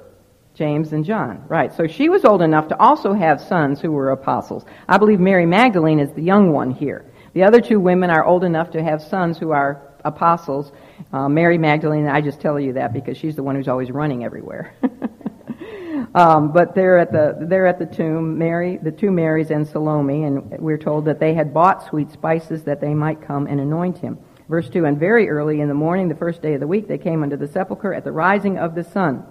James 0.59 0.91
and 0.91 1.05
John. 1.05 1.45
Right. 1.47 1.73
So 1.73 1.87
she 1.87 2.09
was 2.09 2.25
old 2.25 2.41
enough 2.41 2.67
to 2.67 2.77
also 2.77 3.13
have 3.13 3.39
sons 3.39 3.79
who 3.79 3.91
were 3.91 4.11
apostles. 4.11 4.65
I 4.89 4.97
believe 4.97 5.19
Mary 5.19 5.45
Magdalene 5.45 5.99
is 5.99 6.11
the 6.11 6.21
young 6.21 6.51
one 6.51 6.69
here. 6.69 7.05
The 7.33 7.43
other 7.43 7.61
two 7.61 7.79
women 7.79 8.09
are 8.09 8.25
old 8.25 8.43
enough 8.43 8.69
to 8.71 8.83
have 8.83 9.01
sons 9.01 9.37
who 9.37 9.51
are 9.51 9.95
apostles. 10.03 10.73
Uh, 11.13 11.29
Mary 11.29 11.57
Magdalene, 11.57 12.07
I 12.07 12.19
just 12.19 12.41
tell 12.41 12.59
you 12.59 12.73
that 12.73 12.91
because 12.91 13.17
she's 13.17 13.37
the 13.37 13.43
one 13.43 13.55
who's 13.55 13.69
always 13.69 13.89
running 13.89 14.25
everywhere. 14.25 14.75
um, 16.13 16.51
but 16.51 16.75
they're 16.75 16.99
at 16.99 17.13
the 17.13 17.37
they're 17.47 17.67
at 17.67 17.79
the 17.79 17.85
tomb, 17.85 18.37
Mary, 18.37 18.79
the 18.83 18.91
two 18.91 19.11
Marys 19.11 19.51
and 19.51 19.65
Salome, 19.65 20.25
and 20.25 20.59
we're 20.59 20.77
told 20.77 21.05
that 21.05 21.21
they 21.21 21.33
had 21.33 21.53
bought 21.53 21.87
sweet 21.87 22.11
spices 22.11 22.63
that 22.65 22.81
they 22.81 22.93
might 22.93 23.21
come 23.21 23.47
and 23.47 23.61
anoint 23.61 23.97
him. 23.97 24.17
Verse 24.49 24.67
two. 24.67 24.83
And 24.83 24.99
very 24.99 25.29
early 25.29 25.61
in 25.61 25.69
the 25.69 25.73
morning, 25.73 26.09
the 26.09 26.15
first 26.15 26.41
day 26.41 26.55
of 26.55 26.59
the 26.59 26.67
week, 26.67 26.89
they 26.89 26.97
came 26.97 27.23
unto 27.23 27.37
the 27.37 27.47
sepulchre 27.47 27.93
at 27.93 28.03
the 28.03 28.11
rising 28.11 28.57
of 28.57 28.75
the 28.75 28.83
sun. 28.83 29.23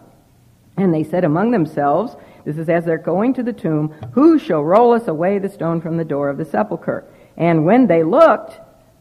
And 0.79 0.95
they 0.95 1.05
said 1.05 1.25
among 1.25 1.51
themselves, 1.51 2.17
this 2.45 2.57
is 2.57 2.69
as 2.69 2.85
they're 2.85 2.99
going 2.99 3.35
to 3.35 3.43
the 3.43 3.53
tomb, 3.53 3.89
who 4.13 4.39
shall 4.39 4.63
roll 4.63 4.93
us 4.93 5.09
away 5.09 5.39
the 5.39 5.49
stone 5.49 5.81
from 5.81 5.97
the 5.97 6.05
door 6.05 6.29
of 6.29 6.39
the 6.39 6.45
sepulchre? 6.45 7.05
And 7.37 7.65
when 7.65 7.87
they 7.87 8.03
looked, 8.03 8.61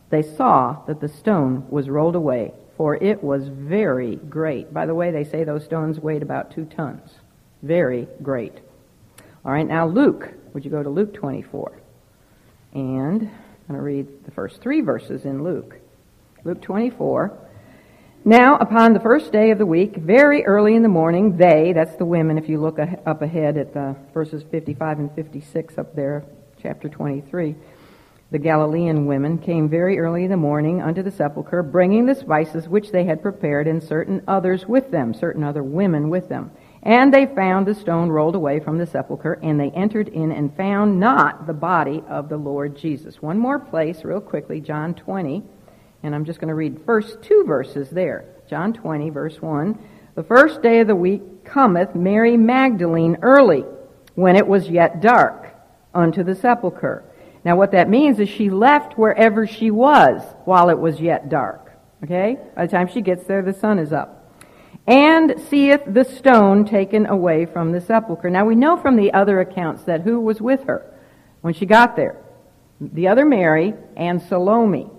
they 0.09 0.21
saw 0.21 0.83
that 0.87 0.99
the 0.99 1.07
stone 1.07 1.65
was 1.69 1.89
rolled 1.89 2.15
away, 2.15 2.53
for 2.75 2.95
it 2.95 3.23
was 3.23 3.47
very 3.47 4.15
great. 4.15 4.73
By 4.73 4.85
the 4.85 4.95
way, 4.95 5.11
they 5.11 5.23
say 5.23 5.43
those 5.43 5.63
stones 5.65 5.99
weighed 5.99 6.23
about 6.23 6.51
two 6.51 6.65
tons. 6.65 7.11
Very 7.63 8.07
great. 8.21 8.53
All 9.45 9.51
right, 9.51 9.67
now 9.67 9.87
Luke. 9.87 10.33
Would 10.53 10.65
you 10.65 10.71
go 10.71 10.81
to 10.81 10.89
Luke 10.89 11.13
24? 11.13 11.71
And 12.73 13.21
I'm 13.21 13.67
going 13.67 13.77
to 13.77 13.81
read 13.81 14.25
the 14.25 14.31
first 14.31 14.61
three 14.61 14.81
verses 14.81 15.25
in 15.25 15.43
Luke. 15.43 15.75
Luke 16.43 16.61
24. 16.61 17.37
Now, 18.27 18.57
upon 18.57 18.91
the 18.91 18.99
first 18.99 19.31
day 19.31 19.51
of 19.51 19.57
the 19.57 19.65
week, 19.65 19.95
very 19.95 20.43
early 20.43 20.75
in 20.75 20.83
the 20.83 20.89
morning, 20.89 21.37
they, 21.37 21.71
that's 21.71 21.95
the 21.95 22.03
women, 22.03 22.37
if 22.37 22.49
you 22.49 22.59
look 22.59 22.77
up 22.77 23.21
ahead 23.21 23.57
at 23.57 23.73
the 23.73 23.95
verses 24.13 24.43
55 24.51 24.99
and 24.99 25.15
56 25.15 25.77
up 25.77 25.95
there, 25.95 26.25
chapter 26.61 26.89
23, 26.89 27.55
the 28.29 28.37
Galilean 28.37 29.05
women 29.05 29.37
came 29.37 29.69
very 29.69 29.97
early 29.97 30.25
in 30.25 30.29
the 30.29 30.35
morning 30.35 30.81
unto 30.81 31.01
the 31.01 31.09
sepulchre, 31.09 31.63
bringing 31.63 32.05
the 32.05 32.15
spices 32.15 32.67
which 32.67 32.91
they 32.91 33.05
had 33.05 33.21
prepared, 33.21 33.65
and 33.65 33.81
certain 33.81 34.21
others 34.27 34.65
with 34.65 34.91
them, 34.91 35.13
certain 35.13 35.45
other 35.45 35.63
women 35.63 36.09
with 36.09 36.27
them. 36.27 36.51
And 36.83 37.13
they 37.13 37.27
found 37.27 37.65
the 37.65 37.75
stone 37.75 38.09
rolled 38.09 38.35
away 38.35 38.59
from 38.59 38.77
the 38.77 38.87
sepulchre, 38.87 39.39
and 39.41 39.57
they 39.57 39.69
entered 39.69 40.09
in 40.09 40.33
and 40.33 40.53
found 40.57 40.99
not 40.99 41.47
the 41.47 41.53
body 41.53 42.03
of 42.09 42.27
the 42.27 42.35
Lord 42.35 42.75
Jesus. 42.75 43.21
One 43.21 43.39
more 43.39 43.57
place, 43.57 44.03
real 44.03 44.19
quickly, 44.19 44.59
John 44.59 44.95
20. 44.95 45.43
And 46.03 46.13
I'm 46.13 46.25
just 46.25 46.39
going 46.39 46.49
to 46.49 46.55
read 46.55 46.81
first 46.85 47.21
two 47.21 47.43
verses 47.45 47.89
there. 47.89 48.25
John 48.49 48.73
20, 48.73 49.09
verse 49.09 49.41
1. 49.41 49.79
The 50.15 50.23
first 50.23 50.61
day 50.61 50.79
of 50.79 50.87
the 50.87 50.95
week 50.95 51.43
cometh 51.43 51.95
Mary 51.95 52.37
Magdalene 52.37 53.17
early, 53.21 53.65
when 54.15 54.35
it 54.35 54.47
was 54.47 54.69
yet 54.69 55.01
dark, 55.01 55.53
unto 55.93 56.23
the 56.23 56.35
sepulchre. 56.35 57.03
Now 57.43 57.55
what 57.55 57.71
that 57.71 57.89
means 57.89 58.19
is 58.19 58.29
she 58.29 58.49
left 58.49 58.97
wherever 58.97 59.45
she 59.45 59.71
was 59.71 60.21
while 60.45 60.69
it 60.69 60.79
was 60.79 60.99
yet 60.99 61.29
dark. 61.29 61.71
Okay? 62.03 62.37
By 62.55 62.65
the 62.65 62.71
time 62.71 62.87
she 62.87 63.01
gets 63.01 63.25
there, 63.25 63.41
the 63.41 63.53
sun 63.53 63.79
is 63.79 63.93
up. 63.93 64.35
And 64.85 65.35
seeth 65.49 65.81
the 65.85 66.03
stone 66.03 66.65
taken 66.65 67.05
away 67.05 67.45
from 67.45 67.71
the 67.71 67.81
sepulchre. 67.81 68.29
Now 68.29 68.45
we 68.45 68.55
know 68.55 68.77
from 68.77 68.95
the 68.95 69.13
other 69.13 69.39
accounts 69.39 69.83
that 69.83 70.01
who 70.01 70.19
was 70.19 70.41
with 70.41 70.63
her 70.63 70.93
when 71.41 71.53
she 71.53 71.65
got 71.65 71.95
there? 71.95 72.21
The 72.79 73.07
other 73.07 73.25
Mary 73.25 73.73
and 73.95 74.21
Salome. 74.21 74.89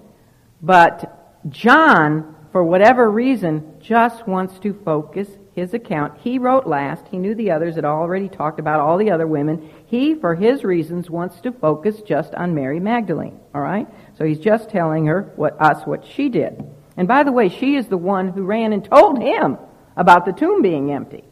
But 0.60 1.48
John, 1.48 2.34
for 2.52 2.64
whatever 2.64 3.10
reason, 3.10 3.76
just 3.80 4.26
wants 4.26 4.58
to 4.60 4.74
focus 4.84 5.28
his 5.54 5.74
account. 5.74 6.18
He 6.20 6.38
wrote 6.38 6.66
last. 6.66 7.06
He 7.08 7.18
knew 7.18 7.34
the 7.34 7.50
others 7.50 7.74
had 7.74 7.84
already 7.84 8.28
talked 8.28 8.60
about 8.60 8.80
all 8.80 8.96
the 8.96 9.10
other 9.10 9.26
women. 9.26 9.70
He, 9.86 10.14
for 10.14 10.34
his 10.34 10.64
reasons, 10.64 11.10
wants 11.10 11.40
to 11.42 11.52
focus 11.52 12.00
just 12.02 12.34
on 12.34 12.54
Mary 12.54 12.80
Magdalene. 12.80 13.38
All 13.54 13.60
right? 13.60 13.88
So 14.16 14.24
he's 14.24 14.38
just 14.38 14.70
telling 14.70 15.06
her 15.06 15.32
what 15.36 15.60
us 15.60 15.86
what 15.86 16.04
she 16.04 16.28
did. 16.28 16.64
And 16.96 17.06
by 17.06 17.22
the 17.22 17.32
way, 17.32 17.48
she 17.48 17.76
is 17.76 17.86
the 17.86 17.96
one 17.96 18.28
who 18.28 18.42
ran 18.42 18.72
and 18.72 18.84
told 18.84 19.20
him 19.20 19.58
about 19.96 20.26
the 20.26 20.32
tomb 20.32 20.62
being 20.62 20.92
empty. 20.92 21.24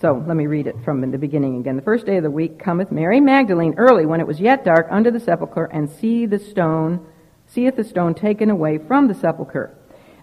So 0.00 0.22
let 0.26 0.36
me 0.36 0.46
read 0.46 0.66
it 0.66 0.76
from 0.84 1.00
the 1.10 1.18
beginning 1.18 1.60
again. 1.60 1.76
The 1.76 1.82
first 1.82 2.06
day 2.06 2.16
of 2.16 2.24
the 2.24 2.30
week 2.30 2.58
cometh 2.58 2.90
Mary 2.90 3.20
Magdalene 3.20 3.74
early 3.76 4.04
when 4.04 4.20
it 4.20 4.26
was 4.26 4.40
yet 4.40 4.64
dark 4.64 4.88
unto 4.90 5.10
the 5.10 5.20
sepulchre 5.20 5.66
and 5.66 5.88
see 5.88 6.26
the 6.26 6.38
stone 6.38 7.06
seeth 7.52 7.76
the 7.76 7.84
stone 7.84 8.14
taken 8.14 8.50
away 8.50 8.78
from 8.78 9.08
the 9.08 9.14
sepulchre. 9.14 9.76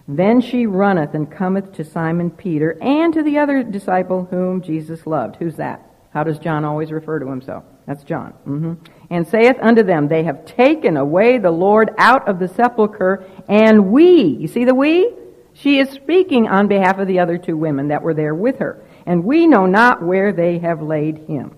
Then 0.08 0.40
she 0.40 0.66
runneth 0.66 1.14
and 1.14 1.30
cometh 1.30 1.72
to 1.74 1.84
Simon 1.84 2.30
Peter 2.30 2.76
and 2.82 3.14
to 3.14 3.22
the 3.22 3.38
other 3.38 3.62
disciple 3.62 4.24
whom 4.24 4.60
Jesus 4.60 5.06
loved. 5.06 5.36
Who's 5.36 5.56
that? 5.56 5.86
How 6.12 6.24
does 6.24 6.40
John 6.40 6.64
always 6.64 6.90
refer 6.90 7.20
to 7.20 7.28
himself? 7.28 7.62
That's 7.86 8.02
John. 8.02 8.32
Mm-hmm. 8.46 8.74
And 9.10 9.28
saith 9.28 9.56
unto 9.60 9.84
them, 9.84 10.08
They 10.08 10.24
have 10.24 10.44
taken 10.44 10.96
away 10.96 11.38
the 11.38 11.52
Lord 11.52 11.90
out 11.98 12.28
of 12.28 12.40
the 12.40 12.48
sepulchre, 12.48 13.24
and 13.48 13.92
we, 13.92 14.22
you 14.22 14.48
see 14.48 14.64
the 14.64 14.74
we? 14.74 15.12
She 15.52 15.78
is 15.78 15.90
speaking 15.90 16.48
on 16.48 16.68
behalf 16.68 16.98
of 16.98 17.06
the 17.06 17.20
other 17.20 17.38
two 17.38 17.56
women 17.56 17.88
that 17.88 18.02
were 18.02 18.14
there 18.14 18.34
with 18.34 18.58
her. 18.58 18.84
And 19.06 19.24
we 19.24 19.46
know 19.46 19.66
not 19.66 20.02
where 20.02 20.32
they 20.32 20.58
have 20.58 20.82
laid 20.82 21.18
him. 21.18 21.56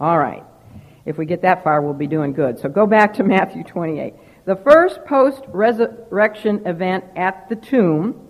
All 0.00 0.18
right. 0.18 0.44
If 1.04 1.18
we 1.18 1.26
get 1.26 1.42
that 1.42 1.64
far, 1.64 1.82
we'll 1.82 1.94
be 1.94 2.06
doing 2.06 2.32
good. 2.32 2.58
So 2.60 2.68
go 2.68 2.86
back 2.86 3.14
to 3.14 3.24
Matthew 3.24 3.64
28. 3.64 4.14
The 4.44 4.56
first 4.56 5.04
post 5.04 5.44
resurrection 5.48 6.66
event 6.66 7.04
at 7.14 7.48
the 7.48 7.54
tomb 7.54 8.28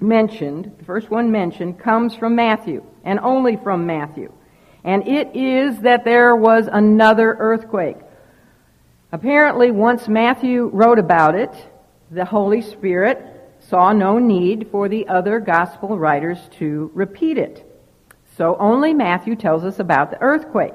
mentioned, 0.00 0.72
the 0.78 0.84
first 0.84 1.10
one 1.10 1.30
mentioned, 1.30 1.78
comes 1.78 2.16
from 2.16 2.34
Matthew, 2.34 2.84
and 3.04 3.20
only 3.20 3.56
from 3.56 3.86
Matthew. 3.86 4.32
And 4.82 5.06
it 5.06 5.36
is 5.36 5.80
that 5.80 6.04
there 6.04 6.34
was 6.34 6.68
another 6.70 7.36
earthquake. 7.38 7.98
Apparently, 9.12 9.70
once 9.70 10.08
Matthew 10.08 10.70
wrote 10.72 10.98
about 10.98 11.36
it, 11.36 11.54
the 12.10 12.24
Holy 12.24 12.60
Spirit 12.60 13.24
saw 13.60 13.92
no 13.92 14.18
need 14.18 14.68
for 14.72 14.88
the 14.88 15.06
other 15.06 15.38
gospel 15.38 15.98
writers 15.98 16.38
to 16.58 16.90
repeat 16.94 17.38
it. 17.38 17.64
So 18.36 18.56
only 18.58 18.92
Matthew 18.92 19.36
tells 19.36 19.64
us 19.64 19.78
about 19.78 20.10
the 20.10 20.20
earthquake. 20.20 20.74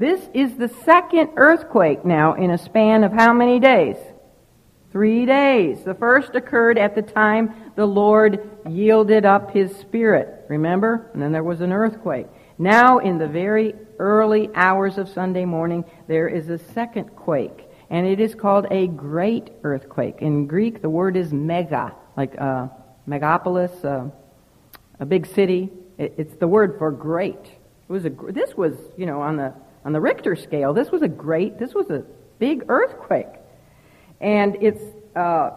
This 0.00 0.30
is 0.32 0.56
the 0.56 0.68
second 0.86 1.32
earthquake 1.36 2.06
now 2.06 2.32
in 2.32 2.52
a 2.52 2.56
span 2.56 3.04
of 3.04 3.12
how 3.12 3.34
many 3.34 3.60
days? 3.60 3.96
Three 4.92 5.26
days. 5.26 5.84
The 5.84 5.92
first 5.92 6.34
occurred 6.34 6.78
at 6.78 6.94
the 6.94 7.02
time 7.02 7.54
the 7.76 7.84
Lord 7.84 8.48
yielded 8.66 9.26
up 9.26 9.50
his 9.50 9.76
spirit. 9.76 10.46
Remember? 10.48 11.10
And 11.12 11.20
then 11.20 11.32
there 11.32 11.44
was 11.44 11.60
an 11.60 11.70
earthquake. 11.70 12.28
Now, 12.56 12.96
in 12.96 13.18
the 13.18 13.28
very 13.28 13.74
early 13.98 14.48
hours 14.54 14.96
of 14.96 15.06
Sunday 15.06 15.44
morning, 15.44 15.84
there 16.08 16.28
is 16.28 16.48
a 16.48 16.56
second 16.56 17.14
quake. 17.14 17.68
And 17.90 18.06
it 18.06 18.20
is 18.20 18.34
called 18.34 18.68
a 18.70 18.86
great 18.86 19.50
earthquake. 19.64 20.22
In 20.22 20.46
Greek, 20.46 20.80
the 20.80 20.88
word 20.88 21.14
is 21.14 21.30
mega, 21.30 21.94
like 22.16 22.40
uh, 22.40 22.68
megapolis, 23.06 23.84
uh, 23.84 24.10
a 24.98 25.04
big 25.04 25.26
city. 25.26 25.68
It, 25.98 26.14
it's 26.16 26.36
the 26.36 26.48
word 26.48 26.78
for 26.78 26.90
great. 26.90 27.44
It 27.44 27.92
was 27.92 28.06
a, 28.06 28.10
this 28.30 28.56
was, 28.56 28.72
you 28.96 29.04
know, 29.04 29.20
on 29.20 29.36
the, 29.36 29.52
on 29.84 29.92
the 29.92 30.00
Richter 30.00 30.36
scale, 30.36 30.74
this 30.74 30.90
was 30.90 31.02
a 31.02 31.08
great, 31.08 31.58
this 31.58 31.74
was 31.74 31.90
a 31.90 32.04
big 32.38 32.64
earthquake. 32.68 33.28
And 34.20 34.56
it's 34.60 34.82
uh, 35.16 35.50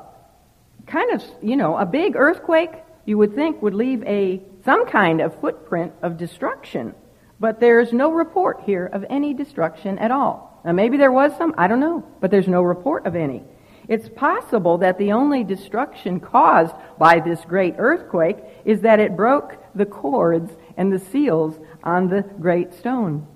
kind 0.87 1.11
of, 1.11 1.23
you 1.41 1.55
know, 1.55 1.77
a 1.77 1.85
big 1.85 2.15
earthquake 2.15 2.71
you 3.05 3.17
would 3.17 3.35
think 3.35 3.61
would 3.61 3.73
leave 3.73 4.03
a 4.03 4.41
some 4.63 4.85
kind 4.85 5.21
of 5.21 5.39
footprint 5.41 5.93
of 6.01 6.17
destruction. 6.17 6.95
But 7.39 7.59
there's 7.59 7.91
no 7.91 8.11
report 8.11 8.61
here 8.65 8.85
of 8.85 9.05
any 9.09 9.33
destruction 9.33 9.99
at 9.99 10.11
all. 10.11 10.61
Now 10.63 10.71
maybe 10.71 10.95
there 10.97 11.11
was 11.11 11.35
some, 11.37 11.53
I 11.57 11.67
don't 11.67 11.81
know, 11.81 12.05
but 12.21 12.31
there's 12.31 12.47
no 12.47 12.61
report 12.61 13.05
of 13.05 13.15
any. 13.15 13.43
It's 13.89 14.07
possible 14.07 14.77
that 14.77 14.97
the 14.97 15.11
only 15.11 15.43
destruction 15.43 16.21
caused 16.21 16.73
by 16.97 17.19
this 17.19 17.41
great 17.41 17.75
earthquake 17.77 18.37
is 18.63 18.79
that 18.81 19.01
it 19.01 19.17
broke 19.17 19.57
the 19.75 19.85
cords 19.85 20.53
and 20.77 20.91
the 20.91 20.99
seals 20.99 21.59
on 21.83 22.07
the 22.07 22.21
great 22.39 22.73
stone. 22.73 23.27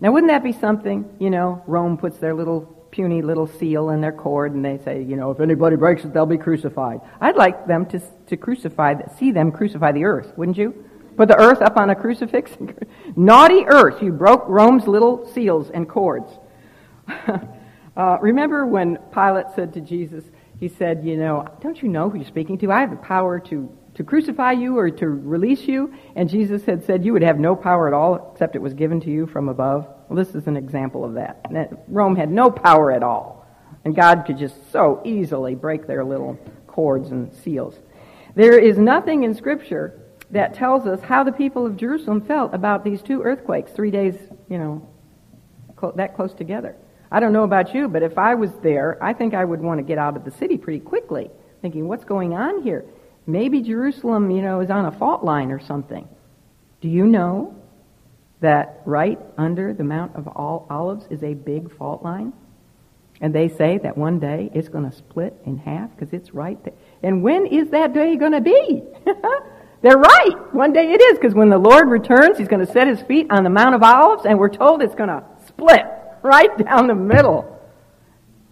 Now 0.00 0.12
wouldn't 0.12 0.30
that 0.30 0.44
be 0.44 0.52
something, 0.52 1.08
you 1.18 1.30
know, 1.30 1.62
Rome 1.66 1.96
puts 1.96 2.18
their 2.18 2.34
little 2.34 2.78
puny 2.90 3.20
little 3.22 3.46
seal 3.46 3.90
in 3.90 4.00
their 4.00 4.12
cord 4.12 4.54
and 4.54 4.64
they 4.64 4.78
say, 4.78 5.02
you 5.02 5.16
know, 5.16 5.30
if 5.30 5.40
anybody 5.40 5.76
breaks 5.76 6.04
it, 6.04 6.12
they'll 6.12 6.26
be 6.26 6.38
crucified. 6.38 7.00
I'd 7.20 7.36
like 7.36 7.66
them 7.66 7.86
to, 7.86 8.00
to 8.28 8.36
crucify, 8.36 8.94
see 9.18 9.30
them 9.30 9.52
crucify 9.52 9.92
the 9.92 10.04
earth, 10.04 10.32
wouldn't 10.36 10.56
you? 10.56 10.84
Put 11.16 11.28
the 11.28 11.38
earth 11.38 11.60
up 11.60 11.76
on 11.76 11.90
a 11.90 11.96
crucifix. 11.96 12.52
Naughty 13.16 13.64
earth, 13.66 14.02
you 14.02 14.12
broke 14.12 14.44
Rome's 14.48 14.86
little 14.86 15.26
seals 15.32 15.70
and 15.70 15.88
cords. 15.88 16.30
uh, 17.96 18.18
remember 18.20 18.66
when 18.66 18.98
Pilate 19.12 19.46
said 19.54 19.74
to 19.74 19.80
Jesus, 19.80 20.24
he 20.60 20.68
said, 20.68 21.04
you 21.04 21.16
know, 21.16 21.46
don't 21.60 21.80
you 21.82 21.88
know 21.88 22.08
who 22.08 22.18
you're 22.18 22.26
speaking 22.26 22.58
to? 22.58 22.70
I 22.70 22.80
have 22.80 22.90
the 22.90 22.96
power 22.96 23.40
to, 23.40 23.68
to 23.98 24.04
crucify 24.04 24.52
you 24.52 24.78
or 24.78 24.90
to 24.90 25.08
release 25.08 25.62
you. 25.62 25.92
And 26.14 26.30
Jesus 26.30 26.64
had 26.64 26.84
said 26.84 27.04
you 27.04 27.12
would 27.14 27.22
have 27.22 27.40
no 27.40 27.56
power 27.56 27.88
at 27.88 27.92
all 27.92 28.30
except 28.32 28.54
it 28.54 28.62
was 28.62 28.72
given 28.72 29.00
to 29.00 29.10
you 29.10 29.26
from 29.26 29.48
above. 29.48 29.88
Well, 30.08 30.16
this 30.16 30.36
is 30.36 30.46
an 30.46 30.56
example 30.56 31.04
of 31.04 31.14
that. 31.14 31.44
Rome 31.88 32.14
had 32.14 32.30
no 32.30 32.48
power 32.48 32.92
at 32.92 33.02
all. 33.02 33.44
And 33.84 33.96
God 33.96 34.22
could 34.24 34.38
just 34.38 34.54
so 34.70 35.02
easily 35.04 35.56
break 35.56 35.88
their 35.88 36.04
little 36.04 36.38
cords 36.68 37.10
and 37.10 37.34
seals. 37.34 37.74
There 38.36 38.56
is 38.56 38.78
nothing 38.78 39.24
in 39.24 39.34
Scripture 39.34 40.00
that 40.30 40.54
tells 40.54 40.86
us 40.86 41.00
how 41.00 41.24
the 41.24 41.32
people 41.32 41.66
of 41.66 41.76
Jerusalem 41.76 42.20
felt 42.20 42.54
about 42.54 42.84
these 42.84 43.02
two 43.02 43.24
earthquakes, 43.24 43.72
three 43.72 43.90
days, 43.90 44.14
you 44.48 44.58
know, 44.58 44.88
cl- 45.80 45.94
that 45.96 46.14
close 46.14 46.34
together. 46.34 46.76
I 47.10 47.18
don't 47.18 47.32
know 47.32 47.42
about 47.42 47.74
you, 47.74 47.88
but 47.88 48.04
if 48.04 48.16
I 48.16 48.36
was 48.36 48.52
there, 48.62 49.02
I 49.02 49.12
think 49.12 49.34
I 49.34 49.44
would 49.44 49.60
want 49.60 49.78
to 49.78 49.82
get 49.82 49.98
out 49.98 50.16
of 50.16 50.24
the 50.24 50.30
city 50.30 50.56
pretty 50.56 50.78
quickly, 50.78 51.32
thinking, 51.62 51.88
what's 51.88 52.04
going 52.04 52.34
on 52.34 52.62
here? 52.62 52.84
Maybe 53.28 53.60
Jerusalem, 53.60 54.32
you 54.32 54.42
know, 54.42 54.60
is 54.60 54.70
on 54.70 54.86
a 54.86 54.92
fault 54.92 55.22
line 55.22 55.52
or 55.52 55.60
something. 55.60 56.08
Do 56.80 56.88
you 56.88 57.06
know 57.06 57.54
that 58.40 58.82
right 58.84 59.18
under 59.36 59.72
the 59.72 59.84
Mount 59.84 60.14
of 60.14 60.28
Olives 60.28 61.06
is 61.10 61.22
a 61.22 61.34
big 61.34 61.74
fault 61.76 62.02
line. 62.02 62.32
And 63.20 63.34
they 63.34 63.48
say 63.48 63.78
that 63.78 63.98
one 63.98 64.20
day 64.20 64.50
it's 64.54 64.68
going 64.68 64.88
to 64.88 64.96
split 64.96 65.34
in 65.44 65.58
half 65.58 65.90
because 65.96 66.12
it's 66.12 66.32
right 66.32 66.62
there. 66.64 66.74
And 67.02 67.22
when 67.22 67.46
is 67.46 67.70
that 67.70 67.92
day 67.92 68.16
going 68.16 68.32
to 68.32 68.40
be? 68.40 68.82
They're 69.82 69.98
right. 69.98 70.54
One 70.54 70.72
day 70.72 70.92
it 70.92 71.00
is 71.00 71.18
because 71.18 71.34
when 71.34 71.50
the 71.50 71.58
Lord 71.58 71.88
returns, 71.88 72.38
He's 72.38 72.48
going 72.48 72.64
to 72.64 72.72
set 72.72 72.86
His 72.86 73.00
feet 73.02 73.26
on 73.30 73.42
the 73.42 73.50
Mount 73.50 73.74
of 73.74 73.82
Olives 73.82 74.24
and 74.24 74.38
we're 74.38 74.48
told 74.48 74.82
it's 74.82 74.94
going 74.94 75.08
to 75.08 75.24
split 75.46 75.84
right 76.22 76.56
down 76.58 76.86
the 76.86 76.94
middle. 76.94 77.56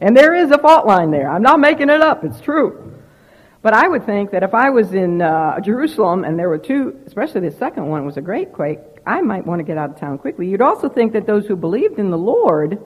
And 0.01 0.17
there 0.17 0.35
is 0.35 0.51
a 0.51 0.59
fault 0.59 0.87
line 0.87 1.11
there. 1.11 1.31
I'm 1.31 1.43
not 1.43 1.61
making 1.61 1.89
it 1.89 2.01
up. 2.01 2.25
It's 2.25 2.41
true. 2.41 2.96
But 3.63 3.75
I 3.75 3.89
would 3.89 4.07
think 4.07 4.31
that 4.31 4.43
if 4.43 4.55
I 4.55 4.71
was 4.71 4.93
in 4.93 5.23
uh, 5.23 5.61
Jerusalem 5.61 6.25
and 6.25 6.39
there 6.39 6.49
were 6.49 6.59
two, 6.59 7.01
especially 7.07 7.41
the 7.41 7.57
second 7.57 7.89
one 7.89 8.07
was 8.07 8.17
a 8.17 8.21
great 8.21 8.53
quake, 8.53 8.79
I 9.07 9.23
might 9.23 9.47
want 9.47 9.59
to 9.61 9.65
get 9.65 9.79
out 9.79 9.91
of 9.91 9.99
town 9.99 10.19
quickly. 10.19 10.49
You'd 10.49 10.61
also 10.61 10.89
think 10.89 11.13
that 11.15 11.27
those 11.27 11.47
who 11.47 11.57
believed 11.57 11.99
in 11.99 12.11
the 12.11 12.19
Lord 12.19 12.79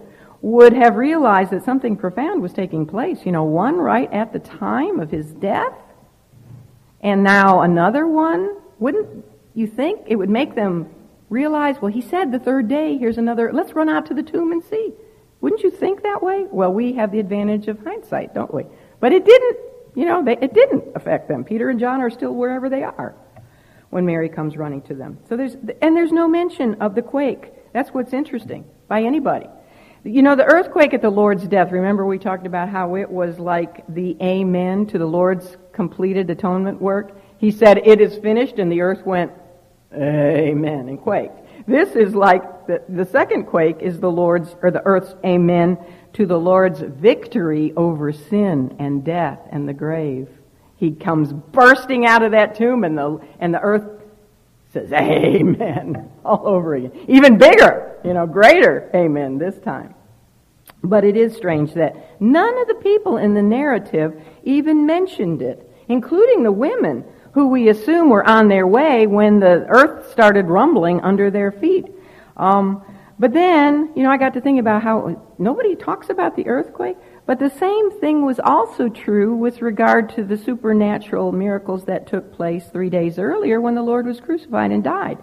would 0.42 0.72
have 0.72 0.96
realized 0.96 1.50
that 1.50 1.64
something 1.64 1.96
profound 1.96 2.40
was 2.40 2.52
taking 2.52 2.86
place. 2.86 3.26
You 3.26 3.32
know, 3.32 3.44
one 3.44 3.76
right 3.76 4.10
at 4.12 4.32
the 4.32 4.38
time 4.38 5.00
of 5.00 5.10
his 5.10 5.26
death, 5.32 5.74
and 7.00 7.22
now 7.22 7.60
another 7.60 8.06
one. 8.06 8.56
Wouldn't 8.78 9.24
you 9.54 9.66
think 9.66 10.02
it 10.06 10.16
would 10.16 10.30
make 10.30 10.54
them 10.54 10.88
realize, 11.28 11.76
well, 11.80 11.92
he 11.92 12.00
said 12.00 12.32
the 12.32 12.38
third 12.38 12.68
day, 12.68 12.96
here's 12.96 13.18
another, 13.18 13.52
let's 13.52 13.72
run 13.72 13.88
out 13.88 14.06
to 14.06 14.14
the 14.14 14.22
tomb 14.22 14.52
and 14.52 14.64
see. 14.64 14.92
Wouldn't 15.40 15.62
you 15.62 15.70
think 15.70 16.02
that 16.02 16.22
way? 16.22 16.46
Well, 16.50 16.72
we 16.72 16.92
have 16.94 17.12
the 17.12 17.20
advantage 17.20 17.68
of 17.68 17.78
hindsight, 17.82 18.34
don't 18.34 18.52
we? 18.52 18.64
But 18.98 19.12
it 19.12 19.24
didn't, 19.24 19.58
you 19.94 20.04
know, 20.04 20.24
they, 20.24 20.36
it 20.40 20.54
didn't 20.54 20.84
affect 20.94 21.28
them. 21.28 21.44
Peter 21.44 21.70
and 21.70 21.80
John 21.80 22.00
are 22.00 22.10
still 22.10 22.34
wherever 22.34 22.68
they 22.68 22.82
are 22.82 23.14
when 23.90 24.06
Mary 24.06 24.28
comes 24.28 24.56
running 24.56 24.82
to 24.82 24.94
them. 24.94 25.18
So 25.28 25.36
there's, 25.36 25.56
and 25.82 25.96
there's 25.96 26.12
no 26.12 26.28
mention 26.28 26.80
of 26.80 26.94
the 26.94 27.02
quake. 27.02 27.52
That's 27.72 27.90
what's 27.90 28.12
interesting 28.12 28.64
by 28.88 29.02
anybody. 29.02 29.46
You 30.04 30.22
know, 30.22 30.34
the 30.34 30.44
earthquake 30.44 30.94
at 30.94 31.02
the 31.02 31.10
Lord's 31.10 31.46
death, 31.46 31.72
remember 31.72 32.06
we 32.06 32.18
talked 32.18 32.46
about 32.46 32.68
how 32.70 32.96
it 32.96 33.10
was 33.10 33.38
like 33.38 33.84
the 33.88 34.16
amen 34.22 34.86
to 34.86 34.98
the 34.98 35.06
Lord's 35.06 35.56
completed 35.72 36.30
atonement 36.30 36.80
work? 36.80 37.20
He 37.38 37.50
said, 37.50 37.78
it 37.78 38.00
is 38.00 38.16
finished, 38.18 38.58
and 38.58 38.72
the 38.72 38.80
earth 38.80 39.04
went, 39.04 39.32
amen, 39.92 40.88
and 40.88 40.98
quaked. 40.98 41.66
This 41.66 41.94
is 41.96 42.14
like, 42.14 42.66
the, 42.66 42.82
the 42.88 43.04
second 43.04 43.44
quake 43.44 43.78
is 43.80 44.00
the 44.00 44.10
Lord's, 44.10 44.56
or 44.62 44.70
the 44.70 44.82
earth's 44.86 45.14
amen 45.24 45.76
to 46.14 46.26
the 46.26 46.38
Lord's 46.38 46.80
victory 46.80 47.72
over 47.76 48.12
sin 48.12 48.76
and 48.78 49.04
death 49.04 49.40
and 49.50 49.68
the 49.68 49.72
grave. 49.72 50.28
He 50.76 50.92
comes 50.92 51.32
bursting 51.32 52.06
out 52.06 52.22
of 52.22 52.32
that 52.32 52.54
tomb 52.54 52.84
and 52.84 52.96
the, 52.96 53.20
and 53.38 53.54
the 53.54 53.60
earth 53.60 54.00
says, 54.72 54.92
Amen, 54.92 56.10
all 56.24 56.46
over 56.46 56.74
again. 56.74 56.92
Even 57.08 57.38
bigger, 57.38 57.98
you 58.04 58.14
know, 58.14 58.26
greater 58.26 58.90
Amen 58.94 59.38
this 59.38 59.58
time. 59.58 59.94
But 60.82 61.04
it 61.04 61.16
is 61.16 61.36
strange 61.36 61.74
that 61.74 62.20
none 62.20 62.58
of 62.58 62.68
the 62.68 62.74
people 62.76 63.18
in 63.18 63.34
the 63.34 63.42
narrative 63.42 64.20
even 64.44 64.86
mentioned 64.86 65.42
it, 65.42 65.70
including 65.88 66.42
the 66.42 66.52
women 66.52 67.04
who 67.32 67.48
we 67.48 67.68
assume 67.68 68.08
were 68.08 68.26
on 68.26 68.48
their 68.48 68.66
way 68.66 69.06
when 69.06 69.40
the 69.40 69.66
earth 69.68 70.10
started 70.10 70.46
rumbling 70.46 71.00
under 71.00 71.30
their 71.30 71.52
feet. 71.52 71.86
Um, 72.36 72.82
but 73.20 73.34
then, 73.34 73.92
you 73.94 74.02
know, 74.02 74.10
I 74.10 74.16
got 74.16 74.32
to 74.32 74.40
think 74.40 74.58
about 74.58 74.82
how 74.82 75.22
nobody 75.38 75.76
talks 75.76 76.08
about 76.08 76.36
the 76.36 76.46
earthquake. 76.46 76.96
But 77.26 77.38
the 77.38 77.50
same 77.50 78.00
thing 78.00 78.24
was 78.24 78.40
also 78.40 78.88
true 78.88 79.36
with 79.36 79.60
regard 79.60 80.08
to 80.16 80.24
the 80.24 80.38
supernatural 80.38 81.30
miracles 81.30 81.84
that 81.84 82.06
took 82.06 82.32
place 82.32 82.64
three 82.72 82.88
days 82.88 83.18
earlier 83.18 83.60
when 83.60 83.74
the 83.74 83.82
Lord 83.82 84.06
was 84.06 84.20
crucified 84.20 84.70
and 84.70 84.82
died. 84.82 85.18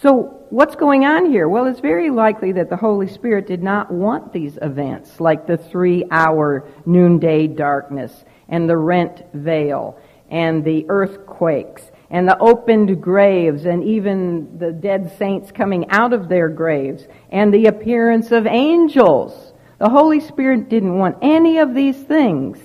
So 0.00 0.46
what's 0.48 0.74
going 0.74 1.04
on 1.04 1.30
here? 1.30 1.46
Well, 1.46 1.66
it's 1.66 1.80
very 1.80 2.08
likely 2.08 2.52
that 2.52 2.70
the 2.70 2.78
Holy 2.78 3.08
Spirit 3.08 3.46
did 3.46 3.62
not 3.62 3.90
want 3.90 4.32
these 4.32 4.58
events, 4.62 5.20
like 5.20 5.46
the 5.46 5.58
three 5.58 6.02
hour 6.10 6.66
noonday 6.86 7.46
darkness 7.48 8.24
and 8.48 8.66
the 8.66 8.78
rent 8.78 9.22
veil 9.34 10.00
and 10.30 10.64
the 10.64 10.86
earthquakes 10.88 11.90
and 12.10 12.28
the 12.28 12.38
opened 12.38 13.02
graves 13.02 13.64
and 13.64 13.82
even 13.84 14.58
the 14.58 14.72
dead 14.72 15.16
saints 15.18 15.50
coming 15.50 15.88
out 15.90 16.12
of 16.12 16.28
their 16.28 16.48
graves 16.48 17.06
and 17.30 17.52
the 17.52 17.66
appearance 17.66 18.30
of 18.30 18.46
angels 18.46 19.52
the 19.78 19.90
Holy 19.90 20.20
Spirit 20.20 20.68
didn't 20.68 20.96
want 20.96 21.18
any 21.20 21.58
of 21.58 21.74
these 21.74 22.00
things 22.02 22.58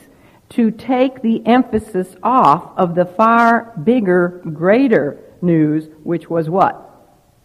to 0.50 0.72
take 0.72 1.22
the 1.22 1.46
emphasis 1.46 2.16
off 2.24 2.72
of 2.78 2.96
the 2.96 3.06
far 3.06 3.74
bigger, 3.84 4.42
greater 4.54 5.20
news, 5.42 5.90
which 6.04 6.30
was 6.30 6.50
what? 6.50 6.86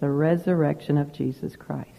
The 0.00 0.08
resurrection 0.08 0.98
of 0.98 1.12
Jesus 1.12 1.56
Christ. 1.56 1.90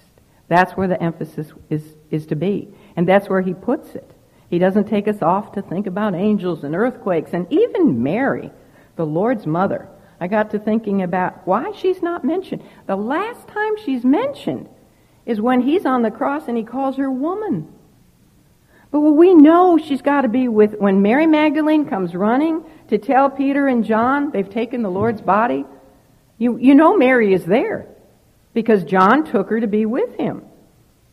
That's 0.47 0.73
where 0.73 0.87
the 0.87 1.01
emphasis 1.01 1.51
is, 1.69 1.83
is 2.11 2.27
to 2.27 2.35
be. 2.35 2.73
And 2.95 3.07
that's 3.07 3.27
where 3.27 3.41
he 3.41 3.53
puts 3.53 3.95
it. 3.95 4.09
He 4.49 4.59
doesn't 4.59 4.87
take 4.87 5.07
us 5.07 5.21
off 5.21 5.53
to 5.53 5.61
think 5.61 5.87
about 5.87 6.15
angels 6.15 6.63
and 6.63 6.75
earthquakes 6.75 7.33
and 7.33 7.51
even 7.51 8.03
Mary, 8.03 8.51
the 8.95 9.05
Lord's 9.05 9.45
mother. 9.45 9.87
I 10.19 10.27
got 10.27 10.51
to 10.51 10.59
thinking 10.59 11.01
about 11.01 11.45
why 11.45 11.71
she's 11.73 12.01
not 12.01 12.23
mentioned. 12.23 12.63
The 12.87 12.95
last 12.95 13.47
time 13.47 13.73
she's 13.83 14.03
mentioned 14.03 14.69
is 15.25 15.41
when 15.41 15.61
he's 15.61 15.85
on 15.85 16.01
the 16.01 16.11
cross 16.11 16.47
and 16.47 16.57
he 16.57 16.63
calls 16.63 16.97
her 16.97 17.11
woman. 17.11 17.71
But 18.91 19.01
we 19.01 19.33
know 19.33 19.77
she's 19.77 20.01
got 20.01 20.21
to 20.21 20.29
be 20.29 20.47
with, 20.47 20.75
when 20.75 21.01
Mary 21.01 21.27
Magdalene 21.27 21.85
comes 21.85 22.15
running 22.15 22.63
to 22.87 22.97
tell 22.97 23.29
Peter 23.29 23.67
and 23.67 23.83
John 23.83 24.31
they've 24.31 24.49
taken 24.49 24.83
the 24.83 24.91
Lord's 24.91 25.21
body, 25.21 25.65
you, 26.37 26.57
you 26.57 26.75
know 26.75 26.95
Mary 26.95 27.33
is 27.33 27.43
there 27.43 27.87
because 28.53 28.83
John 28.85 29.25
took 29.25 29.49
her 29.49 29.59
to 29.59 29.67
be 29.67 29.85
with 29.85 30.15
him. 30.15 30.45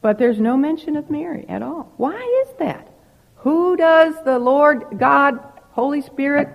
But 0.00 0.18
there's 0.18 0.38
no 0.38 0.56
mention 0.56 0.96
of 0.96 1.10
Mary 1.10 1.44
at 1.48 1.62
all. 1.62 1.92
Why 1.96 2.44
is 2.46 2.54
that? 2.58 2.88
Who 3.36 3.76
does 3.76 4.14
the 4.24 4.38
Lord 4.38 4.98
God, 4.98 5.40
Holy 5.72 6.02
Spirit, 6.02 6.48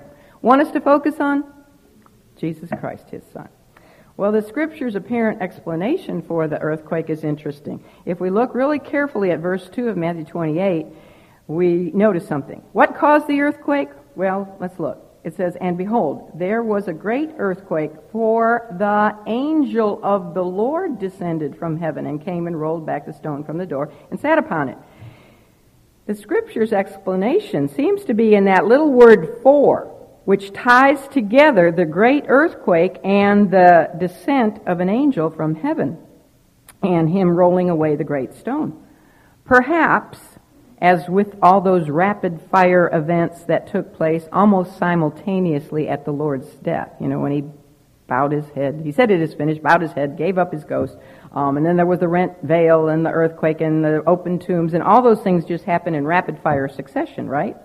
want 0.48 0.62
us 0.62 0.72
to 0.72 0.82
focus 0.82 1.20
on? 1.20 1.44
Jesus 2.38 2.70
Christ, 2.80 3.10
his 3.10 3.24
son. 3.34 3.50
Well, 4.16 4.32
the 4.32 4.42
scripture's 4.42 4.96
apparent 4.96 5.42
explanation 5.42 6.22
for 6.22 6.48
the 6.48 6.60
earthquake 6.60 7.10
is 7.10 7.24
interesting. 7.24 7.84
If 8.06 8.20
we 8.20 8.30
look 8.30 8.56
really 8.56 8.80
carefully 8.80 9.32
at 9.32 9.40
verse 9.40 9.70
2 9.70 9.90
of 9.90 9.98
Matthew 9.98 10.26
28, 10.26 10.88
we 11.48 11.92
notice 11.94 12.28
something. 12.28 12.64
What 12.72 12.96
caused 12.96 13.28
the 13.28 13.42
earthquake? 13.42 13.90
Well, 14.16 14.56
let's 14.60 14.80
look. 14.80 15.04
It 15.24 15.36
says, 15.36 15.58
And 15.60 15.78
behold, 15.78 16.32
there 16.34 16.64
was 16.64 16.88
a 16.88 16.94
great 16.94 17.32
earthquake, 17.38 17.92
for 18.12 18.74
the 18.80 19.16
angel 19.28 20.00
of 20.02 20.34
the 20.34 20.44
Lord 20.44 20.98
descended 20.98 21.58
from 21.58 21.78
heaven 21.78 22.08
and 22.08 22.24
came 22.24 22.48
and 22.48 22.60
rolled 22.60 22.86
back 22.86 23.06
the 23.06 23.14
stone 23.14 23.44
from 23.44 23.58
the 23.58 23.66
door 23.66 23.92
and 24.10 24.20
sat 24.20 24.38
upon 24.38 24.70
it. 24.70 24.78
The 26.06 26.16
scripture's 26.16 26.72
explanation 26.72 27.68
seems 27.68 28.06
to 28.06 28.14
be 28.14 28.34
in 28.34 28.46
that 28.46 28.66
little 28.66 28.92
word 28.92 29.40
for 29.44 29.94
which 30.28 30.52
ties 30.52 31.08
together 31.08 31.72
the 31.72 31.86
great 31.86 32.26
earthquake 32.28 32.98
and 33.02 33.50
the 33.50 33.90
descent 33.98 34.60
of 34.68 34.82
an 34.82 34.90
angel 34.90 35.30
from 35.30 35.56
heaven 35.56 35.98
and 36.84 37.10
him 37.10 37.30
rolling 37.30 37.70
away 37.70 37.96
the 37.96 38.04
great 38.04 38.34
stone. 38.34 38.78
Perhaps, 39.46 40.20
as 40.82 41.08
with 41.08 41.34
all 41.42 41.62
those 41.62 41.90
rapid 41.90 42.42
fire 42.52 42.90
events 42.92 43.46
that 43.46 43.72
took 43.72 43.96
place 43.96 44.28
almost 44.34 44.78
simultaneously 44.78 45.88
at 45.88 46.04
the 46.04 46.12
Lord's 46.12 46.50
death, 46.56 46.92
you 47.00 47.08
know, 47.08 47.22
when 47.22 47.32
he 47.32 47.46
bowed 48.08 48.34
his 48.34 48.50
head, 48.50 48.82
he 48.84 48.92
said 48.92 49.10
it 49.10 49.22
is 49.22 49.34
finished, 49.34 49.64
bowed 49.64 49.82
his 49.82 49.94
head, 49.94 50.18
gave 50.18 50.38
up 50.38 50.52
his 50.52 50.66
ghost, 50.66 50.98
um, 51.32 51.56
and 51.56 51.66
then 51.66 51.78
there 51.78 51.86
was 51.86 52.02
the 52.02 52.08
rent 52.10 52.34
veil 52.44 52.90
and 52.90 53.06
the 53.06 53.12
earthquake 53.12 53.62
and 53.62 53.82
the 53.82 54.04
open 54.06 54.40
tombs, 54.40 54.74
and 54.74 54.84
all 54.84 55.02
those 55.02 55.22
things 55.22 55.46
just 55.46 55.64
happened 55.64 55.96
in 55.96 56.06
rapid 56.06 56.38
fire 56.44 56.68
succession, 56.68 57.30
right? 57.30 57.56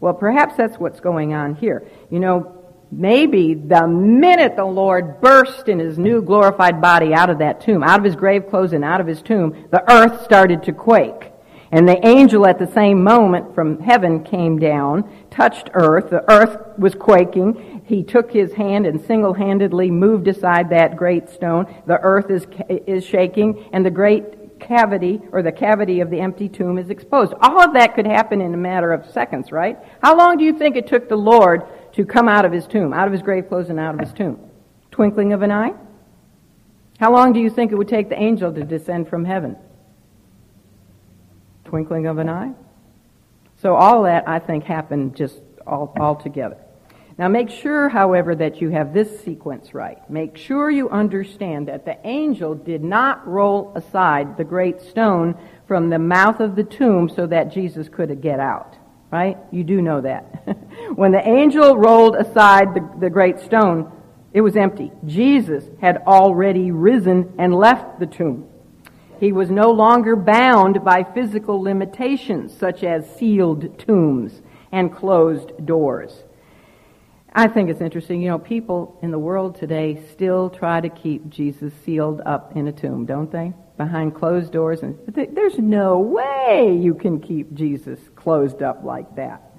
Well, 0.00 0.14
perhaps 0.14 0.56
that's 0.56 0.76
what's 0.78 1.00
going 1.00 1.34
on 1.34 1.54
here. 1.54 1.86
You 2.10 2.20
know, 2.20 2.58
maybe 2.90 3.54
the 3.54 3.86
minute 3.86 4.56
the 4.56 4.64
Lord 4.64 5.20
burst 5.20 5.68
in 5.68 5.78
his 5.78 5.98
new 5.98 6.22
glorified 6.22 6.80
body 6.80 7.12
out 7.14 7.30
of 7.30 7.38
that 7.38 7.60
tomb, 7.60 7.82
out 7.82 7.98
of 7.98 8.04
his 8.04 8.16
grave 8.16 8.48
clothes 8.48 8.72
and 8.72 8.84
out 8.84 9.00
of 9.00 9.06
his 9.06 9.22
tomb, 9.22 9.68
the 9.70 9.90
earth 9.90 10.24
started 10.24 10.62
to 10.64 10.72
quake. 10.72 11.32
And 11.70 11.86
the 11.86 12.06
angel 12.06 12.46
at 12.46 12.58
the 12.58 12.66
same 12.66 13.04
moment 13.04 13.54
from 13.54 13.80
heaven 13.80 14.24
came 14.24 14.58
down, 14.58 15.10
touched 15.30 15.68
earth. 15.74 16.08
The 16.08 16.24
earth 16.30 16.78
was 16.78 16.94
quaking. 16.94 17.82
He 17.84 18.02
took 18.02 18.32
his 18.32 18.54
hand 18.54 18.86
and 18.86 19.04
single-handedly 19.04 19.90
moved 19.90 20.28
aside 20.28 20.70
that 20.70 20.96
great 20.96 21.28
stone. 21.28 21.66
The 21.86 21.98
earth 22.00 22.30
is, 22.30 22.46
is 22.86 23.04
shaking 23.04 23.68
and 23.72 23.84
the 23.84 23.90
great 23.90 24.37
cavity 24.60 25.20
or 25.32 25.42
the 25.42 25.52
cavity 25.52 26.00
of 26.00 26.10
the 26.10 26.20
empty 26.20 26.48
tomb 26.48 26.78
is 26.78 26.90
exposed. 26.90 27.32
All 27.40 27.60
of 27.60 27.72
that 27.74 27.94
could 27.94 28.06
happen 28.06 28.40
in 28.40 28.54
a 28.54 28.56
matter 28.56 28.92
of 28.92 29.10
seconds, 29.10 29.52
right? 29.52 29.78
How 30.02 30.16
long 30.16 30.36
do 30.36 30.44
you 30.44 30.56
think 30.56 30.76
it 30.76 30.86
took 30.86 31.08
the 31.08 31.16
Lord 31.16 31.62
to 31.92 32.04
come 32.04 32.28
out 32.28 32.44
of 32.44 32.52
his 32.52 32.66
tomb, 32.66 32.92
out 32.92 33.06
of 33.06 33.12
his 33.12 33.22
grave 33.22 33.48
clothes 33.48 33.70
and 33.70 33.80
out 33.80 33.94
of 33.94 34.00
his 34.00 34.12
tomb? 34.12 34.38
Twinkling 34.90 35.32
of 35.32 35.42
an 35.42 35.52
eye? 35.52 35.72
How 36.98 37.12
long 37.12 37.32
do 37.32 37.40
you 37.40 37.50
think 37.50 37.72
it 37.72 37.76
would 37.76 37.88
take 37.88 38.08
the 38.08 38.20
angel 38.20 38.52
to 38.52 38.64
descend 38.64 39.08
from 39.08 39.24
heaven? 39.24 39.56
Twinkling 41.64 42.06
of 42.06 42.18
an 42.18 42.28
eye? 42.28 42.52
So 43.62 43.74
all 43.74 44.02
that, 44.04 44.28
I 44.28 44.38
think, 44.38 44.64
happened 44.64 45.16
just 45.16 45.40
all, 45.66 45.92
all 45.98 46.16
together. 46.16 46.56
Now 47.18 47.26
make 47.26 47.50
sure, 47.50 47.88
however, 47.88 48.36
that 48.36 48.60
you 48.60 48.70
have 48.70 48.94
this 48.94 49.20
sequence 49.24 49.74
right. 49.74 50.08
Make 50.08 50.36
sure 50.36 50.70
you 50.70 50.88
understand 50.88 51.66
that 51.66 51.84
the 51.84 51.98
angel 52.06 52.54
did 52.54 52.84
not 52.84 53.26
roll 53.26 53.72
aside 53.74 54.36
the 54.36 54.44
great 54.44 54.80
stone 54.80 55.36
from 55.66 55.90
the 55.90 55.98
mouth 55.98 56.38
of 56.38 56.54
the 56.54 56.62
tomb 56.62 57.08
so 57.08 57.26
that 57.26 57.52
Jesus 57.52 57.88
could 57.88 58.22
get 58.22 58.38
out. 58.38 58.76
Right? 59.10 59.36
You 59.50 59.64
do 59.64 59.82
know 59.82 60.00
that. 60.02 60.46
when 60.94 61.10
the 61.10 61.26
angel 61.26 61.76
rolled 61.76 62.14
aside 62.14 62.74
the, 62.74 62.88
the 63.00 63.10
great 63.10 63.40
stone, 63.40 63.90
it 64.32 64.42
was 64.42 64.54
empty. 64.54 64.92
Jesus 65.04 65.64
had 65.80 65.96
already 66.06 66.70
risen 66.70 67.34
and 67.36 67.52
left 67.52 67.98
the 67.98 68.06
tomb. 68.06 68.46
He 69.18 69.32
was 69.32 69.50
no 69.50 69.70
longer 69.70 70.14
bound 70.14 70.84
by 70.84 71.02
physical 71.02 71.60
limitations 71.60 72.56
such 72.56 72.84
as 72.84 73.12
sealed 73.16 73.76
tombs 73.80 74.40
and 74.70 74.94
closed 74.94 75.66
doors. 75.66 76.22
I 77.38 77.46
think 77.46 77.70
it's 77.70 77.80
interesting. 77.80 78.20
You 78.20 78.30
know, 78.30 78.38
people 78.40 78.98
in 79.00 79.12
the 79.12 79.18
world 79.20 79.54
today 79.54 80.02
still 80.10 80.50
try 80.50 80.80
to 80.80 80.88
keep 80.88 81.30
Jesus 81.30 81.72
sealed 81.84 82.20
up 82.26 82.56
in 82.56 82.66
a 82.66 82.72
tomb, 82.72 83.06
don't 83.06 83.30
they? 83.30 83.52
Behind 83.76 84.12
closed 84.12 84.50
doors. 84.50 84.82
And 84.82 84.98
there's 85.06 85.56
no 85.56 86.00
way 86.00 86.76
you 86.76 86.94
can 86.94 87.20
keep 87.20 87.54
Jesus 87.54 88.00
closed 88.16 88.60
up 88.60 88.82
like 88.82 89.14
that. 89.14 89.52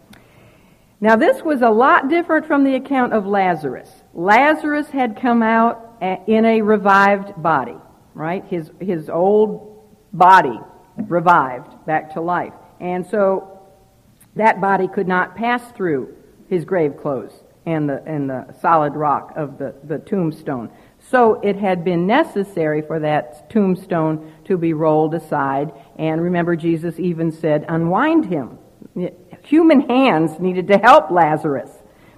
Now, 0.99 1.15
this 1.15 1.41
was 1.41 1.61
a 1.61 1.69
lot 1.69 2.09
different 2.09 2.47
from 2.47 2.65
the 2.65 2.75
account 2.75 3.13
of 3.13 3.25
Lazarus. 3.25 3.89
Lazarus 4.13 4.89
had 4.89 5.15
come 5.21 5.41
out 5.41 6.01
in 6.27 6.43
a 6.43 6.61
revived 6.61 7.41
body, 7.41 7.77
right? 8.13 8.43
His, 8.43 8.69
his 8.81 9.09
old 9.09 9.87
body 10.11 10.59
revived 10.97 11.85
back 11.85 12.13
to 12.15 12.19
life. 12.19 12.51
And 12.81 13.07
so 13.07 13.61
that 14.35 14.59
body 14.59 14.89
could 14.89 15.07
not 15.07 15.37
pass 15.37 15.63
through 15.71 16.13
his 16.49 16.65
grave 16.65 16.97
clothes 16.97 17.41
and 17.65 17.89
the, 17.89 18.01
and 18.05 18.29
the 18.29 18.55
solid 18.61 18.95
rock 18.95 19.33
of 19.35 19.57
the, 19.57 19.75
the 19.83 19.99
tombstone. 19.99 20.71
So 21.09 21.39
it 21.41 21.55
had 21.55 21.83
been 21.83 22.07
necessary 22.07 22.81
for 22.81 22.99
that 22.99 23.49
tombstone 23.49 24.33
to 24.45 24.57
be 24.57 24.73
rolled 24.73 25.13
aside. 25.13 25.73
And 25.97 26.21
remember, 26.21 26.55
Jesus 26.55 26.99
even 26.99 27.31
said, 27.31 27.65
unwind 27.67 28.25
him. 28.25 28.57
Human 29.43 29.81
hands 29.81 30.39
needed 30.39 30.67
to 30.67 30.77
help 30.77 31.11
Lazarus. 31.11 31.69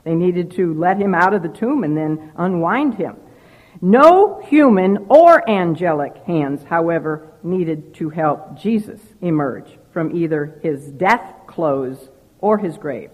They 0.04 0.16
needed 0.16 0.52
to 0.52 0.74
let 0.74 0.98
him 0.98 1.14
out 1.14 1.34
of 1.34 1.44
the 1.44 1.50
tomb 1.50 1.84
and 1.84 1.96
then 1.96 2.32
unwind 2.36 2.96
him. 2.96 3.18
No 3.82 4.42
human 4.42 5.06
or 5.10 5.48
angelic 5.50 6.18
hands, 6.26 6.64
however, 6.64 7.34
needed 7.44 7.96
to 7.96 8.10
help 8.10 8.60
Jesus 8.60 9.00
emerge 9.22 9.78
from 9.92 10.16
either 10.16 10.60
his 10.62 10.88
death 10.92 11.34
clothes 11.48 12.10
or 12.40 12.58
his 12.58 12.78
grave 12.78 13.10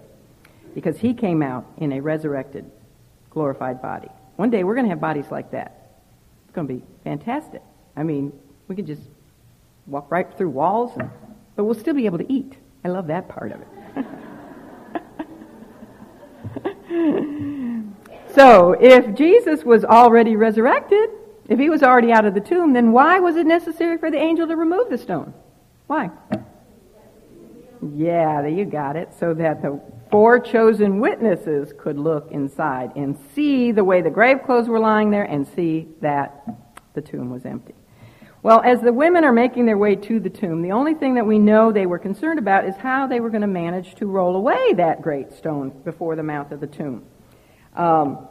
because 0.77 0.99
he 0.99 1.11
came 1.11 1.41
out 1.41 1.65
in 1.77 1.91
a 1.91 1.99
resurrected, 1.99 2.63
glorified 3.31 3.81
body. 3.81 4.09
One 4.35 4.51
day 4.51 4.63
we're 4.63 4.75
going 4.75 4.85
to 4.85 4.91
have 4.91 5.01
bodies 5.01 5.25
like 5.31 5.49
that. 5.49 5.89
It's 6.45 6.53
going 6.53 6.67
to 6.67 6.73
be 6.75 6.83
fantastic. 7.03 7.63
I 7.95 8.03
mean, 8.03 8.31
we 8.67 8.75
can 8.75 8.85
just 8.85 9.01
walk 9.87 10.11
right 10.11 10.31
through 10.37 10.51
walls, 10.51 10.91
and, 10.95 11.09
but 11.55 11.63
we'll 11.63 11.73
still 11.73 11.95
be 11.95 12.05
able 12.05 12.19
to 12.19 12.31
eat. 12.31 12.53
I 12.85 12.89
love 12.89 13.07
that 13.07 13.27
part 13.27 13.53
of 13.53 13.61
it. 13.61 13.67
so, 18.35 18.73
if 18.73 19.15
Jesus 19.15 19.63
was 19.63 19.83
already 19.83 20.35
resurrected, 20.35 21.09
if 21.49 21.57
he 21.57 21.71
was 21.71 21.81
already 21.81 22.11
out 22.11 22.25
of 22.25 22.35
the 22.35 22.39
tomb, 22.39 22.73
then 22.73 22.91
why 22.91 23.19
was 23.19 23.35
it 23.35 23.47
necessary 23.47 23.97
for 23.97 24.11
the 24.11 24.19
angel 24.19 24.47
to 24.47 24.55
remove 24.55 24.91
the 24.91 24.99
stone? 24.99 25.33
Why? 25.87 26.11
Yeah, 27.95 28.45
you 28.45 28.65
got 28.65 28.95
it. 28.95 29.09
So 29.19 29.33
that 29.33 29.63
the 29.63 29.81
four 30.11 30.39
chosen 30.39 30.99
witnesses 30.99 31.73
could 31.77 31.97
look 31.97 32.31
inside 32.31 32.91
and 32.95 33.17
see 33.33 33.71
the 33.71 33.83
way 33.83 34.01
the 34.01 34.09
grave 34.09 34.43
clothes 34.45 34.67
were 34.67 34.79
lying 34.79 35.11
there 35.11 35.23
and 35.23 35.47
see 35.47 35.87
that 36.01 36.45
the 36.93 37.01
tomb 37.01 37.29
was 37.29 37.45
empty. 37.45 37.73
Well, 38.43 38.61
as 38.63 38.81
the 38.81 38.93
women 38.93 39.23
are 39.23 39.33
making 39.33 39.65
their 39.65 39.77
way 39.77 39.95
to 39.95 40.19
the 40.19 40.29
tomb, 40.29 40.61
the 40.61 40.71
only 40.71 40.93
thing 40.93 41.15
that 41.15 41.25
we 41.25 41.39
know 41.39 41.71
they 41.71 41.85
were 41.85 41.99
concerned 41.99 42.39
about 42.39 42.65
is 42.65 42.75
how 42.77 43.07
they 43.07 43.19
were 43.19 43.29
going 43.29 43.41
to 43.41 43.47
manage 43.47 43.95
to 43.95 44.05
roll 44.05 44.35
away 44.35 44.73
that 44.73 45.01
great 45.01 45.33
stone 45.33 45.69
before 45.83 46.15
the 46.15 46.23
mouth 46.23 46.51
of 46.51 46.59
the 46.59 46.67
tomb. 46.67 47.03
Um, 47.75 48.27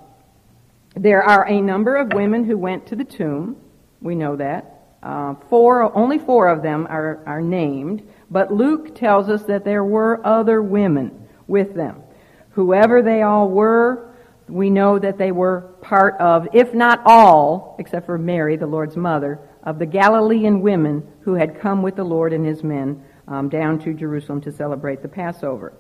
there 0.95 1.23
are 1.23 1.47
a 1.47 1.61
number 1.61 1.97
of 1.97 2.13
women 2.13 2.45
who 2.45 2.57
went 2.57 2.87
to 2.87 2.97
the 2.97 3.05
tomb. 3.05 3.57
We 4.01 4.15
know 4.15 4.37
that. 4.37 4.73
Uh, 5.03 5.35
four, 5.51 5.95
only 5.97 6.19
four 6.19 6.49
of 6.49 6.63
them 6.63 6.87
are, 6.89 7.23
are 7.27 7.43
named, 7.43 8.03
but 8.31 8.53
Luke 8.53 8.95
tells 8.95 9.29
us 9.29 9.43
that 9.45 9.65
there 9.65 9.85
were 9.85 10.25
other 10.27 10.63
women 10.63 11.26
with 11.47 11.75
them. 11.75 12.03
Whoever 12.51 13.03
they 13.03 13.23
all 13.23 13.49
were, 13.49 14.15
we 14.49 14.71
know 14.71 14.99
that 14.99 15.19
they 15.19 15.33
were 15.33 15.63
part 15.81 16.15
of, 16.21 16.49
if 16.53 16.73
not 16.73 17.03
all, 17.05 17.77
except 17.79 18.07
for 18.07 18.19
Mary, 18.19 18.57
the 18.57 18.67
Lord's 18.67 18.97
mother, 18.97 19.41
of 19.63 19.79
the 19.79 19.87
Galilean 19.87 20.61
women 20.61 21.07
who 21.23 21.35
had 21.35 21.61
come 21.61 21.83
with 21.83 21.97
the 21.97 22.05
Lord 22.05 22.33
and 22.33 22.47
his 22.47 22.63
men 22.63 23.03
um, 23.27 23.49
down 23.49 23.79
to 23.81 23.93
Jerusalem 23.93 24.41
to 24.43 24.53
celebrate 24.53 25.03
the 25.03 25.09
Passover. 25.09 25.73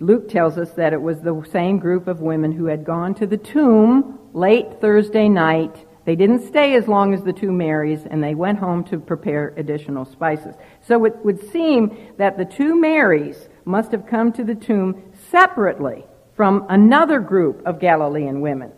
Luke 0.00 0.28
tells 0.28 0.58
us 0.58 0.72
that 0.72 0.92
it 0.92 1.00
was 1.00 1.20
the 1.20 1.40
same 1.52 1.78
group 1.78 2.08
of 2.08 2.20
women 2.20 2.50
who 2.50 2.66
had 2.66 2.84
gone 2.84 3.14
to 3.14 3.26
the 3.26 3.36
tomb 3.36 4.18
late 4.32 4.80
Thursday 4.80 5.28
night 5.28 5.86
They 6.04 6.16
didn't 6.16 6.46
stay 6.46 6.74
as 6.74 6.86
long 6.86 7.14
as 7.14 7.22
the 7.22 7.32
two 7.32 7.50
Marys, 7.50 8.04
and 8.04 8.22
they 8.22 8.34
went 8.34 8.58
home 8.58 8.84
to 8.84 8.98
prepare 8.98 9.54
additional 9.56 10.04
spices. 10.04 10.54
So 10.86 11.04
it 11.06 11.16
would 11.24 11.50
seem 11.50 11.96
that 12.18 12.36
the 12.36 12.44
two 12.44 12.78
Marys 12.78 13.48
must 13.64 13.92
have 13.92 14.06
come 14.06 14.32
to 14.32 14.44
the 14.44 14.54
tomb 14.54 15.12
separately 15.30 16.04
from 16.36 16.66
another 16.68 17.20
group 17.20 17.62
of 17.66 17.80
Galilean 17.80 18.40
women. 18.40 18.72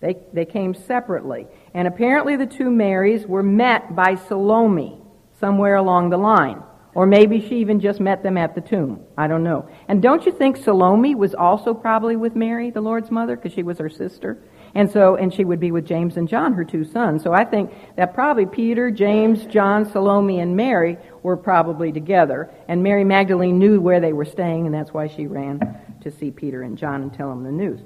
They, 0.00 0.16
they 0.32 0.44
came 0.44 0.74
separately. 0.74 1.46
And 1.72 1.88
apparently 1.88 2.36
the 2.36 2.46
two 2.46 2.70
Marys 2.70 3.26
were 3.26 3.42
met 3.42 3.96
by 3.96 4.16
Salome 4.16 5.00
somewhere 5.40 5.76
along 5.76 6.10
the 6.10 6.18
line. 6.18 6.62
Or 6.94 7.06
maybe 7.06 7.40
she 7.40 7.56
even 7.56 7.80
just 7.80 8.00
met 8.00 8.22
them 8.22 8.38
at 8.38 8.54
the 8.54 8.60
tomb. 8.60 9.00
I 9.18 9.26
don't 9.26 9.42
know. 9.42 9.68
And 9.88 10.00
don't 10.00 10.24
you 10.24 10.32
think 10.32 10.56
Salome 10.56 11.14
was 11.14 11.34
also 11.34 11.74
probably 11.74 12.14
with 12.16 12.36
Mary, 12.36 12.70
the 12.70 12.80
Lord's 12.80 13.10
mother, 13.10 13.34
because 13.34 13.52
she 13.52 13.64
was 13.64 13.78
her 13.78 13.88
sister? 13.88 14.38
And 14.74 14.90
so, 14.90 15.14
and 15.14 15.32
she 15.32 15.44
would 15.44 15.60
be 15.60 15.70
with 15.70 15.86
James 15.86 16.16
and 16.16 16.28
John, 16.28 16.52
her 16.54 16.64
two 16.64 16.84
sons. 16.84 17.22
So 17.22 17.32
I 17.32 17.44
think 17.44 17.72
that 17.96 18.12
probably 18.12 18.44
Peter, 18.44 18.90
James, 18.90 19.46
John, 19.46 19.88
Salome, 19.88 20.40
and 20.40 20.56
Mary 20.56 20.98
were 21.22 21.36
probably 21.36 21.92
together. 21.92 22.50
And 22.66 22.82
Mary 22.82 23.04
Magdalene 23.04 23.58
knew 23.58 23.80
where 23.80 24.00
they 24.00 24.12
were 24.12 24.24
staying, 24.24 24.66
and 24.66 24.74
that's 24.74 24.92
why 24.92 25.06
she 25.06 25.28
ran 25.28 25.60
to 26.02 26.10
see 26.10 26.32
Peter 26.32 26.62
and 26.62 26.76
John 26.76 27.02
and 27.02 27.14
tell 27.14 27.28
them 27.28 27.44
the 27.44 27.52
news. 27.52 27.80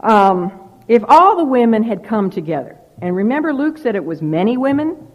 Um, 0.00 0.52
if 0.86 1.02
all 1.08 1.36
the 1.36 1.44
women 1.44 1.82
had 1.82 2.04
come 2.04 2.30
together, 2.30 2.76
and 3.00 3.16
remember 3.16 3.54
Luke 3.54 3.78
said 3.78 3.96
it 3.96 4.04
was 4.04 4.20
many 4.20 4.58
women, 4.58 5.08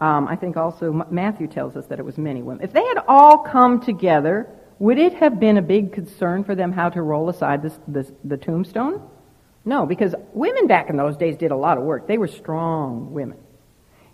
um, 0.00 0.28
I 0.28 0.36
think 0.36 0.56
also 0.56 1.06
Matthew 1.10 1.48
tells 1.48 1.74
us 1.74 1.86
that 1.86 1.98
it 1.98 2.04
was 2.04 2.18
many 2.18 2.42
women. 2.42 2.62
If 2.62 2.72
they 2.72 2.84
had 2.84 2.98
all 3.08 3.38
come 3.38 3.80
together, 3.80 4.48
would 4.78 4.98
it 4.98 5.14
have 5.14 5.40
been 5.40 5.56
a 5.56 5.62
big 5.62 5.92
concern 5.92 6.44
for 6.44 6.54
them 6.54 6.70
how 6.70 6.90
to 6.90 7.02
roll 7.02 7.28
aside 7.30 7.62
this, 7.62 7.78
this, 7.88 8.12
the 8.22 8.36
tombstone? 8.36 9.02
No, 9.66 9.84
because 9.84 10.14
women 10.32 10.68
back 10.68 10.90
in 10.90 10.96
those 10.96 11.16
days 11.16 11.36
did 11.36 11.50
a 11.50 11.56
lot 11.56 11.76
of 11.76 11.82
work. 11.82 12.06
They 12.06 12.18
were 12.18 12.28
strong 12.28 13.12
women. 13.12 13.38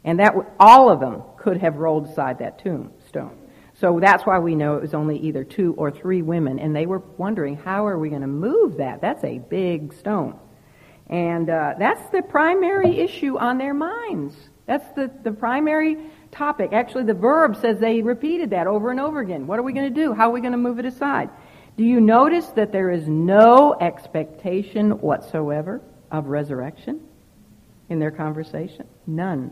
And 0.02 0.18
that 0.18 0.34
all 0.58 0.90
of 0.90 0.98
them 0.98 1.22
could 1.36 1.58
have 1.58 1.76
rolled 1.76 2.08
aside 2.08 2.38
that 2.38 2.58
tombstone. 2.58 3.38
So 3.74 4.00
that's 4.00 4.24
why 4.24 4.38
we 4.38 4.54
know 4.54 4.76
it 4.76 4.82
was 4.82 4.94
only 4.94 5.18
either 5.18 5.44
two 5.44 5.74
or 5.76 5.90
three 5.90 6.22
women. 6.22 6.58
And 6.58 6.74
they 6.74 6.86
were 6.86 7.00
wondering, 7.18 7.56
how 7.56 7.86
are 7.86 7.98
we 7.98 8.08
going 8.08 8.22
to 8.22 8.26
move 8.26 8.78
that? 8.78 9.02
That's 9.02 9.22
a 9.24 9.38
big 9.38 9.92
stone. 9.92 10.38
And 11.08 11.50
uh, 11.50 11.74
that's 11.78 12.08
the 12.10 12.22
primary 12.22 12.98
issue 12.98 13.38
on 13.38 13.58
their 13.58 13.74
minds. 13.74 14.34
That's 14.66 14.88
the, 14.94 15.10
the 15.22 15.32
primary 15.32 15.98
topic. 16.30 16.72
Actually, 16.72 17.04
the 17.04 17.14
verb 17.14 17.56
says 17.56 17.78
they 17.78 18.00
repeated 18.00 18.50
that 18.50 18.66
over 18.66 18.90
and 18.90 18.98
over 18.98 19.20
again. 19.20 19.46
What 19.46 19.58
are 19.58 19.62
we 19.62 19.74
going 19.74 19.92
to 19.92 20.00
do? 20.00 20.14
How 20.14 20.30
are 20.30 20.32
we 20.32 20.40
going 20.40 20.52
to 20.52 20.58
move 20.58 20.78
it 20.78 20.86
aside? 20.86 21.28
Do 21.76 21.84
you 21.84 22.00
notice 22.00 22.46
that 22.48 22.70
there 22.70 22.90
is 22.90 23.08
no 23.08 23.74
expectation 23.80 24.90
whatsoever 25.00 25.80
of 26.10 26.26
resurrection 26.26 27.00
in 27.88 27.98
their 27.98 28.10
conversation? 28.10 28.86
None. 29.06 29.50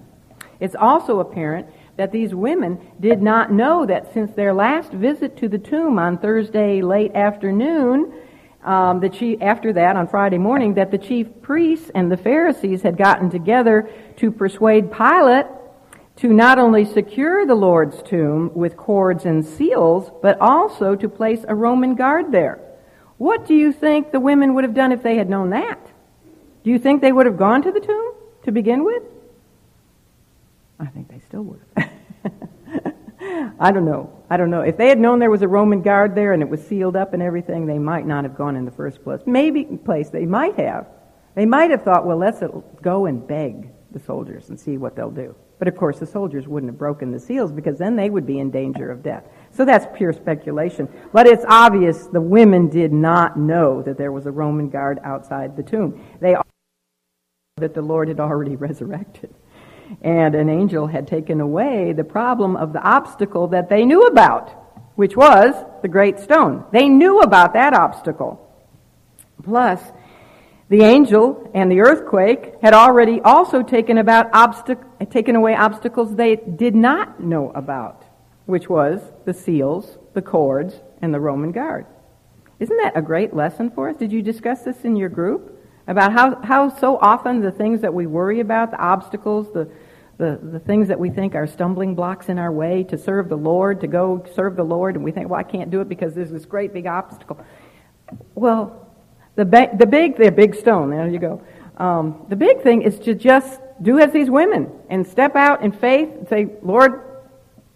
It's 0.60 0.74
also 0.74 1.20
apparent 1.20 1.66
that 1.96 2.12
these 2.12 2.34
women 2.34 2.78
did 3.00 3.22
not 3.22 3.50
know 3.50 3.86
that 3.86 4.12
since 4.12 4.32
their 4.32 4.52
last 4.52 4.92
visit 4.92 5.38
to 5.38 5.48
the 5.48 5.58
tomb 5.58 5.98
on 5.98 6.18
Thursday 6.18 6.82
late 6.82 7.14
afternoon, 7.14 8.12
um, 8.64 9.00
the 9.00 9.08
chief, 9.08 9.38
after 9.40 9.72
that, 9.72 9.96
on 9.96 10.06
Friday 10.06 10.36
morning, 10.36 10.74
that 10.74 10.90
the 10.90 10.98
chief 10.98 11.26
priests 11.40 11.90
and 11.94 12.12
the 12.12 12.16
Pharisees 12.18 12.82
had 12.82 12.98
gotten 12.98 13.30
together 13.30 13.88
to 14.16 14.30
persuade 14.30 14.92
Pilate 14.92 15.46
to 16.16 16.28
not 16.28 16.58
only 16.58 16.84
secure 16.84 17.46
the 17.46 17.54
Lord's 17.54 18.02
tomb 18.02 18.50
with 18.54 18.76
cords 18.76 19.24
and 19.24 19.44
seals, 19.44 20.10
but 20.22 20.38
also 20.40 20.94
to 20.94 21.08
place 21.08 21.44
a 21.48 21.54
Roman 21.54 21.94
guard 21.94 22.30
there. 22.30 22.58
What 23.16 23.46
do 23.46 23.54
you 23.54 23.72
think 23.72 24.12
the 24.12 24.20
women 24.20 24.54
would 24.54 24.64
have 24.64 24.74
done 24.74 24.92
if 24.92 25.02
they 25.02 25.16
had 25.16 25.28
known 25.28 25.50
that? 25.50 25.78
Do 26.62 26.70
you 26.70 26.78
think 26.78 27.00
they 27.00 27.12
would 27.12 27.26
have 27.26 27.36
gone 27.36 27.62
to 27.62 27.72
the 27.72 27.80
tomb 27.80 28.14
to 28.44 28.52
begin 28.52 28.84
with? 28.84 29.02
I 30.78 30.86
think 30.86 31.08
they 31.08 31.20
still 31.20 31.42
would. 31.42 31.60
I 33.60 33.72
don't 33.72 33.84
know. 33.84 34.10
I 34.30 34.36
don't 34.36 34.50
know. 34.50 34.62
If 34.62 34.76
they 34.78 34.88
had 34.88 34.98
known 34.98 35.18
there 35.18 35.30
was 35.30 35.42
a 35.42 35.48
Roman 35.48 35.82
guard 35.82 36.14
there 36.14 36.32
and 36.32 36.42
it 36.42 36.48
was 36.48 36.66
sealed 36.66 36.96
up 36.96 37.12
and 37.12 37.22
everything, 37.22 37.66
they 37.66 37.78
might 37.78 38.06
not 38.06 38.24
have 38.24 38.36
gone 38.36 38.56
in 38.56 38.64
the 38.64 38.70
first 38.70 39.02
place. 39.04 39.20
Maybe 39.26 39.64
place 39.64 40.08
they 40.08 40.24
might 40.24 40.58
have. 40.58 40.86
They 41.34 41.46
might 41.46 41.70
have 41.70 41.82
thought, 41.82 42.06
well, 42.06 42.16
let's 42.16 42.42
go 42.80 43.06
and 43.06 43.26
beg 43.26 43.70
the 43.90 44.00
soldiers 44.00 44.48
and 44.48 44.58
see 44.58 44.78
what 44.78 44.96
they'll 44.96 45.10
do. 45.10 45.34
But 45.60 45.68
of 45.68 45.76
course, 45.76 46.00
the 46.00 46.06
soldiers 46.06 46.48
wouldn't 46.48 46.72
have 46.72 46.78
broken 46.78 47.12
the 47.12 47.20
seals 47.20 47.52
because 47.52 47.78
then 47.78 47.94
they 47.94 48.10
would 48.10 48.26
be 48.26 48.40
in 48.40 48.50
danger 48.50 48.90
of 48.90 49.04
death. 49.04 49.28
So 49.52 49.64
that's 49.64 49.86
pure 49.96 50.12
speculation. 50.12 50.88
But 51.12 51.28
it's 51.28 51.44
obvious 51.46 52.06
the 52.06 52.20
women 52.20 52.68
did 52.68 52.92
not 52.92 53.38
know 53.38 53.82
that 53.82 53.96
there 53.96 54.10
was 54.10 54.26
a 54.26 54.32
Roman 54.32 54.70
guard 54.70 54.98
outside 55.04 55.56
the 55.56 55.62
tomb. 55.62 56.02
They 56.20 56.34
that 57.58 57.74
the 57.74 57.82
Lord 57.82 58.08
had 58.08 58.18
already 58.18 58.56
resurrected 58.68 59.32
and 60.02 60.34
an 60.34 60.48
angel 60.48 60.86
had 60.86 61.06
taken 61.06 61.40
away 61.40 61.92
the 61.92 62.04
problem 62.04 62.56
of 62.56 62.72
the 62.72 62.82
obstacle 62.82 63.48
that 63.48 63.68
they 63.68 63.84
knew 63.84 64.02
about, 64.02 64.50
which 64.96 65.16
was 65.16 65.54
the 65.82 65.88
great 65.88 66.18
stone. 66.18 66.64
They 66.72 66.88
knew 66.88 67.20
about 67.20 67.54
that 67.54 67.74
obstacle. 67.74 68.46
Plus, 69.42 69.80
the 70.70 70.82
angel 70.82 71.50
and 71.52 71.70
the 71.70 71.80
earthquake 71.80 72.54
had 72.62 72.72
already 72.72 73.20
also 73.20 73.60
taken 73.62 73.98
about 73.98 74.30
obstac- 74.32 75.10
taken 75.10 75.34
away 75.34 75.54
obstacles 75.54 76.14
they 76.14 76.36
did 76.36 76.76
not 76.76 77.20
know 77.20 77.50
about, 77.50 78.04
which 78.46 78.68
was 78.68 79.00
the 79.24 79.34
seals, 79.34 79.98
the 80.14 80.22
cords, 80.22 80.80
and 81.02 81.12
the 81.12 81.18
Roman 81.18 81.50
guard. 81.50 81.86
Isn't 82.60 82.76
that 82.76 82.96
a 82.96 83.02
great 83.02 83.34
lesson 83.34 83.70
for 83.70 83.88
us? 83.88 83.96
Did 83.96 84.12
you 84.12 84.22
discuss 84.22 84.62
this 84.62 84.84
in 84.84 84.94
your 84.94 85.08
group? 85.08 85.58
About 85.88 86.12
how, 86.12 86.40
how 86.42 86.68
so 86.68 86.98
often 86.98 87.40
the 87.40 87.50
things 87.50 87.80
that 87.80 87.92
we 87.92 88.06
worry 88.06 88.38
about, 88.38 88.70
the 88.70 88.78
obstacles, 88.78 89.52
the, 89.52 89.68
the, 90.18 90.38
the 90.40 90.60
things 90.60 90.86
that 90.86 91.00
we 91.00 91.10
think 91.10 91.34
are 91.34 91.48
stumbling 91.48 91.96
blocks 91.96 92.28
in 92.28 92.38
our 92.38 92.52
way 92.52 92.84
to 92.84 92.96
serve 92.96 93.28
the 93.28 93.36
Lord, 93.36 93.80
to 93.80 93.88
go 93.88 94.24
serve 94.36 94.54
the 94.54 94.62
Lord, 94.62 94.94
and 94.94 95.02
we 95.02 95.10
think, 95.10 95.30
well, 95.30 95.40
I 95.40 95.42
can't 95.42 95.70
do 95.70 95.80
it 95.80 95.88
because 95.88 96.14
there's 96.14 96.30
this 96.30 96.44
great 96.44 96.72
big 96.72 96.86
obstacle. 96.86 97.44
Well, 98.36 98.89
the, 99.36 99.44
ba- 99.44 99.70
the 99.76 99.86
big, 99.86 100.16
the 100.16 100.30
big 100.30 100.54
stone, 100.54 100.90
there 100.90 101.08
you 101.08 101.18
go. 101.18 101.42
Um, 101.76 102.26
the 102.28 102.36
big 102.36 102.62
thing 102.62 102.82
is 102.82 102.98
to 103.00 103.14
just 103.14 103.60
do 103.80 103.98
as 103.98 104.12
these 104.12 104.28
women 104.28 104.70
and 104.90 105.06
step 105.06 105.36
out 105.36 105.62
in 105.62 105.72
faith 105.72 106.10
and 106.14 106.28
say, 106.28 106.48
Lord, 106.62 107.02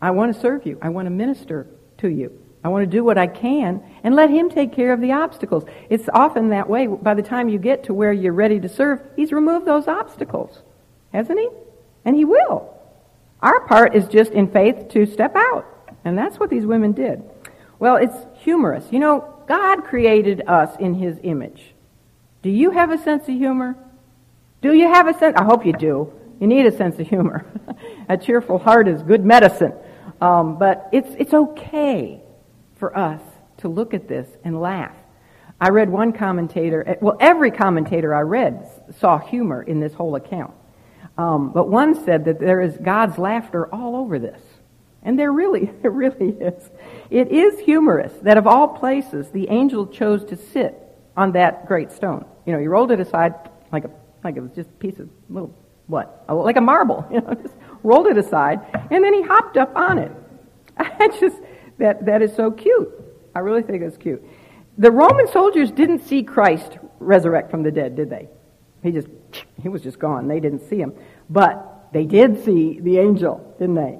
I 0.01 0.11
want 0.11 0.35
to 0.35 0.41
serve 0.41 0.67
you. 0.67 0.79
I 0.83 0.91
want 0.91 1.07
to 1.07 1.11
minister 1.11 1.67
to 1.99 2.09
you. 2.09 2.39
I 2.63 2.69
want 2.69 2.83
to 2.83 2.87
do 2.87 3.05
what 3.05 3.19
I 3.19 3.27
can 3.27 3.83
and 4.03 4.15
let 4.15 4.31
Him 4.31 4.51
take 4.51 4.73
care 4.73 4.93
of 4.93 5.01
the 5.01 5.13
obstacles. 5.13 5.65
It's 5.89 6.09
often 6.13 6.51
that 6.51 6.69
way. 6.69 6.87
By 6.87 7.15
the 7.15 7.23
time 7.23 7.49
you 7.49 7.59
get 7.59 7.85
to 7.85 7.95
where 7.95 8.13
you're 8.13 8.33
ready 8.33 8.61
to 8.61 8.69
serve, 8.69 9.01
He's 9.17 9.33
removed 9.33 9.67
those 9.67 9.89
obstacles. 9.89 10.63
Hasn't 11.13 11.39
He? 11.39 11.49
And 12.05 12.17
He 12.17 12.25
will. 12.25 12.75
Our 13.41 13.67
part 13.67 13.95
is 13.95 14.07
just 14.09 14.33
in 14.33 14.49
faith 14.49 14.89
to 14.91 15.07
step 15.07 15.37
out. 15.37 15.67
And 16.05 16.17
that's 16.17 16.39
what 16.39 16.51
these 16.51 16.67
women 16.67 16.93
did. 16.93 17.23
Well, 17.79 17.97
it's 17.97 18.17
humorous. 18.37 18.85
You 18.91 18.99
know, 18.99 19.34
God 19.47 19.85
created 19.85 20.43
us 20.47 20.77
in 20.79 20.95
His 20.95 21.19
image. 21.23 21.75
Do 22.43 22.51
you 22.51 22.71
have 22.71 22.91
a 22.91 22.99
sense 22.99 23.23
of 23.29 23.35
humor? 23.35 23.77
Do 24.61 24.73
you 24.73 24.89
have 24.93 25.09
a 25.09 25.19
sense? 25.19 25.37
I 25.37 25.45
hope 25.45 25.65
you 25.65 25.73
do. 25.73 26.13
You 26.41 26.47
need 26.47 26.67
a 26.67 26.77
sense 26.77 26.99
of 26.99 27.09
humor. 27.09 27.47
a 28.09 28.17
cheerful 28.17 28.59
heart 28.59 28.89
is 28.89 29.03
good 29.03 29.25
medicine. 29.25 29.73
Um, 30.21 30.59
but 30.59 30.89
it's, 30.93 31.11
it's 31.19 31.35
okay 31.35 32.21
for 32.77 32.97
us 32.97 33.21
to 33.59 33.69
look 33.69 33.95
at 33.95 34.09
this 34.09 34.29
and 34.45 34.61
laugh. 34.61 34.95
I 35.61 35.71
read 35.71 35.89
one 35.89 36.13
commentator, 36.13 36.99
well, 37.01 37.17
every 37.21 37.51
commentator 37.51 38.15
I 38.15 38.21
read 38.21 38.69
saw 38.99 39.19
humor 39.19 39.63
in 39.63 39.81
this 39.81 39.95
whole 39.95 40.17
account. 40.17 40.53
Um, 41.17 41.53
but 41.53 41.69
one 41.69 42.05
said 42.05 42.25
that 42.25 42.41
there 42.41 42.61
is 42.61 42.77
God's 42.77 43.19
laughter 43.19 43.73
all 43.73 43.97
over 43.97 44.19
this. 44.19 44.41
And 45.03 45.19
there 45.19 45.33
really, 45.33 45.67
there 45.83 45.91
really 45.91 46.31
is. 46.31 46.71
It 47.11 47.31
is 47.31 47.61
humorous 47.61 48.13
that 48.23 48.37
of 48.37 48.47
all 48.47 48.69
places, 48.69 49.31
the 49.31 49.49
angel 49.51 49.87
chose 49.87 50.25
to 50.27 50.37
sit 50.37 50.81
on 51.17 51.33
that 51.33 51.67
great 51.67 51.93
stone. 51.93 52.25
You 52.47 52.53
know, 52.53 52.59
he 52.59 52.67
rolled 52.67 52.91
it 52.91 53.01
aside 53.01 53.35
like 53.73 53.85
a, 53.85 53.91
like 54.23 54.37
it 54.37 54.41
was 54.41 54.53
just 54.53 54.71
a 54.71 54.75
piece 54.75 54.99
of 54.99 55.09
little, 55.29 55.55
what? 55.87 56.25
Like 56.29 56.57
a 56.57 56.61
marble, 56.61 57.07
you 57.13 57.21
know, 57.21 57.35
just 57.35 57.55
rolled 57.83 58.07
it 58.07 58.17
aside, 58.17 58.61
and 58.91 59.05
then 59.05 59.13
he 59.13 59.23
hopped 59.23 59.57
up 59.57 59.75
on 59.77 59.99
it. 59.99 60.13
I 60.77 61.09
just, 61.21 61.37
that, 61.79 62.07
that 62.07 62.23
is 62.23 62.35
so 62.35 62.51
cute. 62.51 62.91
I 63.35 63.41
really 63.41 63.63
think 63.63 63.83
it's 63.83 63.97
cute. 63.97 64.23
The 64.79 64.91
Roman 64.91 65.29
soldiers 65.29 65.71
didn't 65.71 66.01
see 66.01 66.23
Christ 66.23 66.79
resurrect 66.99 67.51
from 67.51 67.63
the 67.63 67.71
dead, 67.71 67.97
did 67.97 68.11
they? 68.11 68.29
He 68.83 68.91
just, 68.91 69.09
he 69.63 69.69
was 69.69 69.83
just 69.83 69.99
gone. 69.99 70.29
They 70.29 70.41
didn't 70.41 70.69
see 70.69 70.79
him. 70.79 70.95
But 71.29 71.89
they 71.93 72.05
did 72.05 72.45
see 72.45 72.81
the 72.81 72.99
angel, 72.99 73.55
didn't 73.59 73.77
they? 73.77 73.99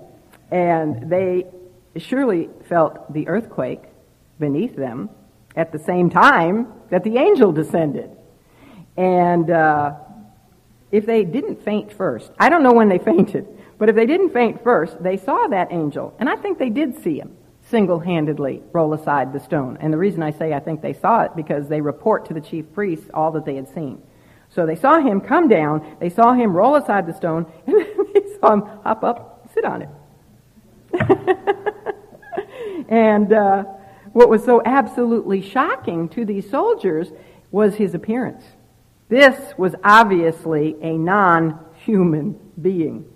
And 0.51 1.11
they 1.11 1.47
surely 1.97 2.49
felt 2.69 3.13
the 3.13 3.29
earthquake 3.29 3.83
beneath 4.39 4.77
them 4.77 5.11
at 5.57 5.73
the 5.73 5.79
same 5.79 6.11
time 6.11 6.73
that 6.91 7.05
the 7.05 7.17
angel 7.19 7.53
descended. 7.53 8.11
And 8.97 9.51
uh, 9.51 9.95
if 10.91 11.07
they 11.07 11.25
didn't 11.25 11.65
faint 11.65 11.93
first, 11.93 12.31
I 12.39 12.49
don't 12.49 12.63
know 12.63 12.73
when 12.73 12.89
they 12.89 12.99
fainted, 13.13 13.47
but 13.79 13.89
if 13.89 13.97
they 13.97 14.07
didn't 14.07 14.33
faint 14.33 14.63
first, 14.63 15.03
they 15.03 15.17
saw 15.17 15.47
that 15.49 15.73
angel. 15.73 16.15
And 16.19 16.29
I 16.29 16.37
think 16.37 16.59
they 16.59 16.71
did 16.71 17.03
see 17.03 17.19
him 17.19 17.37
single 17.71 17.99
handedly 17.99 18.63
roll 18.73 18.93
aside 18.93 19.33
the 19.33 19.41
stone. 19.41 19.79
And 19.81 19.93
the 19.93 19.99
reason 19.99 20.23
I 20.23 20.31
say 20.33 20.53
I 20.53 20.61
think 20.61 20.83
they 20.83 20.93
saw 20.93 21.23
it 21.23 21.35
because 21.35 21.69
they 21.69 21.81
report 21.81 22.27
to 22.27 22.35
the 22.35 22.41
chief 22.41 22.73
priests 22.75 23.09
all 23.15 23.33
that 23.33 23.45
they 23.45 23.57
had 23.57 23.73
seen. 23.73 24.03
So 24.51 24.67
they 24.67 24.77
saw 24.77 25.01
him 25.01 25.21
come 25.21 25.49
down, 25.49 25.97
they 25.99 26.11
saw 26.11 26.33
him 26.35 26.55
roll 26.55 26.77
aside 26.77 27.07
the 27.07 27.15
stone, 27.15 27.51
and 27.67 27.77
they 28.15 28.39
saw 28.39 28.53
him 28.53 28.61
hop 28.83 29.03
up, 29.03 29.49
sit 29.55 29.65
on 29.65 29.83
it. 29.83 29.89
and 32.89 33.33
uh, 33.33 33.65
what 34.13 34.29
was 34.29 34.45
so 34.45 34.63
absolutely 34.65 35.43
shocking 35.43 36.09
to 36.11 36.25
these 36.25 36.49
soldiers 36.49 37.09
was 37.51 37.75
his 37.75 37.95
appearance. 37.95 38.45
This 39.09 39.55
was 39.59 39.75
obviously 39.85 40.77
a 40.81 40.97
non 40.97 41.59
human 41.85 42.39
being. 42.61 43.07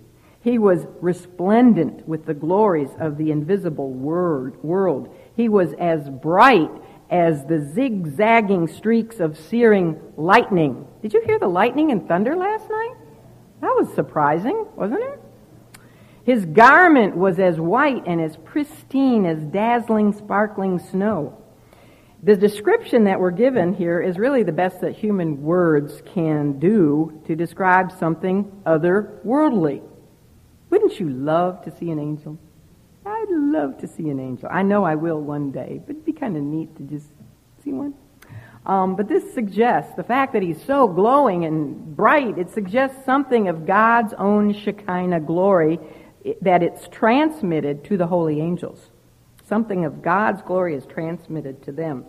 He 0.41 0.59
was 0.59 0.87
resplendent 1.01 2.07
with 2.07 2.25
the 2.25 2.35
glories 2.35 2.91
of 2.99 3.19
the 3.19 3.31
invisible 3.31 3.91
world. 3.93 5.15
He 5.35 5.49
was 5.49 5.73
as 5.75 6.09
bright 6.09 6.71
as 7.11 7.45
the 7.47 7.61
zigzagging 7.75 8.69
streaks 8.69 9.19
of 9.21 9.39
searing 9.39 10.01
lightning. 10.17 10.87
Did 11.03 11.15
you 11.15 11.23
hear 11.25 11.39
the 11.39 11.49
lightning 11.49 11.91
and 11.91 12.07
thunder 12.07 12.37
last 12.37 12.69
night? 12.69 12.95
That 13.61 13.75
was 13.77 13.93
surprising, 13.95 14.67
wasn't 14.77 15.03
it? 15.03 15.21
His 16.29 16.45
garment 16.45 17.17
was 17.17 17.39
as 17.39 17.59
white 17.59 18.07
and 18.07 18.21
as 18.21 18.37
pristine 18.37 19.25
as 19.25 19.43
dazzling, 19.45 20.13
sparkling 20.13 20.79
snow. 20.79 21.43
The 22.23 22.37
description 22.37 23.05
that 23.05 23.19
we're 23.19 23.31
given 23.31 23.73
here 23.73 24.03
is 24.03 24.19
really 24.19 24.43
the 24.43 24.53
best 24.53 24.83
that 24.83 24.95
human 24.95 25.43
words 25.43 26.03
can 26.13 26.59
do 26.59 27.23
to 27.27 27.35
describe 27.35 27.93
something 27.93 28.45
otherworldly. 28.67 29.81
Wouldn't 30.69 31.01
you 31.01 31.09
love 31.09 31.65
to 31.65 31.75
see 31.79 31.91
an 31.91 31.99
angel? 31.99 32.39
I'd 33.07 33.31
love 33.31 33.79
to 33.79 33.89
see 33.89 34.11
an 34.11 34.21
angel. 34.21 34.51
I 34.53 34.63
know 34.63 34.85
I 34.85 34.97
will 34.97 35.23
one 35.23 35.51
day, 35.51 35.81
but 35.87 35.93
it'd 35.93 36.05
be 36.05 36.13
kind 36.13 36.37
of 36.37 36.43
neat 36.43 36.77
to 36.77 36.83
just 36.83 37.09
see 37.65 37.73
one. 37.73 37.95
Um, 38.67 38.97
but 38.97 39.09
this 39.09 39.33
suggests 39.33 39.95
the 39.97 40.03
fact 40.03 40.35
that 40.35 40.43
he's 40.43 40.63
so 40.63 40.89
glowing 40.89 41.47
and 41.47 41.97
bright, 41.97 42.37
it 42.37 42.51
suggests 42.51 43.03
something 43.07 43.49
of 43.49 43.67
God's 43.67 44.13
own 44.13 44.53
Shekinah 44.53 45.21
glory 45.21 45.79
that 46.43 46.63
it's 46.63 46.89
transmitted 46.89 47.85
to 47.85 47.97
the 47.97 48.07
holy 48.07 48.41
angels. 48.41 48.91
Something 49.47 49.85
of 49.85 50.03
God's 50.03 50.43
glory 50.43 50.75
is 50.75 50.85
transmitted 50.87 51.63
to 51.65 51.73
them. 51.73 52.05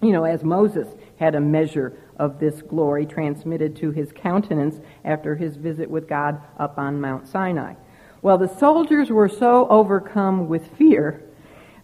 You 0.00 0.12
know, 0.12 0.24
as 0.24 0.44
Moses 0.44 0.86
had 1.18 1.34
a 1.34 1.40
measure 1.40 1.98
of 2.18 2.38
this 2.38 2.62
glory 2.62 3.06
transmitted 3.06 3.76
to 3.76 3.90
his 3.90 4.12
countenance 4.12 4.80
after 5.04 5.34
his 5.34 5.56
visit 5.56 5.90
with 5.90 6.08
God 6.08 6.40
up 6.58 6.78
on 6.78 7.00
Mount 7.00 7.26
Sinai. 7.26 7.74
Well, 8.22 8.38
the 8.38 8.48
soldiers 8.48 9.10
were 9.10 9.28
so 9.28 9.66
overcome 9.68 10.48
with 10.48 10.76
fear 10.76 11.22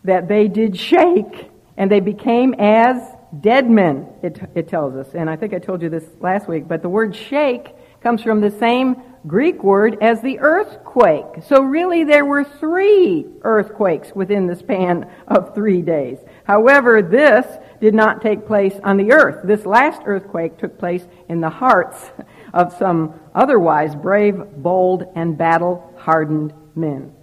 that 0.05 0.29
they 0.29 0.49
did 0.49 0.77
shake 0.77 1.51
and 1.77 1.91
they 1.91 2.01
became 2.01 2.55
as 2.55 2.97
dead 3.41 3.69
men, 3.69 4.07
it, 4.23 4.39
it 4.55 4.69
tells 4.69 4.95
us. 4.95 5.15
And 5.15 5.29
I 5.29 5.37
think 5.37 5.55
I 5.55 5.59
told 5.59 5.83
you 5.83 5.89
this 5.89 6.05
last 6.21 6.49
week, 6.49 6.69
but 6.69 6.83
the 6.83 6.89
word 6.89 7.17
shake 7.17 7.75
comes 8.01 8.23
from 8.23 8.41
the 8.41 8.51
same 8.51 9.03
Greek 9.27 9.65
word 9.65 9.97
as 10.03 10.21
the 10.21 10.39
earthquake. 10.41 11.43
So 11.47 11.63
really 11.63 12.05
there 12.05 12.27
were 12.27 12.45
three 12.45 13.27
earthquakes 13.43 14.13
within 14.15 14.47
the 14.47 14.57
span 14.57 15.11
of 15.27 15.55
three 15.55 15.81
days. 15.81 16.19
However, 16.45 17.01
this 17.01 17.47
did 17.81 17.95
not 17.95 18.21
take 18.21 18.47
place 18.47 18.75
on 18.85 18.99
the 18.99 19.13
earth. 19.13 19.41
This 19.45 19.65
last 19.65 20.03
earthquake 20.05 20.59
took 20.59 20.79
place 20.79 21.07
in 21.29 21.41
the 21.41 21.49
hearts 21.49 22.11
of 22.53 22.77
some 22.77 23.19
otherwise 23.35 23.95
brave, 23.95 24.37
bold, 24.57 25.05
and 25.15 25.39
battle 25.39 25.95
hardened 25.97 26.53
men. 26.75 27.15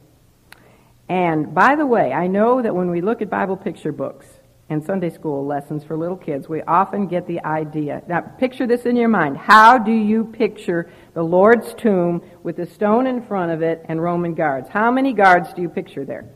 And 1.07 1.53
by 1.53 1.75
the 1.75 1.85
way, 1.85 2.13
I 2.13 2.27
know 2.27 2.61
that 2.61 2.75
when 2.75 2.89
we 2.89 3.01
look 3.01 3.21
at 3.21 3.29
Bible 3.29 3.57
picture 3.57 3.91
books, 3.91 4.25
and 4.71 4.81
Sunday 4.85 5.09
school 5.09 5.45
lessons 5.45 5.83
for 5.83 5.97
little 5.97 6.15
kids, 6.15 6.47
we 6.47 6.61
often 6.61 7.05
get 7.05 7.27
the 7.27 7.43
idea. 7.43 8.01
Now, 8.07 8.21
picture 8.21 8.65
this 8.65 8.85
in 8.85 8.95
your 8.95 9.09
mind. 9.09 9.35
How 9.35 9.77
do 9.77 9.91
you 9.91 10.23
picture 10.23 10.89
the 11.13 11.21
Lord's 11.21 11.73
tomb 11.73 12.23
with 12.41 12.55
the 12.55 12.65
stone 12.65 13.05
in 13.05 13.21
front 13.21 13.51
of 13.51 13.61
it 13.61 13.85
and 13.89 14.01
Roman 14.01 14.33
guards? 14.33 14.69
How 14.69 14.89
many 14.89 15.11
guards 15.11 15.53
do 15.53 15.61
you 15.61 15.67
picture 15.67 16.05
there? 16.05 16.29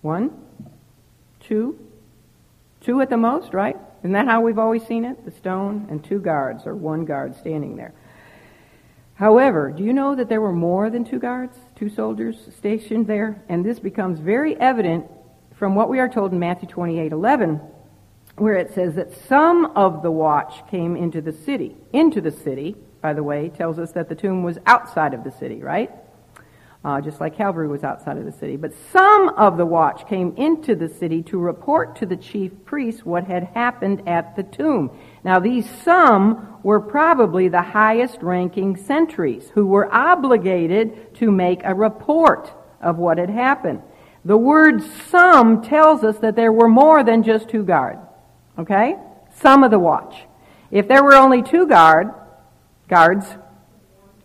One? 0.00 0.30
Two? 1.40 1.78
Two 2.80 3.02
at 3.02 3.10
the 3.10 3.18
most, 3.18 3.52
right? 3.52 3.76
Isn't 4.00 4.12
that 4.12 4.26
how 4.26 4.40
we've 4.40 4.58
always 4.58 4.86
seen 4.86 5.04
it? 5.04 5.26
The 5.26 5.30
stone 5.32 5.86
and 5.90 6.02
two 6.02 6.20
guards, 6.20 6.62
or 6.64 6.74
one 6.74 7.04
guard 7.04 7.36
standing 7.36 7.76
there. 7.76 7.92
However, 9.16 9.70
do 9.76 9.84
you 9.84 9.92
know 9.92 10.14
that 10.14 10.30
there 10.30 10.40
were 10.40 10.52
more 10.52 10.88
than 10.88 11.04
two 11.04 11.18
guards, 11.18 11.54
two 11.76 11.90
soldiers 11.90 12.48
stationed 12.56 13.06
there? 13.06 13.42
And 13.50 13.62
this 13.62 13.78
becomes 13.78 14.20
very 14.20 14.58
evident 14.58 15.04
from 15.56 15.74
what 15.74 15.88
we 15.88 16.00
are 16.00 16.08
told 16.08 16.32
in 16.32 16.38
Matthew 16.38 16.68
28 16.68 17.12
11, 17.12 17.60
where 18.36 18.54
it 18.54 18.74
says 18.74 18.94
that 18.96 19.12
some 19.28 19.66
of 19.76 20.02
the 20.02 20.10
watch 20.10 20.68
came 20.70 20.96
into 20.96 21.20
the 21.20 21.32
city. 21.32 21.76
Into 21.92 22.20
the 22.20 22.32
city, 22.32 22.76
by 23.00 23.12
the 23.12 23.22
way, 23.22 23.50
tells 23.50 23.78
us 23.78 23.92
that 23.92 24.08
the 24.08 24.14
tomb 24.14 24.42
was 24.42 24.58
outside 24.66 25.14
of 25.14 25.22
the 25.22 25.30
city, 25.30 25.62
right? 25.62 25.90
Uh, 26.84 27.00
just 27.00 27.18
like 27.18 27.34
Calvary 27.34 27.66
was 27.66 27.82
outside 27.82 28.18
of 28.18 28.26
the 28.26 28.32
city. 28.32 28.56
But 28.56 28.74
some 28.92 29.30
of 29.30 29.56
the 29.56 29.64
watch 29.64 30.06
came 30.06 30.34
into 30.36 30.74
the 30.74 30.88
city 30.88 31.22
to 31.24 31.38
report 31.38 31.96
to 31.96 32.06
the 32.06 32.16
chief 32.16 32.52
priests 32.66 33.06
what 33.06 33.24
had 33.24 33.44
happened 33.44 34.06
at 34.06 34.36
the 34.36 34.42
tomb. 34.42 34.90
Now, 35.22 35.38
these 35.38 35.66
some 35.82 36.58
were 36.62 36.80
probably 36.80 37.48
the 37.48 37.62
highest 37.62 38.20
ranking 38.20 38.76
sentries 38.76 39.48
who 39.54 39.66
were 39.66 39.92
obligated 39.94 41.14
to 41.14 41.30
make 41.30 41.62
a 41.64 41.74
report 41.74 42.52
of 42.82 42.98
what 42.98 43.16
had 43.16 43.30
happened. 43.30 43.80
The 44.24 44.36
word 44.36 44.82
some 45.10 45.62
tells 45.62 46.02
us 46.02 46.18
that 46.18 46.36
there 46.36 46.52
were 46.52 46.68
more 46.68 47.04
than 47.04 47.22
just 47.22 47.48
two 47.48 47.62
guards. 47.62 48.00
Okay? 48.58 48.96
Some 49.36 49.62
of 49.62 49.70
the 49.70 49.78
watch. 49.78 50.14
If 50.70 50.88
there 50.88 51.04
were 51.04 51.14
only 51.14 51.42
two 51.42 51.66
guard, 51.66 52.08
guards, 52.88 53.26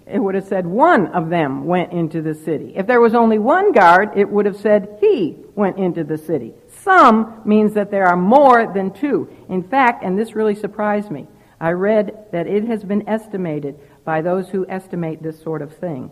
it 0.08 0.20
would 0.20 0.36
have 0.36 0.48
said 0.48 0.66
one 0.66 1.08
of 1.08 1.30
them 1.30 1.66
went 1.66 1.92
into 1.92 2.22
the 2.22 2.34
city. 2.34 2.74
If 2.76 2.88
there 2.88 3.02
was 3.02 3.14
only 3.14 3.38
one 3.38 3.72
guard, 3.72 4.12
it 4.16 4.30
would 4.30 4.46
have 4.46 4.58
said 4.58 4.98
he 5.00 5.38
went 5.54 5.78
into 5.78 6.04
the 6.04 6.18
city. 6.18 6.54
Some 6.82 7.42
means 7.46 7.74
that 7.74 7.92
there 7.92 8.08
are 8.08 8.18
more 8.18 8.72
than 8.74 8.92
two. 8.92 9.30
In 9.50 9.62
fact, 9.62 10.04
and 10.04 10.18
this 10.18 10.34
really 10.34 10.56
surprised 10.56 11.12
me, 11.12 11.28
I 11.60 11.72
read 11.72 12.28
that 12.32 12.48
it 12.48 12.64
has 12.66 12.84
been 12.84 13.08
estimated 13.08 13.80
by 14.06 14.22
those 14.22 14.50
who 14.50 14.66
estimate 14.68 15.22
this 15.22 15.42
sort 15.42 15.62
of 15.62 15.76
thing 15.76 16.10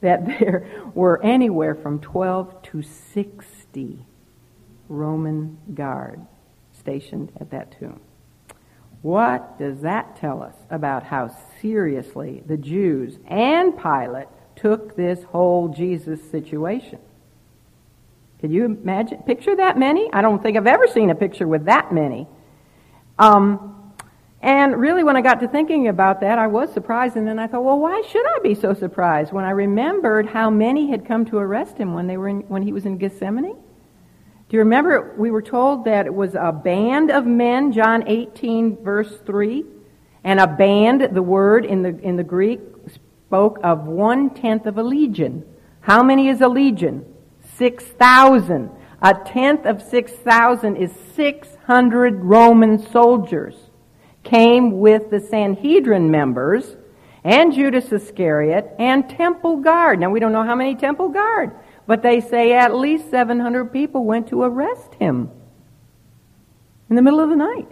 that 0.00 0.26
there 0.40 0.66
were 0.94 1.22
anywhere 1.22 1.74
from 1.74 2.00
12 2.00 2.62
to 2.62 2.82
60 2.82 4.06
Roman 4.88 5.58
guard 5.72 6.20
stationed 6.72 7.32
at 7.40 7.50
that 7.50 7.78
tomb. 7.78 8.00
What 9.02 9.58
does 9.58 9.80
that 9.80 10.16
tell 10.16 10.42
us 10.42 10.54
about 10.68 11.04
how 11.04 11.34
seriously 11.60 12.42
the 12.44 12.56
Jews 12.56 13.18
and 13.26 13.76
Pilate 13.76 14.28
took 14.56 14.94
this 14.96 15.22
whole 15.24 15.68
Jesus 15.68 16.20
situation? 16.30 16.98
Can 18.40 18.50
you 18.50 18.64
imagine? 18.64 19.18
Picture 19.22 19.56
that 19.56 19.78
many? 19.78 20.10
I 20.12 20.22
don't 20.22 20.42
think 20.42 20.56
I've 20.56 20.66
ever 20.66 20.86
seen 20.86 21.10
a 21.10 21.14
picture 21.14 21.46
with 21.46 21.66
that 21.66 21.92
many. 21.92 22.26
Um, 23.18 23.79
and 24.42 24.80
really, 24.80 25.04
when 25.04 25.16
I 25.16 25.20
got 25.20 25.40
to 25.40 25.48
thinking 25.48 25.88
about 25.88 26.20
that, 26.20 26.38
I 26.38 26.46
was 26.46 26.72
surprised, 26.72 27.16
and 27.16 27.26
then 27.26 27.38
I 27.38 27.46
thought, 27.46 27.62
well, 27.62 27.78
why 27.78 28.02
should 28.10 28.24
I 28.24 28.38
be 28.42 28.54
so 28.54 28.72
surprised? 28.72 29.32
When 29.32 29.44
I 29.44 29.50
remembered 29.50 30.26
how 30.26 30.48
many 30.48 30.90
had 30.90 31.04
come 31.04 31.26
to 31.26 31.36
arrest 31.36 31.76
him 31.76 31.92
when 31.92 32.06
they 32.06 32.16
were 32.16 32.28
in, 32.28 32.40
when 32.48 32.62
he 32.62 32.72
was 32.72 32.86
in 32.86 32.96
Gethsemane. 32.96 33.52
Do 33.52 34.56
you 34.56 34.60
remember 34.60 35.14
we 35.18 35.30
were 35.30 35.42
told 35.42 35.84
that 35.84 36.06
it 36.06 36.14
was 36.14 36.34
a 36.34 36.52
band 36.52 37.10
of 37.10 37.26
men, 37.26 37.70
John 37.70 38.08
18, 38.08 38.82
verse 38.82 39.20
3, 39.26 39.64
and 40.24 40.40
a 40.40 40.46
band, 40.46 41.10
the 41.12 41.22
word 41.22 41.66
in 41.66 41.82
the 41.82 41.98
in 42.00 42.16
the 42.16 42.24
Greek 42.24 42.60
spoke 42.92 43.58
of 43.62 43.84
one 43.84 44.30
tenth 44.30 44.64
of 44.64 44.78
a 44.78 44.82
legion. 44.82 45.44
How 45.82 46.02
many 46.02 46.28
is 46.28 46.40
a 46.40 46.48
legion? 46.48 47.04
Six 47.56 47.84
thousand. 47.84 48.70
A 49.02 49.14
tenth 49.14 49.66
of 49.66 49.82
six 49.82 50.12
thousand 50.12 50.76
is 50.76 50.90
six 51.14 51.56
hundred 51.66 52.24
Roman 52.24 52.78
soldiers 52.90 53.69
came 54.22 54.80
with 54.80 55.10
the 55.10 55.20
Sanhedrin 55.20 56.10
members 56.10 56.76
and 57.24 57.52
Judas 57.52 57.92
Iscariot 57.92 58.74
and 58.78 59.08
temple 59.08 59.58
guard. 59.58 60.00
Now 60.00 60.10
we 60.10 60.20
don't 60.20 60.32
know 60.32 60.44
how 60.44 60.54
many 60.54 60.74
temple 60.74 61.08
guard, 61.08 61.52
but 61.86 62.02
they 62.02 62.20
say 62.20 62.52
at 62.52 62.74
least 62.74 63.10
700 63.10 63.72
people 63.72 64.04
went 64.04 64.28
to 64.28 64.42
arrest 64.42 64.94
him 64.94 65.30
in 66.88 66.96
the 66.96 67.02
middle 67.02 67.20
of 67.20 67.30
the 67.30 67.36
night. 67.36 67.68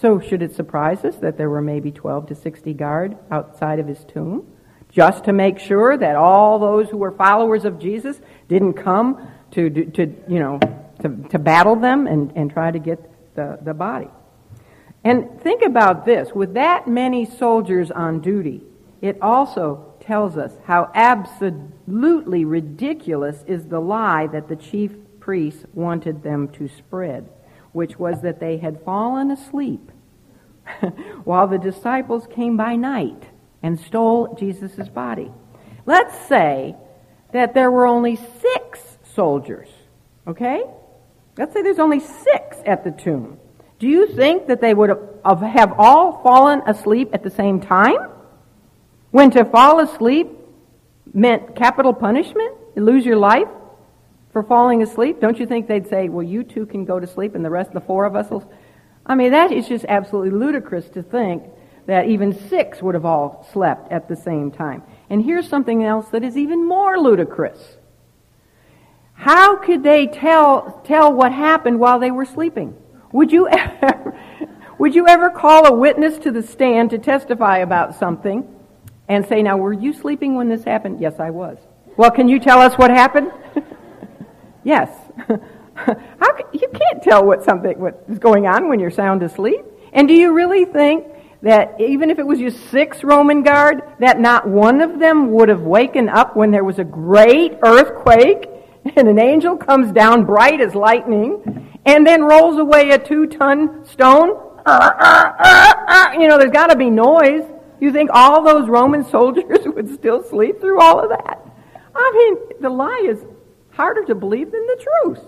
So 0.00 0.20
should 0.20 0.42
it 0.42 0.54
surprise 0.54 1.04
us 1.04 1.16
that 1.16 1.36
there 1.36 1.50
were 1.50 1.62
maybe 1.62 1.90
12 1.90 2.28
to 2.28 2.34
60 2.34 2.72
guard 2.74 3.16
outside 3.30 3.78
of 3.78 3.86
his 3.86 4.04
tomb? 4.04 4.46
Just 4.90 5.24
to 5.24 5.32
make 5.32 5.58
sure 5.58 5.96
that 5.96 6.16
all 6.16 6.58
those 6.58 6.88
who 6.88 6.96
were 6.96 7.10
followers 7.10 7.64
of 7.64 7.78
Jesus 7.78 8.20
didn't 8.48 8.74
come 8.74 9.28
to, 9.50 9.68
to 9.68 10.14
you 10.28 10.38
know, 10.38 10.58
to, 11.00 11.08
to 11.30 11.38
battle 11.38 11.76
them 11.76 12.06
and, 12.06 12.32
and 12.36 12.50
try 12.50 12.70
to 12.70 12.78
get 12.78 13.34
the, 13.34 13.58
the 13.62 13.74
body. 13.74 14.08
And 15.08 15.40
think 15.40 15.62
about 15.62 16.04
this 16.04 16.34
with 16.34 16.52
that 16.52 16.86
many 16.86 17.24
soldiers 17.24 17.90
on 17.90 18.20
duty, 18.20 18.62
it 19.00 19.16
also 19.22 19.94
tells 20.00 20.36
us 20.36 20.52
how 20.66 20.90
absolutely 20.94 22.44
ridiculous 22.44 23.42
is 23.46 23.64
the 23.64 23.80
lie 23.80 24.26
that 24.26 24.48
the 24.48 24.56
chief 24.56 24.92
priests 25.18 25.64
wanted 25.72 26.22
them 26.22 26.48
to 26.48 26.68
spread, 26.68 27.26
which 27.72 27.98
was 27.98 28.20
that 28.20 28.38
they 28.38 28.58
had 28.58 28.84
fallen 28.84 29.30
asleep 29.30 29.90
while 31.24 31.48
the 31.48 31.56
disciples 31.56 32.26
came 32.30 32.58
by 32.58 32.76
night 32.76 33.30
and 33.62 33.80
stole 33.80 34.34
Jesus' 34.34 34.90
body. 34.90 35.32
Let's 35.86 36.18
say 36.28 36.76
that 37.32 37.54
there 37.54 37.70
were 37.70 37.86
only 37.86 38.16
six 38.42 38.98
soldiers, 39.14 39.70
okay? 40.26 40.64
Let's 41.38 41.54
say 41.54 41.62
there's 41.62 41.78
only 41.78 42.00
six 42.00 42.58
at 42.66 42.84
the 42.84 42.90
tomb. 42.90 43.38
Do 43.78 43.88
you 43.88 44.08
think 44.08 44.48
that 44.48 44.60
they 44.60 44.74
would 44.74 44.90
have 45.24 45.74
all 45.78 46.20
fallen 46.22 46.62
asleep 46.66 47.10
at 47.12 47.22
the 47.22 47.30
same 47.30 47.60
time? 47.60 47.98
When 49.10 49.30
to 49.32 49.44
fall 49.44 49.80
asleep 49.80 50.28
meant 51.12 51.54
capital 51.54 51.94
punishment? 51.94 52.56
You 52.74 52.82
lose 52.84 53.06
your 53.06 53.16
life 53.16 53.48
for 54.32 54.42
falling 54.42 54.82
asleep? 54.82 55.20
Don't 55.20 55.38
you 55.38 55.46
think 55.46 55.68
they'd 55.68 55.88
say, 55.88 56.08
well, 56.08 56.24
you 56.24 56.42
two 56.42 56.66
can 56.66 56.84
go 56.84 56.98
to 56.98 57.06
sleep 57.06 57.34
and 57.34 57.44
the 57.44 57.50
rest 57.50 57.68
of 57.68 57.74
the 57.74 57.80
four 57.80 58.04
of 58.04 58.16
us 58.16 58.30
will. 58.30 58.50
I 59.06 59.14
mean, 59.14 59.30
that 59.30 59.52
is 59.52 59.68
just 59.68 59.86
absolutely 59.88 60.30
ludicrous 60.30 60.88
to 60.90 61.02
think 61.02 61.44
that 61.86 62.06
even 62.06 62.48
six 62.48 62.82
would 62.82 62.94
have 62.94 63.06
all 63.06 63.48
slept 63.52 63.90
at 63.90 64.08
the 64.08 64.16
same 64.16 64.50
time. 64.50 64.82
And 65.08 65.24
here's 65.24 65.48
something 65.48 65.82
else 65.82 66.08
that 66.10 66.22
is 66.22 66.36
even 66.36 66.68
more 66.68 66.98
ludicrous. 66.98 67.78
How 69.14 69.56
could 69.56 69.82
they 69.82 70.06
tell, 70.06 70.82
tell 70.84 71.12
what 71.12 71.32
happened 71.32 71.80
while 71.80 71.98
they 71.98 72.10
were 72.10 72.26
sleeping? 72.26 72.76
Would 73.12 73.32
you 73.32 73.48
ever, 73.48 74.18
would 74.78 74.94
you 74.94 75.06
ever 75.06 75.30
call 75.30 75.66
a 75.66 75.72
witness 75.72 76.18
to 76.18 76.30
the 76.30 76.42
stand 76.42 76.90
to 76.90 76.98
testify 76.98 77.58
about 77.58 77.94
something 77.98 78.54
and 79.08 79.26
say, 79.26 79.42
now, 79.42 79.56
were 79.56 79.72
you 79.72 79.92
sleeping 79.92 80.34
when 80.36 80.48
this 80.48 80.64
happened? 80.64 81.00
Yes, 81.00 81.14
I 81.18 81.30
was. 81.30 81.58
Well, 81.96 82.10
can 82.10 82.28
you 82.28 82.38
tell 82.38 82.60
us 82.60 82.74
what 82.74 82.90
happened? 82.90 83.32
yes. 84.64 84.90
How, 85.74 86.36
you 86.52 86.68
can't 86.68 87.02
tell 87.02 87.24
what 87.24 87.44
something 87.44 87.78
what 87.78 88.04
is 88.08 88.18
going 88.18 88.46
on 88.46 88.68
when 88.68 88.80
you're 88.80 88.90
sound 88.90 89.22
asleep. 89.22 89.64
And 89.92 90.08
do 90.08 90.14
you 90.14 90.32
really 90.32 90.64
think 90.64 91.06
that 91.42 91.80
even 91.80 92.10
if 92.10 92.18
it 92.18 92.26
was 92.26 92.40
just 92.40 92.58
six 92.70 93.04
Roman 93.04 93.42
guard, 93.42 93.82
that 94.00 94.20
not 94.20 94.46
one 94.46 94.80
of 94.80 94.98
them 94.98 95.30
would 95.32 95.48
have 95.48 95.62
waken 95.62 96.08
up 96.08 96.36
when 96.36 96.50
there 96.50 96.64
was 96.64 96.78
a 96.78 96.84
great 96.84 97.58
earthquake 97.62 98.48
and 98.96 99.08
an 99.08 99.18
angel 99.18 99.56
comes 99.56 99.92
down 99.92 100.24
bright 100.24 100.60
as 100.60 100.74
lightning 100.74 101.78
and 101.84 102.06
then 102.06 102.22
rolls 102.22 102.58
away 102.58 102.90
a 102.90 102.98
two-ton 102.98 103.84
stone? 103.86 104.30
Uh, 104.66 104.90
uh, 104.98 105.72
uh, 105.88 106.12
you 106.18 106.28
know, 106.28 106.38
there's 106.38 106.52
got 106.52 106.68
to 106.68 106.76
be 106.76 106.90
noise. 106.90 107.42
You 107.80 107.92
think 107.92 108.10
all 108.12 108.42
those 108.42 108.68
Roman 108.68 109.04
soldiers 109.10 109.60
would 109.64 109.92
still 109.94 110.22
sleep 110.22 110.60
through 110.60 110.80
all 110.80 111.00
of 111.00 111.08
that? 111.10 111.44
I 111.94 112.12
mean, 112.14 112.60
the 112.60 112.70
lie 112.70 113.06
is 113.08 113.24
harder 113.70 114.04
to 114.04 114.14
believe 114.14 114.50
than 114.50 114.66
the 114.66 114.86
truth. 115.02 115.24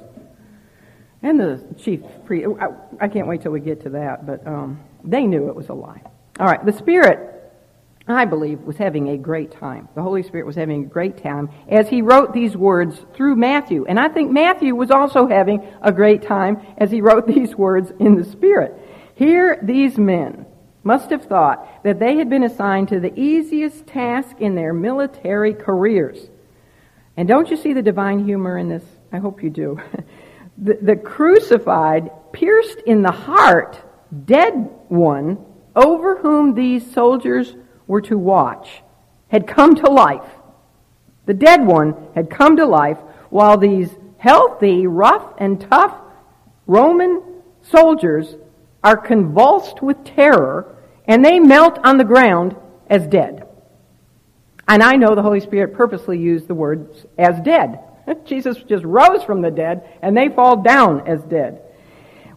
And 1.23 1.39
the 1.39 1.63
chief 1.79 2.01
priest, 2.25 2.49
I, 2.61 3.05
I 3.05 3.09
can't 3.09 3.27
wait 3.27 3.43
till 3.43 3.53
we 3.53 3.61
get 3.61 3.83
to 3.83 3.91
that, 3.91 4.27
but 4.27 4.47
um, 4.47 4.81
they 5.05 5.27
knew 5.27 5.49
it 5.49 5.55
was 5.55 5.69
a 5.69 5.75
lie. 5.75 6.03
All 6.39 6.47
right, 6.47 6.65
the 6.65 6.73
Spirit, 6.73 7.40
I 8.11 8.25
believe, 8.25 8.61
was 8.61 8.77
having 8.77 9.09
a 9.09 9.17
great 9.17 9.51
time. 9.51 9.89
The 9.95 10.03
Holy 10.03 10.23
Spirit 10.23 10.47
was 10.47 10.57
having 10.57 10.85
a 10.85 10.87
great 10.87 11.23
time 11.23 11.51
as 11.69 11.89
he 11.89 12.03
wrote 12.03 12.33
these 12.33 12.57
words 12.57 13.05
through 13.15 13.37
Matthew. 13.37 13.85
And 13.87 13.99
I 13.99 14.09
think 14.09 14.31
Matthew 14.31 14.75
was 14.75 14.91
also 14.91 15.27
having 15.27 15.67
a 15.83 15.93
great 15.93 16.23
time 16.23 16.61
as 16.79 16.91
he 16.91 17.01
wrote 17.01 17.27
these 17.35 17.55
words 17.55 17.93
in 17.99 18.17
the 18.17 18.25
Spirit. 18.25 18.75
Here, 19.15 19.59
these 19.63 19.99
men 19.99 20.47
must 20.83 21.11
have 21.11 21.25
thought 21.25 21.85
that 21.85 21.99
they 21.99 22.17
had 22.17 22.31
been 22.31 22.45
assigned 22.45 22.89
to 22.89 23.01
the 23.01 23.19
easiest 23.19 23.87
task 23.87 24.41
in 24.41 24.55
their 24.55 24.73
military 24.73 25.53
careers. 25.53 26.31
And 27.17 27.29
don't 27.29 27.51
you 27.51 27.57
see 27.57 27.75
the 27.75 27.83
divine 27.83 28.25
humor 28.25 28.57
in 28.57 28.69
this? 28.69 28.85
I 29.13 29.19
hope 29.19 29.43
you 29.43 29.51
do. 29.51 29.81
the, 30.59 30.79
the 30.81 30.97
crucified, 30.97 32.11
pierced 32.33 32.79
in 32.87 33.03
the 33.03 33.13
heart, 33.13 33.79
dead 34.25 34.71
one 34.89 35.45
over 35.77 36.17
whom 36.17 36.55
these 36.55 36.91
soldiers 36.93 37.55
were 37.91 38.01
to 38.01 38.17
watch 38.17 38.83
had 39.29 39.49
come 39.49 39.75
to 39.75 39.91
life. 39.91 40.31
The 41.27 41.35
dead 41.35 41.67
one 41.67 41.95
had 42.15 42.31
come 42.31 42.57
to 42.57 42.65
life 42.65 42.99
while 43.31 43.59
these 43.59 43.91
healthy, 44.17 44.87
rough, 44.87 45.35
and 45.39 45.61
tough 45.61 45.95
Roman 46.69 47.21
soldiers 47.63 48.37
are 48.85 48.97
convulsed 48.97 49.83
with 49.83 50.05
terror 50.05 50.77
and 51.09 51.25
they 51.25 51.41
melt 51.41 51.81
on 51.83 51.99
the 51.99 52.05
ground 52.05 52.55
as 52.89 53.09
dead. 53.09 53.45
And 54.69 54.85
I 54.85 54.95
know 54.95 55.17
the 55.17 55.23
Holy 55.23 55.41
Spirit 55.41 55.75
purposely 55.75 56.17
used 56.17 56.47
the 56.47 56.55
words 56.55 57.07
as 57.19 57.41
dead. 57.41 57.81
Jesus 58.25 58.57
just 58.69 58.85
rose 58.85 59.25
from 59.25 59.41
the 59.41 59.51
dead 59.51 59.99
and 60.01 60.17
they 60.17 60.29
fall 60.29 60.63
down 60.63 61.09
as 61.09 61.25
dead. 61.25 61.61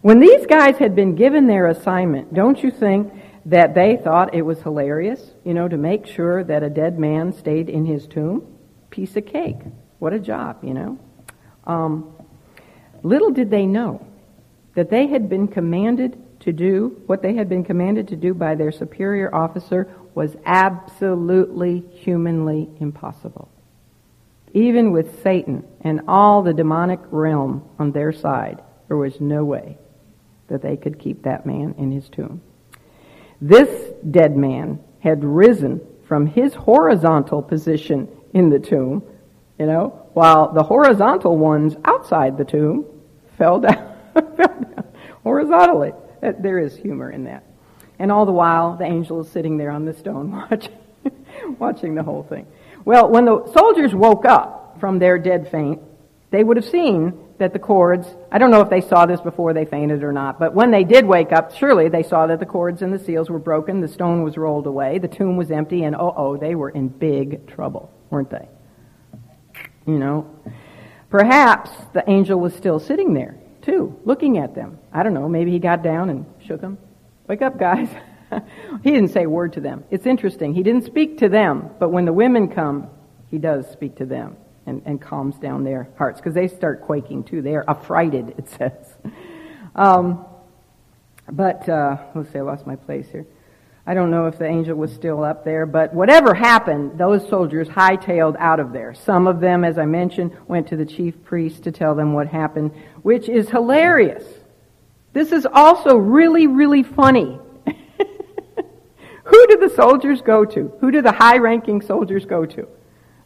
When 0.01 0.19
these 0.19 0.47
guys 0.47 0.77
had 0.77 0.95
been 0.95 1.13
given 1.13 1.45
their 1.45 1.67
assignment, 1.67 2.33
don't 2.33 2.61
you 2.63 2.71
think 2.71 3.13
that 3.45 3.75
they 3.75 3.97
thought 3.97 4.33
it 4.33 4.43
was 4.43 4.61
hilarious, 4.61 5.21
you 5.43 5.53
know, 5.53 5.67
to 5.67 5.77
make 5.77 6.07
sure 6.07 6.43
that 6.43 6.63
a 6.63 6.69
dead 6.69 6.97
man 6.97 7.33
stayed 7.33 7.69
in 7.69 7.85
his 7.85 8.07
tomb? 8.07 8.47
Piece 8.89 9.15
of 9.15 9.25
cake. 9.25 9.59
What 9.99 10.13
a 10.13 10.19
job, 10.19 10.63
you 10.63 10.73
know. 10.73 10.99
Um, 11.65 12.13
little 13.03 13.31
did 13.31 13.49
they 13.49 13.65
know 13.65 14.05
that 14.75 14.89
they 14.89 15.07
had 15.07 15.29
been 15.29 15.47
commanded 15.47 16.17
to 16.41 16.51
do 16.51 17.01
what 17.05 17.21
they 17.21 17.35
had 17.35 17.47
been 17.47 17.63
commanded 17.63 18.09
to 18.09 18.15
do 18.15 18.33
by 18.33 18.55
their 18.55 18.71
superior 18.71 19.33
officer 19.33 19.93
was 20.13 20.35
absolutely 20.45 21.83
humanly 21.93 22.69
impossible. 22.79 23.49
Even 24.53 24.91
with 24.91 25.23
Satan 25.23 25.65
and 25.81 26.01
all 26.07 26.43
the 26.43 26.53
demonic 26.53 26.99
realm 27.11 27.67
on 27.79 27.91
their 27.91 28.11
side, 28.11 28.61
there 28.87 28.97
was 28.97 29.19
no 29.19 29.43
way 29.43 29.77
that 30.47 30.61
they 30.61 30.77
could 30.77 30.99
keep 30.99 31.23
that 31.23 31.45
man 31.45 31.73
in 31.77 31.91
his 31.91 32.09
tomb. 32.09 32.41
This 33.43 33.91
dead 34.09 34.37
man 34.37 34.79
had 35.01 35.21
risen 35.21 35.81
from 36.07 36.27
his 36.27 36.53
horizontal 36.53 37.41
position 37.41 38.07
in 38.33 38.49
the 38.49 38.57
tomb, 38.57 39.03
you 39.59 39.65
know, 39.65 40.07
while 40.13 40.53
the 40.53 40.63
horizontal 40.63 41.37
ones 41.37 41.75
outside 41.83 42.37
the 42.37 42.45
tomb 42.45 42.85
fell 43.37 43.59
down, 43.59 43.97
fell 44.13 44.35
down 44.37 44.85
horizontally. 45.23 45.91
Uh, 46.23 46.31
there 46.39 46.57
is 46.57 46.77
humor 46.77 47.11
in 47.11 47.25
that. 47.25 47.43
And 47.99 48.13
all 48.13 48.25
the 48.25 48.31
while, 48.31 48.77
the 48.77 48.85
angel 48.85 49.19
is 49.19 49.29
sitting 49.29 49.57
there 49.57 49.71
on 49.71 49.83
the 49.83 49.93
stone 49.93 50.31
watching, 50.49 50.77
watching 51.59 51.95
the 51.95 52.03
whole 52.03 52.23
thing. 52.23 52.47
Well, 52.85 53.09
when 53.09 53.25
the 53.25 53.45
soldiers 53.51 53.93
woke 53.93 54.23
up 54.23 54.77
from 54.79 54.99
their 54.99 55.19
dead 55.19 55.51
faint, 55.51 55.81
they 56.33 56.43
would 56.43 56.57
have 56.57 56.65
seen 56.65 57.13
that 57.37 57.53
the 57.53 57.59
cords, 57.59 58.07
I 58.31 58.39
don't 58.39 58.49
know 58.49 58.61
if 58.61 58.69
they 58.71 58.81
saw 58.81 59.05
this 59.05 59.21
before 59.21 59.53
they 59.53 59.65
fainted 59.65 60.01
or 60.01 60.11
not, 60.11 60.39
but 60.39 60.55
when 60.55 60.71
they 60.71 60.83
did 60.83 61.05
wake 61.05 61.31
up, 61.31 61.55
surely 61.55 61.89
they 61.89 62.01
saw 62.01 62.25
that 62.25 62.39
the 62.39 62.45
cords 62.47 62.81
and 62.81 62.91
the 62.91 62.97
seals 62.97 63.29
were 63.29 63.37
broken, 63.37 63.81
the 63.81 63.87
stone 63.87 64.23
was 64.23 64.35
rolled 64.35 64.65
away, 64.65 64.97
the 64.97 65.07
tomb 65.07 65.37
was 65.37 65.51
empty, 65.51 65.83
and 65.83 65.95
oh, 65.95 66.11
oh, 66.17 66.35
they 66.35 66.55
were 66.55 66.71
in 66.71 66.87
big 66.87 67.45
trouble, 67.45 67.93
weren't 68.09 68.31
they? 68.31 68.47
You 69.85 69.99
know? 69.99 70.27
Perhaps 71.11 71.69
the 71.93 72.03
angel 72.09 72.39
was 72.39 72.55
still 72.55 72.79
sitting 72.79 73.13
there 73.13 73.37
too, 73.61 73.95
looking 74.03 74.39
at 74.39 74.55
them. 74.55 74.79
I 74.91 75.03
don't 75.03 75.13
know, 75.13 75.29
maybe 75.29 75.51
he 75.51 75.59
got 75.59 75.83
down 75.83 76.09
and 76.09 76.25
shook 76.47 76.61
them. 76.61 76.79
Wake 77.27 77.43
up, 77.43 77.59
guys. 77.59 77.89
he 78.83 78.89
didn't 78.89 79.09
say 79.09 79.25
a 79.25 79.29
word 79.29 79.53
to 79.53 79.61
them. 79.61 79.83
It's 79.91 80.07
interesting. 80.07 80.55
He 80.55 80.63
didn't 80.63 80.85
speak 80.85 81.19
to 81.19 81.29
them, 81.29 81.69
but 81.77 81.89
when 81.89 82.05
the 82.05 82.13
women 82.13 82.47
come, 82.47 82.89
he 83.29 83.37
does 83.37 83.69
speak 83.69 83.97
to 83.97 84.05
them 84.07 84.35
and, 84.65 84.81
and 84.85 85.01
calms 85.01 85.35
down 85.37 85.63
their 85.63 85.89
hearts 85.97 86.19
because 86.19 86.33
they 86.33 86.47
start 86.47 86.81
quaking 86.81 87.23
too. 87.23 87.41
They 87.41 87.55
are 87.55 87.65
affrighted, 87.67 88.35
it 88.37 88.49
says. 88.49 88.95
Um, 89.75 90.25
but, 91.31 91.67
uh, 91.67 91.97
let's 92.15 92.31
see, 92.31 92.39
I 92.39 92.41
lost 92.41 92.67
my 92.67 92.75
place 92.75 93.07
here. 93.09 93.25
I 93.85 93.93
don't 93.93 94.11
know 94.11 94.27
if 94.27 94.37
the 94.37 94.45
angel 94.45 94.77
was 94.77 94.93
still 94.93 95.25
up 95.25 95.43
there, 95.43 95.65
but 95.65 95.93
whatever 95.93 96.33
happened, 96.33 96.97
those 96.97 97.27
soldiers 97.27 97.67
hightailed 97.67 98.37
out 98.39 98.61
of 98.61 98.71
there. 98.71 98.93
Some 98.93 99.27
of 99.27 99.41
them, 99.41 99.65
as 99.65 99.77
I 99.77 99.85
mentioned, 99.85 100.31
went 100.47 100.67
to 100.67 100.77
the 100.77 100.85
chief 100.85 101.21
priest 101.25 101.63
to 101.63 101.71
tell 101.71 101.93
them 101.93 102.13
what 102.13 102.27
happened, 102.27 102.71
which 103.01 103.27
is 103.27 103.49
hilarious. 103.49 104.23
This 105.11 105.33
is 105.33 105.45
also 105.45 105.97
really, 105.97 106.47
really 106.47 106.83
funny. 106.83 107.37
Who 109.25 109.47
do 109.47 109.57
the 109.57 109.73
soldiers 109.75 110.21
go 110.21 110.45
to? 110.45 110.73
Who 110.79 110.89
do 110.89 111.01
the 111.01 111.11
high 111.11 111.37
ranking 111.37 111.81
soldiers 111.81 112.25
go 112.25 112.45
to? 112.45 112.67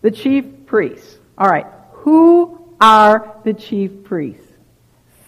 The 0.02 0.12
chief 0.12 0.66
priests. 0.66 1.17
All 1.38 1.48
right. 1.48 1.68
Who 1.92 2.76
are 2.82 3.40
the 3.44 3.54
chief 3.54 4.04
priests? 4.04 4.46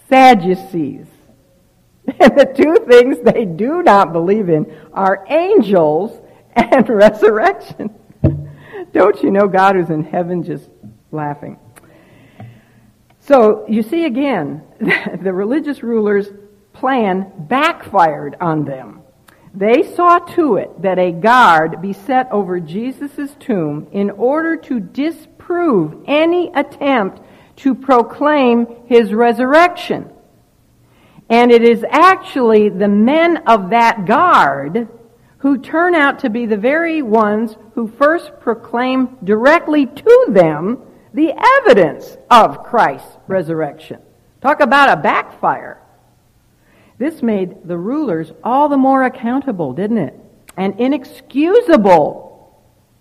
Sadducees. 0.08 1.06
And 2.20 2.36
the 2.36 2.46
two 2.46 2.86
things 2.88 3.20
they 3.20 3.46
do 3.46 3.84
not 3.84 4.14
believe 4.14 4.50
in 4.50 4.76
are 4.94 5.26
angels 5.30 6.20
and 6.56 6.90
resurrection. 6.90 7.94
Don't 8.94 9.22
you 9.22 9.30
know 9.30 9.48
God 9.48 9.78
is 9.78 9.92
in 9.92 10.04
heaven 10.04 10.42
just 10.42 10.68
laughing? 11.12 11.60
So 13.20 13.64
you 13.70 13.84
see 13.84 14.06
again, 14.06 14.64
the 15.22 15.32
religious 15.32 15.84
rulers' 15.84 16.30
plan 16.74 17.32
backfired 17.38 18.36
on 18.42 18.66
them. 18.66 19.02
They 19.54 19.84
saw 19.96 20.18
to 20.20 20.58
it 20.58 20.82
that 20.82 20.98
a 20.98 21.12
guard 21.12 21.80
be 21.82 21.94
set 21.94 22.32
over 22.32 22.60
Jesus' 22.60 23.36
tomb 23.40 23.88
in 23.92 24.10
order 24.10 24.56
to 24.58 24.80
disprove 24.80 25.39
any 26.08 26.52
attempt 26.54 27.22
to 27.58 27.76
proclaim 27.76 28.68
his 28.86 29.14
resurrection. 29.14 30.10
And 31.30 31.52
it 31.52 31.64
is 31.64 31.86
actually 31.90 32.70
the 32.70 32.88
men 32.88 33.38
of 33.48 33.70
that 33.70 34.06
guard 34.06 34.88
who 35.40 35.58
turn 35.58 35.96
out 35.96 36.20
to 36.20 36.30
be 36.30 36.46
the 36.46 36.58
very 36.58 37.02
ones 37.02 37.56
who 37.74 37.88
first 37.88 38.40
proclaim 38.40 39.18
directly 39.24 39.86
to 39.86 40.26
them 40.30 40.80
the 41.14 41.34
evidence 41.60 42.18
of 42.30 42.64
Christ's 42.64 43.18
resurrection. 43.28 44.00
Talk 44.42 44.60
about 44.60 44.98
a 44.98 45.02
backfire. 45.02 45.82
This 46.98 47.22
made 47.22 47.68
the 47.68 47.78
rulers 47.78 48.32
all 48.44 48.70
the 48.70 48.78
more 48.78 49.04
accountable, 49.04 49.74
didn't 49.74 50.00
it? 50.00 50.20
And 50.58 50.80
inexcusable 50.80 52.29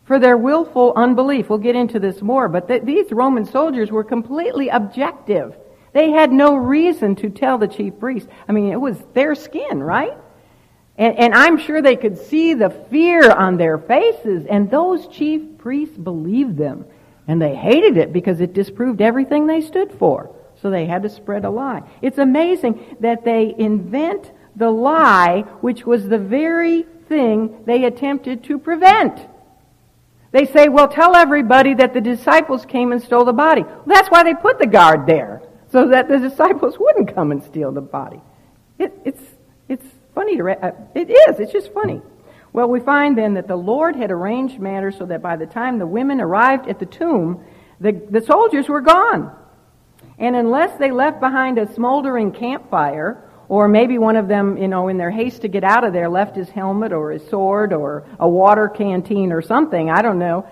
for 0.08 0.18
their 0.18 0.38
willful 0.38 0.94
unbelief. 0.96 1.50
We'll 1.50 1.58
get 1.58 1.76
into 1.76 2.00
this 2.00 2.22
more, 2.22 2.48
but 2.48 2.66
th- 2.66 2.82
these 2.82 3.12
Roman 3.12 3.44
soldiers 3.44 3.90
were 3.90 4.02
completely 4.02 4.70
objective. 4.70 5.54
They 5.92 6.10
had 6.10 6.32
no 6.32 6.56
reason 6.56 7.14
to 7.16 7.28
tell 7.28 7.58
the 7.58 7.68
chief 7.68 8.00
priest. 8.00 8.26
I 8.48 8.52
mean, 8.52 8.72
it 8.72 8.80
was 8.80 8.96
their 9.12 9.34
skin, 9.34 9.82
right? 9.82 10.16
And, 10.96 11.14
and 11.18 11.34
I'm 11.34 11.58
sure 11.58 11.82
they 11.82 11.94
could 11.94 12.16
see 12.16 12.54
the 12.54 12.70
fear 12.70 13.30
on 13.30 13.58
their 13.58 13.76
faces, 13.76 14.46
and 14.46 14.70
those 14.70 15.06
chief 15.08 15.58
priests 15.58 15.98
believed 15.98 16.56
them. 16.56 16.86
And 17.26 17.40
they 17.40 17.54
hated 17.54 17.98
it 17.98 18.10
because 18.10 18.40
it 18.40 18.54
disproved 18.54 19.02
everything 19.02 19.46
they 19.46 19.60
stood 19.60 19.92
for. 19.92 20.34
So 20.62 20.70
they 20.70 20.86
had 20.86 21.02
to 21.02 21.10
spread 21.10 21.44
a 21.44 21.50
lie. 21.50 21.82
It's 22.00 22.16
amazing 22.16 22.96
that 23.00 23.26
they 23.26 23.54
invent 23.58 24.32
the 24.56 24.70
lie, 24.70 25.42
which 25.60 25.84
was 25.84 26.08
the 26.08 26.18
very 26.18 26.84
thing 27.10 27.62
they 27.66 27.84
attempted 27.84 28.44
to 28.44 28.58
prevent. 28.58 29.27
They 30.30 30.44
say, 30.44 30.68
well, 30.68 30.88
tell 30.88 31.16
everybody 31.16 31.74
that 31.74 31.94
the 31.94 32.00
disciples 32.00 32.66
came 32.66 32.92
and 32.92 33.02
stole 33.02 33.24
the 33.24 33.32
body. 33.32 33.64
That's 33.86 34.08
why 34.08 34.24
they 34.24 34.34
put 34.34 34.58
the 34.58 34.66
guard 34.66 35.06
there, 35.06 35.42
so 35.72 35.88
that 35.88 36.08
the 36.08 36.18
disciples 36.18 36.78
wouldn't 36.78 37.14
come 37.14 37.32
and 37.32 37.42
steal 37.42 37.72
the 37.72 37.80
body. 37.80 38.20
It, 38.78 38.92
it's, 39.04 39.22
it's 39.68 39.86
funny 40.14 40.36
to, 40.36 40.50
uh, 40.50 40.72
it 40.94 41.10
is, 41.10 41.40
it's 41.40 41.52
just 41.52 41.72
funny. 41.72 42.02
Well, 42.52 42.68
we 42.68 42.80
find 42.80 43.16
then 43.16 43.34
that 43.34 43.48
the 43.48 43.56
Lord 43.56 43.96
had 43.96 44.10
arranged 44.10 44.58
matters 44.58 44.96
so 44.98 45.06
that 45.06 45.22
by 45.22 45.36
the 45.36 45.46
time 45.46 45.78
the 45.78 45.86
women 45.86 46.20
arrived 46.20 46.68
at 46.68 46.78
the 46.78 46.86
tomb, 46.86 47.44
the, 47.80 47.92
the 48.10 48.20
soldiers 48.20 48.68
were 48.68 48.80
gone. 48.80 49.34
And 50.18 50.34
unless 50.34 50.78
they 50.78 50.90
left 50.90 51.20
behind 51.20 51.58
a 51.58 51.72
smoldering 51.74 52.32
campfire, 52.32 53.27
or 53.48 53.66
maybe 53.68 53.98
one 53.98 54.16
of 54.16 54.28
them, 54.28 54.56
you 54.58 54.68
know, 54.68 54.88
in 54.88 54.98
their 54.98 55.10
haste 55.10 55.42
to 55.42 55.48
get 55.48 55.64
out 55.64 55.84
of 55.84 55.92
there, 55.92 56.08
left 56.08 56.36
his 56.36 56.48
helmet 56.50 56.92
or 56.92 57.10
his 57.10 57.26
sword 57.28 57.72
or 57.72 58.06
a 58.20 58.28
water 58.28 58.68
canteen 58.68 59.32
or 59.32 59.40
something, 59.40 59.90
I 59.90 60.02
don't 60.02 60.18
know. 60.18 60.46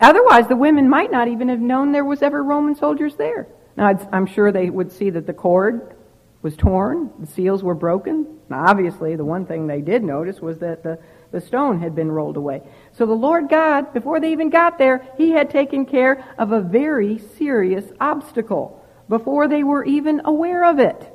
Otherwise, 0.00 0.48
the 0.48 0.56
women 0.56 0.88
might 0.88 1.12
not 1.12 1.28
even 1.28 1.48
have 1.48 1.60
known 1.60 1.92
there 1.92 2.04
was 2.04 2.22
ever 2.22 2.42
Roman 2.42 2.74
soldiers 2.74 3.14
there. 3.16 3.46
Now, 3.76 3.96
I'm 4.12 4.26
sure 4.26 4.50
they 4.50 4.68
would 4.68 4.90
see 4.92 5.10
that 5.10 5.26
the 5.26 5.32
cord 5.32 5.94
was 6.42 6.56
torn, 6.56 7.10
the 7.20 7.26
seals 7.26 7.62
were 7.62 7.74
broken. 7.74 8.26
Now, 8.48 8.64
obviously, 8.66 9.14
the 9.14 9.24
one 9.24 9.46
thing 9.46 9.66
they 9.66 9.80
did 9.80 10.02
notice 10.02 10.40
was 10.40 10.58
that 10.58 10.82
the, 10.82 10.98
the 11.30 11.40
stone 11.40 11.80
had 11.80 11.94
been 11.94 12.10
rolled 12.10 12.36
away. 12.36 12.62
So 12.92 13.06
the 13.06 13.12
Lord 13.12 13.48
God, 13.48 13.92
before 13.94 14.18
they 14.18 14.32
even 14.32 14.50
got 14.50 14.76
there, 14.76 15.06
He 15.16 15.30
had 15.30 15.50
taken 15.50 15.86
care 15.86 16.24
of 16.36 16.50
a 16.50 16.60
very 16.60 17.18
serious 17.36 17.84
obstacle 18.00 18.84
before 19.08 19.46
they 19.46 19.62
were 19.62 19.84
even 19.84 20.22
aware 20.24 20.64
of 20.64 20.80
it. 20.80 21.11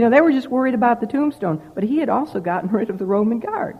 You 0.00 0.06
know, 0.06 0.16
they 0.16 0.22
were 0.22 0.32
just 0.32 0.48
worried 0.48 0.72
about 0.72 1.02
the 1.02 1.06
tombstone, 1.06 1.60
but 1.74 1.84
He 1.84 1.98
had 1.98 2.08
also 2.08 2.40
gotten 2.40 2.70
rid 2.72 2.88
of 2.88 2.96
the 2.98 3.04
Roman 3.04 3.38
guard. 3.38 3.76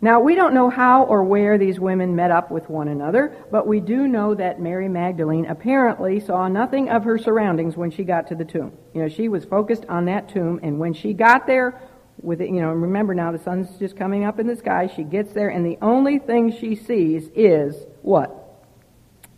Now, 0.00 0.20
we 0.20 0.36
don't 0.36 0.54
know 0.54 0.70
how 0.70 1.02
or 1.06 1.24
where 1.24 1.58
these 1.58 1.80
women 1.80 2.14
met 2.14 2.30
up 2.30 2.52
with 2.52 2.70
one 2.70 2.86
another, 2.86 3.36
but 3.50 3.66
we 3.66 3.80
do 3.80 4.06
know 4.06 4.36
that 4.36 4.60
Mary 4.60 4.88
Magdalene 4.88 5.46
apparently 5.46 6.20
saw 6.20 6.46
nothing 6.46 6.88
of 6.88 7.02
her 7.02 7.18
surroundings 7.18 7.76
when 7.76 7.90
she 7.90 8.04
got 8.04 8.28
to 8.28 8.36
the 8.36 8.44
tomb. 8.44 8.74
You 8.94 9.02
know, 9.02 9.08
she 9.08 9.28
was 9.28 9.44
focused 9.44 9.84
on 9.88 10.04
that 10.04 10.28
tomb, 10.28 10.60
and 10.62 10.78
when 10.78 10.94
she 10.94 11.14
got 11.14 11.48
there, 11.48 11.82
with 12.22 12.40
it, 12.40 12.50
you 12.50 12.60
know, 12.60 12.70
remember 12.70 13.12
now 13.12 13.32
the 13.32 13.38
sun's 13.40 13.76
just 13.78 13.96
coming 13.96 14.22
up 14.22 14.38
in 14.38 14.46
the 14.46 14.54
sky, 14.54 14.86
she 14.86 15.02
gets 15.02 15.32
there, 15.32 15.48
and 15.48 15.66
the 15.66 15.78
only 15.82 16.20
thing 16.20 16.52
she 16.52 16.76
sees 16.76 17.28
is 17.34 17.74
what? 18.02 18.62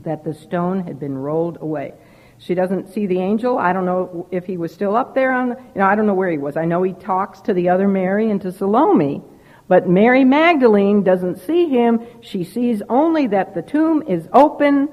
That 0.01 0.25
the 0.25 0.35
stone 0.35 0.81
had 0.81 1.01
been 1.01 1.17
rolled 1.17 1.57
away. 1.63 1.95
She 2.39 2.55
doesn't 2.55 2.93
see 2.93 3.07
the 3.07 3.19
angel. 3.19 3.59
I 3.59 3.73
don't 3.73 3.87
know 3.87 4.29
if 4.31 4.45
he 4.45 4.57
was 4.57 4.73
still 4.73 4.97
up 4.97 5.15
there 5.15 5.33
on, 5.33 5.51
the, 5.51 5.55
you 5.57 5.81
know, 5.81 5.87
I 5.87 5.95
don't 5.95 6.07
know 6.07 6.15
where 6.15 6.31
he 6.31 6.39
was. 6.39 6.57
I 6.57 6.65
know 6.65 6.83
he 6.83 6.93
talks 6.93 7.41
to 7.43 7.55
the 7.55 7.69
other 7.71 7.89
Mary 7.89 8.31
and 8.31 8.41
to 8.43 8.53
Salome, 8.53 9.23
but 9.69 9.89
Mary 9.89 10.25
Magdalene 10.25 11.03
doesn't 11.03 11.39
see 11.39 11.69
him. 11.69 12.01
She 12.21 12.45
sees 12.45 12.83
only 12.89 13.27
that 13.29 13.55
the 13.55 13.63
tomb 13.63 14.03
is 14.07 14.29
open 14.33 14.89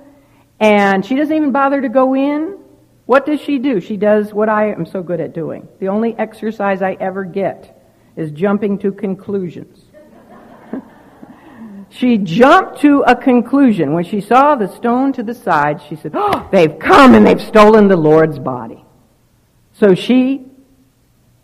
and 0.60 1.06
she 1.06 1.16
doesn't 1.16 1.36
even 1.36 1.52
bother 1.52 1.82
to 1.82 1.90
go 1.90 2.16
in. 2.16 2.58
What 3.06 3.26
does 3.26 3.42
she 3.42 3.60
do? 3.60 3.82
She 3.82 3.98
does 3.98 4.34
what 4.34 4.48
I 4.48 4.72
am 4.72 4.86
so 4.86 5.04
good 5.04 5.20
at 5.20 5.34
doing. 5.34 5.68
The 5.80 5.90
only 5.90 6.16
exercise 6.18 6.82
I 6.82 6.94
ever 7.00 7.26
get 7.26 7.84
is 8.16 8.32
jumping 8.32 8.80
to 8.80 8.92
conclusions. 8.94 9.84
She 11.96 12.18
jumped 12.18 12.82
to 12.82 13.04
a 13.06 13.16
conclusion. 13.16 13.94
When 13.94 14.04
she 14.04 14.20
saw 14.20 14.56
the 14.56 14.68
stone 14.68 15.14
to 15.14 15.24
the 15.24 15.36
side, 15.36 15.82
she 15.88 15.96
said, 15.96 16.14
Oh, 16.16 16.48
they've 16.52 16.80
come 16.80 17.14
and 17.14 17.26
they've 17.26 17.42
stolen 17.42 17.88
the 17.88 17.98
Lord's 17.98 18.40
body. 18.40 18.84
So 19.74 19.94
she 19.94 20.46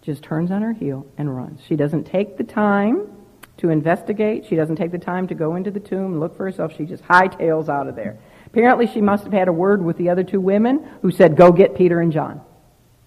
just 0.02 0.24
turns 0.24 0.50
on 0.50 0.64
her 0.64 0.74
heel 0.74 1.06
and 1.18 1.36
runs. 1.36 1.62
She 1.68 1.76
doesn't 1.76 2.06
take 2.06 2.38
the 2.38 2.44
time 2.44 3.08
to 3.58 3.70
investigate. 3.70 4.46
She 4.48 4.56
doesn't 4.56 4.78
take 4.78 4.92
the 4.92 4.98
time 4.98 5.28
to 5.28 5.36
go 5.36 5.56
into 5.56 5.70
the 5.70 5.80
tomb 5.80 6.14
and 6.14 6.20
look 6.20 6.36
for 6.36 6.46
herself. 6.46 6.76
She 6.76 6.86
just 6.86 7.04
hightails 7.04 7.70
out 7.70 7.88
of 7.88 7.96
there. 7.96 8.18
Apparently, 8.48 8.88
she 8.88 9.02
must 9.02 9.26
have 9.26 9.34
had 9.34 9.50
a 9.50 9.54
word 9.54 9.84
with 9.84 9.98
the 9.98 10.10
other 10.10 10.24
two 10.24 10.42
women 10.42 10.88
who 11.04 11.12
said, 11.12 11.36
Go 11.36 11.52
get 11.52 11.76
Peter 11.76 12.02
and 12.02 12.12
John. 12.12 12.42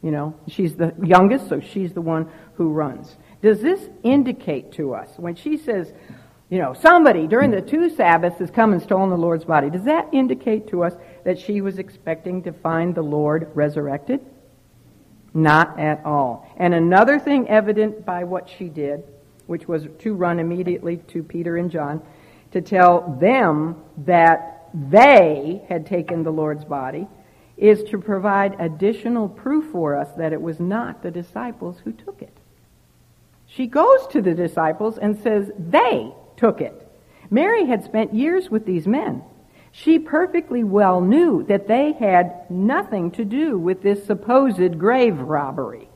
You 0.01 0.12
know, 0.12 0.34
she's 0.47 0.76
the 0.76 0.95
youngest, 1.03 1.49
so 1.49 1.59
she's 1.59 1.93
the 1.93 2.01
one 2.01 2.28
who 2.55 2.70
runs. 2.70 3.16
Does 3.40 3.61
this 3.61 3.88
indicate 4.05 4.72
to 4.72 4.95
us, 4.95 5.09
when 5.16 5.34
she 5.34 5.57
says, 5.57 5.93
you 6.53 6.59
know, 6.59 6.74
somebody 6.74 7.26
during 7.26 7.50
the 7.50 7.62
two 7.62 7.88
Sabbaths 7.88 8.38
has 8.38 8.50
come 8.50 8.74
and 8.74 8.82
stolen 8.82 9.09
the 9.09 9.16
Lord's 9.16 9.46
body, 9.46 9.70
does 9.70 9.84
that 9.84 10.11
indicate 10.12 10.68
to 10.68 10.84
us 10.84 10.92
that 11.24 11.38
she 11.38 11.62
was 11.62 11.78
expecting 11.78 12.42
to 12.42 12.53
find 12.53 12.94
the 12.94 13.00
Lord 13.00 13.50
resurrected? 13.55 14.20
Not 15.32 15.80
at 15.80 16.05
all. 16.05 16.46
And 16.59 16.74
another 16.74 17.18
thing 17.18 17.48
evident 17.48 18.05
by 18.05 18.24
what 18.24 18.50
she 18.50 18.68
did 18.68 19.03
which 19.46 19.66
was 19.66 19.86
to 20.00 20.12
run 20.12 20.38
immediately 20.38 20.98
to 21.09 21.22
Peter 21.22 21.57
and 21.57 21.70
John, 21.70 22.03
to 22.50 22.61
tell 22.61 23.16
them 23.18 23.82
that 24.05 24.68
they 24.74 25.64
had 25.70 25.86
taken 25.86 26.22
the 26.22 26.30
Lord's 26.30 26.66
body, 26.66 27.09
is 27.57 27.82
to 27.84 27.98
provide 27.98 28.61
additional 28.61 29.26
proof 29.26 29.70
for 29.72 29.96
us 29.96 30.09
that 30.18 30.34
it 30.34 30.40
was 30.42 30.61
not 30.61 31.03
the 31.03 31.11
disciples 31.11 31.80
who 31.82 31.92
took 31.92 32.20
it. 32.20 32.36
She 33.46 33.66
goes 33.66 34.07
to 34.09 34.20
the 34.20 34.34
disciples 34.34 34.98
and 34.98 35.18
says 35.18 35.50
they 35.59 36.12
took 36.43 36.61
it. 36.61 36.88
Mary 37.30 37.66
had 37.66 37.84
spent 37.84 38.12
years 38.12 38.51
with 38.51 38.66
these 38.66 38.88
men. 38.88 39.22
She 39.70 40.01
perfectly 40.01 40.64
well 40.64 41.01
knew 41.01 41.45
that 41.45 41.68
they 41.68 41.93
had 41.93 42.51
nothing 42.51 43.12
to 43.12 43.24
do 43.24 43.57
with 43.57 43.80
this 43.80 44.05
supposed 44.05 44.76
grave 44.76 45.20
robbery. 45.20 45.88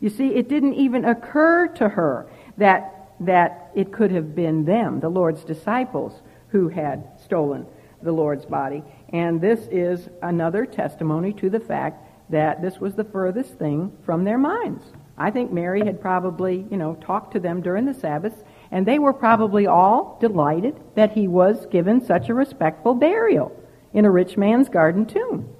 You 0.00 0.10
see, 0.10 0.34
it 0.34 0.48
didn't 0.48 0.74
even 0.74 1.04
occur 1.04 1.68
to 1.76 1.88
her 1.88 2.26
that, 2.58 3.12
that 3.20 3.70
it 3.76 3.92
could 3.92 4.10
have 4.10 4.34
been 4.34 4.64
them, 4.64 4.98
the 4.98 5.08
Lord's 5.08 5.44
disciples, 5.44 6.20
who 6.48 6.68
had 6.68 7.08
stolen 7.24 7.64
the 8.02 8.12
Lord's 8.12 8.44
body. 8.44 8.82
And 9.10 9.40
this 9.40 9.60
is 9.70 10.08
another 10.20 10.66
testimony 10.66 11.32
to 11.34 11.48
the 11.48 11.60
fact 11.60 12.04
that 12.30 12.60
this 12.60 12.80
was 12.80 12.96
the 12.96 13.04
furthest 13.04 13.54
thing 13.54 13.96
from 14.04 14.24
their 14.24 14.38
minds. 14.38 14.82
I 15.16 15.30
think 15.30 15.52
Mary 15.52 15.86
had 15.86 16.00
probably, 16.00 16.66
you 16.70 16.76
know, 16.76 16.96
talked 16.96 17.34
to 17.34 17.40
them 17.40 17.62
during 17.62 17.84
the 17.84 17.94
Sabbath, 17.94 18.34
and 18.72 18.86
they 18.86 18.98
were 18.98 19.12
probably 19.12 19.66
all 19.66 20.16
delighted 20.20 20.80
that 20.96 21.12
he 21.12 21.28
was 21.28 21.66
given 21.66 22.04
such 22.04 22.30
a 22.30 22.34
respectful 22.34 22.94
burial 22.94 23.54
in 23.92 24.06
a 24.06 24.10
rich 24.10 24.38
man's 24.38 24.70
garden 24.70 25.04
tomb. 25.04 25.54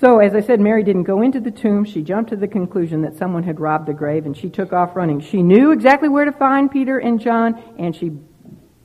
So, 0.00 0.18
as 0.18 0.34
I 0.34 0.40
said, 0.40 0.60
Mary 0.60 0.82
didn't 0.82 1.04
go 1.04 1.22
into 1.22 1.40
the 1.40 1.50
tomb. 1.50 1.84
She 1.84 2.02
jumped 2.02 2.30
to 2.30 2.36
the 2.36 2.48
conclusion 2.48 3.02
that 3.02 3.16
someone 3.16 3.44
had 3.44 3.60
robbed 3.60 3.86
the 3.86 3.94
grave 3.94 4.26
and 4.26 4.36
she 4.36 4.48
took 4.50 4.72
off 4.72 4.96
running. 4.96 5.20
She 5.20 5.42
knew 5.42 5.72
exactly 5.72 6.08
where 6.08 6.24
to 6.24 6.32
find 6.32 6.70
Peter 6.70 6.98
and 6.98 7.20
John 7.20 7.62
and 7.78 7.94
she 7.94 8.12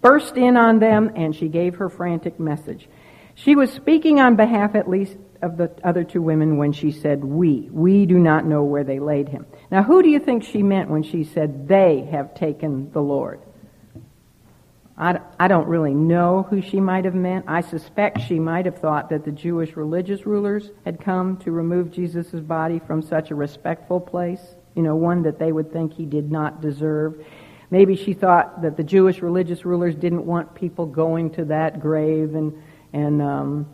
burst 0.02 0.36
in 0.36 0.58
on 0.58 0.80
them 0.80 1.12
and 1.16 1.36
she 1.36 1.48
gave 1.48 1.76
her 1.76 1.90
frantic 1.90 2.40
message. 2.40 2.88
She 3.36 3.56
was 3.56 3.72
speaking 3.72 4.20
on 4.20 4.36
behalf 4.36 4.76
at 4.76 4.90
least 4.90 5.18
of 5.42 5.58
the 5.58 5.72
other 5.84 6.04
two 6.04 6.22
women 6.22 6.58
when 6.58 6.72
she 6.72 6.92
said, 6.92 7.24
We. 7.24 7.70
We 7.72 8.06
do 8.06 8.20
not 8.20 8.46
know 8.46 8.64
where 8.64 8.84
they 8.84 9.00
laid 9.00 9.30
him. 9.30 9.46
Now, 9.70 9.84
who 9.84 10.02
do 10.04 10.10
you 10.10 10.20
think 10.20 10.44
she 10.44 10.64
meant 10.64 10.90
when 10.90 11.04
she 11.04 11.24
said, 11.24 11.68
They 11.68 12.08
have 12.12 12.36
taken 12.36 12.92
the 12.92 13.02
Lord? 13.02 13.42
I, 14.98 15.20
I 15.40 15.48
don't 15.48 15.68
really 15.68 15.96
know 15.96 16.46
who 16.50 16.62
she 16.62 16.80
might 16.80 17.06
have 17.06 17.16
meant. 17.16 17.46
I 17.48 17.62
suspect 17.62 18.22
she 18.22 18.38
might 18.40 18.66
have 18.66 18.78
thought 18.78 19.10
that 19.10 19.26
the 19.26 19.32
Jewish 19.32 19.76
religious 19.76 20.28
rulers 20.28 20.70
had 20.86 21.04
come 21.04 21.38
to 21.38 21.52
remove 21.52 21.92
Jesus' 21.92 22.30
body 22.40 22.80
from 22.86 23.02
such 23.02 23.32
a 23.32 23.36
respectful 23.36 24.00
place, 24.00 24.42
you 24.76 24.84
know, 24.84 24.96
one 24.96 25.24
that 25.24 25.40
they 25.40 25.52
would 25.52 25.74
think 25.74 25.94
he 25.94 26.06
did 26.06 26.32
not 26.32 26.62
deserve. 26.62 27.26
Maybe 27.72 27.96
she 27.96 28.14
thought 28.14 28.62
that 28.62 28.78
the 28.78 28.84
Jewish 28.84 29.22
religious 29.22 29.66
rulers 29.66 29.96
didn't 29.96 30.26
want 30.26 30.54
people 30.54 30.86
going 30.86 31.32
to 31.32 31.46
that 31.46 31.80
grave 31.80 32.36
and, 32.36 32.62
and 32.94 33.22
um, 33.24 33.70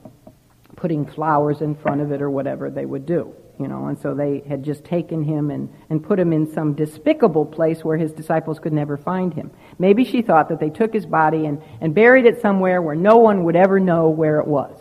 putting 0.77 1.05
flowers 1.05 1.59
in 1.61 1.75
front 1.75 1.99
of 1.99 2.11
it 2.11 2.21
or 2.21 2.29
whatever 2.29 2.69
they 2.69 2.85
would 2.85 3.05
do. 3.05 3.33
you 3.59 3.67
know, 3.67 3.87
and 3.87 3.99
so 3.99 4.13
they 4.13 4.43
had 4.47 4.63
just 4.63 4.83
taken 4.83 5.23
him 5.23 5.49
and, 5.49 5.73
and 5.89 6.03
put 6.03 6.19
him 6.19 6.31
in 6.31 6.51
some 6.53 6.73
despicable 6.73 7.45
place 7.45 7.83
where 7.83 7.97
his 7.97 8.11
disciples 8.11 8.59
could 8.59 8.73
never 8.73 8.97
find 8.97 9.33
him. 9.33 9.49
Maybe 9.79 10.05
she 10.05 10.21
thought 10.21 10.49
that 10.49 10.59
they 10.59 10.69
took 10.69 10.93
his 10.93 11.05
body 11.05 11.47
and, 11.47 11.61
and 11.81 11.95
buried 11.95 12.25
it 12.25 12.39
somewhere 12.39 12.81
where 12.81 12.95
no 12.95 13.17
one 13.17 13.43
would 13.45 13.55
ever 13.55 13.79
know 13.79 14.09
where 14.09 14.39
it 14.39 14.47
was. 14.47 14.79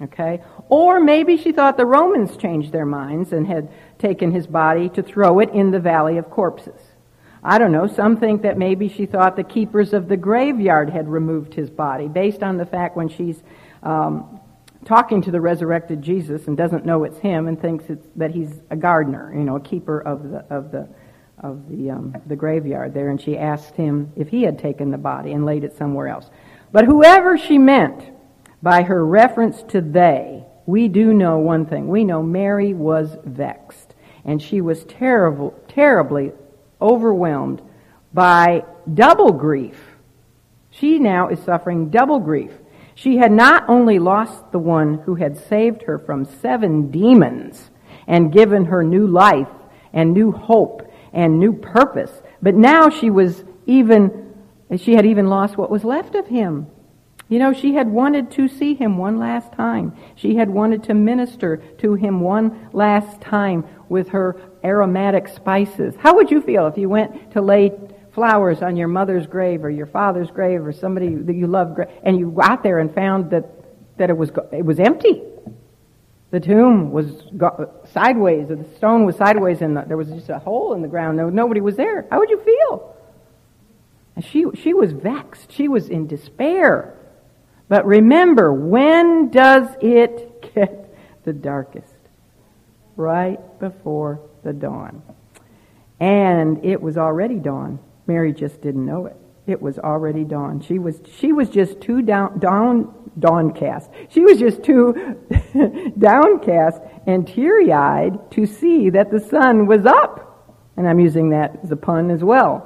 Okay? 0.00 0.40
Or 0.68 1.00
maybe 1.00 1.36
she 1.36 1.50
thought 1.50 1.76
the 1.76 1.86
Romans 1.86 2.36
changed 2.36 2.70
their 2.70 2.86
minds 2.86 3.32
and 3.32 3.44
had 3.44 3.68
taken 3.98 4.30
his 4.30 4.46
body 4.46 4.88
to 4.90 5.02
throw 5.02 5.40
it 5.40 5.50
in 5.50 5.72
the 5.72 5.80
valley 5.80 6.18
of 6.18 6.30
corpses. 6.30 6.80
I 7.42 7.58
don't 7.58 7.72
know. 7.72 7.88
Some 7.88 8.16
think 8.16 8.42
that 8.42 8.58
maybe 8.58 8.88
she 8.88 9.06
thought 9.06 9.34
the 9.34 9.42
keepers 9.42 9.92
of 9.92 10.08
the 10.08 10.16
graveyard 10.16 10.90
had 10.90 11.08
removed 11.08 11.54
his 11.54 11.70
body, 11.70 12.06
based 12.06 12.44
on 12.44 12.58
the 12.58 12.66
fact 12.66 12.96
when 12.96 13.08
she's 13.08 13.42
um, 13.82 14.40
talking 14.84 15.22
to 15.22 15.30
the 15.30 15.40
resurrected 15.40 16.02
Jesus 16.02 16.46
and 16.46 16.56
doesn't 16.56 16.86
know 16.86 17.04
it's 17.04 17.18
him 17.18 17.48
and 17.48 17.60
thinks 17.60 17.84
that 18.16 18.30
he's 18.30 18.52
a 18.70 18.76
gardener, 18.76 19.32
you 19.34 19.44
know, 19.44 19.56
a 19.56 19.60
keeper 19.60 20.00
of 20.00 20.30
the 20.30 20.38
of 20.50 20.70
the 20.70 20.88
of 21.40 21.68
the 21.68 21.90
um, 21.90 22.16
the 22.26 22.36
graveyard 22.36 22.94
there, 22.94 23.10
and 23.10 23.20
she 23.20 23.36
asked 23.36 23.74
him 23.74 24.12
if 24.16 24.28
he 24.28 24.42
had 24.42 24.58
taken 24.58 24.90
the 24.90 24.98
body 24.98 25.32
and 25.32 25.44
laid 25.44 25.64
it 25.64 25.76
somewhere 25.76 26.08
else. 26.08 26.30
But 26.72 26.84
whoever 26.84 27.38
she 27.38 27.58
meant 27.58 28.10
by 28.62 28.82
her 28.82 29.04
reference 29.04 29.62
to 29.64 29.80
they, 29.80 30.44
we 30.66 30.88
do 30.88 31.14
know 31.14 31.38
one 31.38 31.66
thing. 31.66 31.88
We 31.88 32.04
know 32.04 32.22
Mary 32.22 32.74
was 32.74 33.16
vexed, 33.24 33.94
and 34.24 34.42
she 34.42 34.60
was 34.60 34.84
terrible, 34.84 35.58
terribly 35.68 36.32
overwhelmed 36.80 37.62
by 38.12 38.64
double 38.92 39.32
grief. 39.32 39.78
She 40.70 40.98
now 40.98 41.28
is 41.28 41.40
suffering 41.40 41.90
double 41.90 42.20
grief. 42.20 42.52
She 42.98 43.18
had 43.18 43.30
not 43.30 43.68
only 43.68 44.00
lost 44.00 44.50
the 44.50 44.58
one 44.58 44.94
who 45.04 45.14
had 45.14 45.36
saved 45.36 45.82
her 45.82 46.00
from 46.00 46.24
seven 46.24 46.90
demons 46.90 47.70
and 48.08 48.32
given 48.32 48.64
her 48.64 48.82
new 48.82 49.06
life 49.06 49.46
and 49.92 50.12
new 50.12 50.32
hope 50.32 50.82
and 51.12 51.38
new 51.38 51.52
purpose, 51.52 52.10
but 52.42 52.56
now 52.56 52.90
she 52.90 53.08
was 53.08 53.44
even, 53.66 54.34
she 54.78 54.94
had 54.94 55.06
even 55.06 55.28
lost 55.28 55.56
what 55.56 55.70
was 55.70 55.84
left 55.84 56.16
of 56.16 56.26
him. 56.26 56.66
You 57.28 57.38
know, 57.38 57.52
she 57.52 57.74
had 57.74 57.88
wanted 57.88 58.32
to 58.32 58.48
see 58.48 58.74
him 58.74 58.98
one 58.98 59.16
last 59.16 59.52
time. 59.52 59.96
She 60.16 60.34
had 60.34 60.50
wanted 60.50 60.82
to 60.84 60.94
minister 60.94 61.58
to 61.78 61.94
him 61.94 62.18
one 62.18 62.68
last 62.72 63.20
time 63.20 63.64
with 63.88 64.08
her 64.08 64.34
aromatic 64.64 65.28
spices. 65.28 65.94
How 66.00 66.16
would 66.16 66.32
you 66.32 66.40
feel 66.40 66.66
if 66.66 66.76
you 66.76 66.88
went 66.88 67.30
to 67.30 67.42
lay 67.42 67.70
flowers 68.12 68.62
on 68.62 68.76
your 68.76 68.88
mother's 68.88 69.26
grave 69.26 69.64
or 69.64 69.70
your 69.70 69.86
father's 69.86 70.30
grave 70.30 70.66
or 70.66 70.72
somebody 70.72 71.14
that 71.14 71.34
you 71.34 71.46
love 71.46 71.78
and 72.02 72.18
you 72.18 72.30
got 72.30 72.62
there 72.62 72.78
and 72.78 72.94
found 72.94 73.30
that 73.30 73.44
that 73.98 74.10
it 74.10 74.16
was 74.16 74.30
it 74.52 74.64
was 74.64 74.78
empty? 74.78 75.22
The 76.30 76.40
tomb 76.40 76.92
was 76.92 77.24
sideways, 77.92 78.50
or 78.50 78.56
the 78.56 78.76
stone 78.76 79.06
was 79.06 79.16
sideways, 79.16 79.62
and 79.62 79.76
the, 79.76 79.84
there 79.86 79.96
was 79.96 80.08
just 80.10 80.28
a 80.28 80.38
hole 80.38 80.74
in 80.74 80.82
the 80.82 80.88
ground. 80.88 81.16
No, 81.16 81.30
nobody 81.30 81.62
was 81.62 81.76
there. 81.76 82.06
How 82.10 82.18
would 82.18 82.28
you 82.28 82.42
feel? 82.42 82.96
And 84.14 84.24
she 84.24 84.44
she 84.54 84.74
was 84.74 84.92
vexed. 84.92 85.52
She 85.52 85.68
was 85.68 85.88
in 85.88 86.06
despair. 86.06 86.94
But 87.68 87.86
remember, 87.86 88.52
when 88.52 89.30
does 89.30 89.68
it 89.80 90.52
get 90.54 90.94
the 91.24 91.32
darkest? 91.32 91.94
Right 92.96 93.38
before 93.60 94.20
the 94.42 94.52
dawn. 94.52 95.02
And 96.00 96.64
it 96.64 96.80
was 96.80 96.96
already 96.96 97.36
dawn. 97.36 97.78
Mary 98.08 98.32
just 98.32 98.60
didn't 98.62 98.84
know 98.84 99.06
it. 99.06 99.16
It 99.46 99.62
was 99.62 99.78
already 99.78 100.24
dawn. 100.24 100.60
She 100.60 100.78
was 100.78 101.00
she 101.18 101.32
was 101.32 101.48
just 101.48 101.80
too 101.80 102.02
down 102.02 102.38
down 102.38 102.94
downcast. 103.18 103.90
She 104.08 104.20
was 104.20 104.38
just 104.38 104.62
too 104.62 105.16
downcast 105.98 106.80
and 107.06 107.26
teary-eyed 107.26 108.30
to 108.32 108.46
see 108.46 108.90
that 108.90 109.10
the 109.10 109.20
sun 109.20 109.66
was 109.66 109.86
up. 109.86 110.24
And 110.76 110.88
I'm 110.88 111.00
using 111.00 111.30
that 111.30 111.60
as 111.62 111.70
a 111.70 111.76
pun 111.76 112.10
as 112.10 112.22
well. 112.22 112.64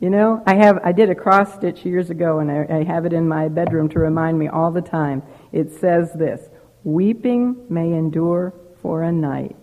You 0.00 0.10
know, 0.10 0.42
I 0.46 0.54
have 0.54 0.80
I 0.82 0.92
did 0.92 1.10
a 1.10 1.14
cross 1.14 1.54
stitch 1.54 1.84
years 1.84 2.10
ago, 2.10 2.40
and 2.40 2.50
I, 2.50 2.66
I 2.68 2.84
have 2.84 3.06
it 3.06 3.12
in 3.12 3.28
my 3.28 3.48
bedroom 3.48 3.88
to 3.90 4.00
remind 4.00 4.38
me 4.38 4.48
all 4.48 4.72
the 4.72 4.80
time. 4.80 5.22
It 5.52 5.72
says 5.72 6.12
this: 6.12 6.48
"Weeping 6.82 7.66
may 7.68 7.92
endure 7.92 8.52
for 8.80 9.02
a 9.02 9.12
night, 9.12 9.56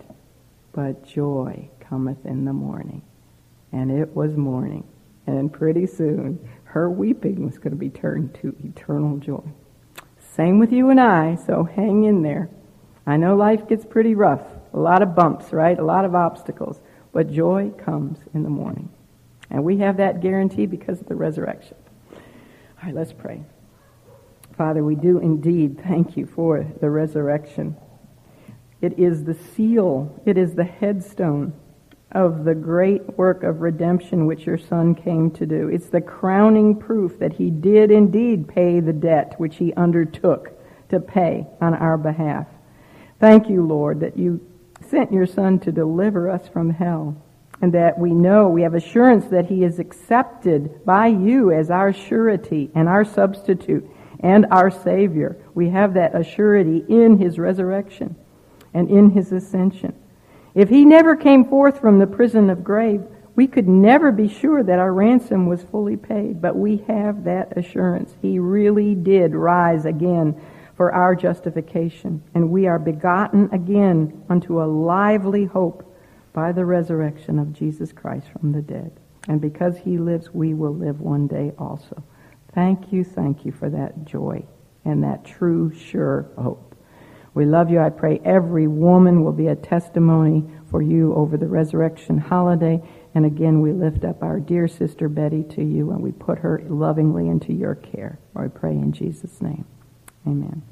but 0.71 1.05
joy 1.05 1.69
cometh 1.81 2.25
in 2.25 2.45
the 2.45 2.53
morning." 2.53 3.01
And 3.71 3.91
it 3.91 4.15
was 4.15 4.35
morning, 4.35 4.83
and 5.27 5.51
pretty 5.51 5.85
soon 5.85 6.39
her 6.63 6.89
weeping 6.89 7.45
was 7.45 7.57
going 7.57 7.71
to 7.71 7.77
be 7.77 7.89
turned 7.89 8.33
to 8.35 8.55
eternal 8.63 9.17
joy. 9.17 9.43
Same 10.19 10.59
with 10.59 10.71
you 10.71 10.89
and 10.89 10.99
I, 10.99 11.35
so 11.35 11.63
hang 11.63 12.03
in 12.03 12.21
there. 12.21 12.49
I 13.05 13.17
know 13.17 13.35
life 13.35 13.67
gets 13.67 13.85
pretty 13.85 14.13
rough, 14.15 14.43
a 14.73 14.79
lot 14.79 15.01
of 15.01 15.15
bumps, 15.15 15.51
right? 15.51 15.77
A 15.77 15.83
lot 15.83 16.05
of 16.05 16.13
obstacles, 16.13 16.79
but 17.11 17.31
joy 17.31 17.71
comes 17.71 18.19
in 18.33 18.43
the 18.43 18.49
morning. 18.49 18.89
And 19.49 19.63
we 19.63 19.79
have 19.79 19.97
that 19.97 20.21
guarantee 20.21 20.67
because 20.67 21.01
of 21.01 21.07
the 21.07 21.15
resurrection. 21.15 21.75
All 22.11 22.19
right, 22.83 22.93
let's 22.93 23.13
pray. 23.13 23.43
Father, 24.55 24.83
we 24.83 24.95
do 24.95 25.17
indeed 25.17 25.81
thank 25.83 26.15
you 26.15 26.27
for 26.27 26.65
the 26.79 26.89
resurrection. 26.89 27.75
It 28.81 28.99
is 28.99 29.23
the 29.23 29.33
seal, 29.33 30.21
it 30.25 30.37
is 30.37 30.53
the 30.53 30.63
headstone 30.63 31.53
of 32.11 32.43
the 32.43 32.55
great 32.55 33.17
work 33.17 33.43
of 33.43 33.61
redemption 33.61 34.25
which 34.25 34.45
your 34.45 34.57
Son 34.57 34.95
came 34.95 35.29
to 35.31 35.45
do. 35.45 35.69
It's 35.69 35.89
the 35.89 36.01
crowning 36.01 36.75
proof 36.75 37.19
that 37.19 37.33
he 37.33 37.49
did 37.51 37.91
indeed 37.91 38.47
pay 38.47 38.79
the 38.79 38.93
debt 38.93 39.35
which 39.37 39.57
he 39.57 39.73
undertook 39.73 40.51
to 40.89 40.99
pay 40.99 41.45
on 41.61 41.75
our 41.75 41.97
behalf. 41.97 42.47
Thank 43.19 43.49
you, 43.49 43.65
Lord, 43.65 43.99
that 43.99 44.17
you 44.17 44.45
sent 44.89 45.11
your 45.11 45.27
Son 45.27 45.59
to 45.59 45.71
deliver 45.71 46.29
us 46.29 46.47
from 46.47 46.71
hell 46.71 47.21
and 47.61 47.73
that 47.73 47.99
we 47.99 48.11
know, 48.11 48.47
we 48.47 48.61
have 48.61 48.73
assurance 48.73 49.25
that 49.27 49.47
he 49.47 49.63
is 49.63 49.79
accepted 49.79 50.83
by 50.85 51.07
you 51.07 51.51
as 51.51 51.69
our 51.69 51.91
surety 51.91 52.71
and 52.73 52.87
our 52.87 53.03
substitute 53.03 53.87
and 54.21 54.45
our 54.49 54.71
Savior. 54.71 55.37
We 55.53 55.69
have 55.69 55.93
that 55.95 56.13
assurity 56.13 56.87
in 56.89 57.17
his 57.17 57.37
resurrection 57.37 58.15
and 58.73 58.89
in 58.89 59.09
his 59.11 59.31
ascension. 59.31 59.93
If 60.55 60.69
he 60.69 60.85
never 60.85 61.15
came 61.15 61.45
forth 61.45 61.79
from 61.79 61.99
the 61.99 62.07
prison 62.07 62.49
of 62.49 62.63
grave, 62.63 63.03
we 63.35 63.47
could 63.47 63.67
never 63.67 64.11
be 64.11 64.27
sure 64.27 64.63
that 64.63 64.79
our 64.79 64.91
ransom 64.91 65.45
was 65.45 65.63
fully 65.63 65.95
paid, 65.95 66.41
but 66.41 66.55
we 66.55 66.83
have 66.87 67.23
that 67.23 67.57
assurance. 67.57 68.15
He 68.21 68.37
really 68.39 68.95
did 68.95 69.33
rise 69.33 69.85
again 69.85 70.39
for 70.75 70.91
our 70.91 71.15
justification, 71.15 72.23
and 72.33 72.49
we 72.49 72.67
are 72.67 72.79
begotten 72.79 73.49
again 73.51 74.23
unto 74.29 74.61
a 74.61 74.65
lively 74.65 75.45
hope 75.45 75.85
by 76.33 76.51
the 76.51 76.65
resurrection 76.65 77.39
of 77.39 77.53
Jesus 77.53 77.91
Christ 77.91 78.27
from 78.27 78.51
the 78.51 78.61
dead. 78.61 78.91
And 79.27 79.39
because 79.39 79.77
he 79.77 79.97
lives, 79.97 80.33
we 80.33 80.53
will 80.53 80.73
live 80.73 80.99
one 80.99 81.27
day 81.27 81.53
also. 81.57 82.03
Thank 82.53 82.91
you, 82.91 83.03
thank 83.03 83.45
you 83.45 83.51
for 83.51 83.69
that 83.69 84.05
joy 84.05 84.45
and 84.85 85.03
that 85.03 85.23
true, 85.23 85.71
sure 85.73 86.29
hope. 86.37 86.68
We 87.39 87.45
love 87.45 87.69
you. 87.69 87.79
I 87.79 87.89
pray 87.89 88.19
every 88.25 88.67
woman 88.67 89.23
will 89.23 89.31
be 89.31 89.47
a 89.47 89.55
testimony 89.55 90.43
for 90.69 90.81
you 90.81 91.15
over 91.15 91.37
the 91.37 91.47
resurrection 91.47 92.17
holiday. 92.17 92.81
And 93.15 93.25
again, 93.25 93.61
we 93.61 93.71
lift 93.71 94.03
up 94.03 94.21
our 94.21 94.41
dear 94.41 94.67
sister 94.67 95.07
Betty 95.07 95.43
to 95.55 95.63
you 95.63 95.91
and 95.91 96.03
we 96.03 96.11
put 96.11 96.39
her 96.39 96.61
lovingly 96.67 97.29
into 97.29 97.53
your 97.53 97.75
care. 97.75 98.19
I 98.35 98.49
pray 98.49 98.71
in 98.71 98.91
Jesus' 98.91 99.41
name. 99.41 99.63
Amen. 100.27 100.63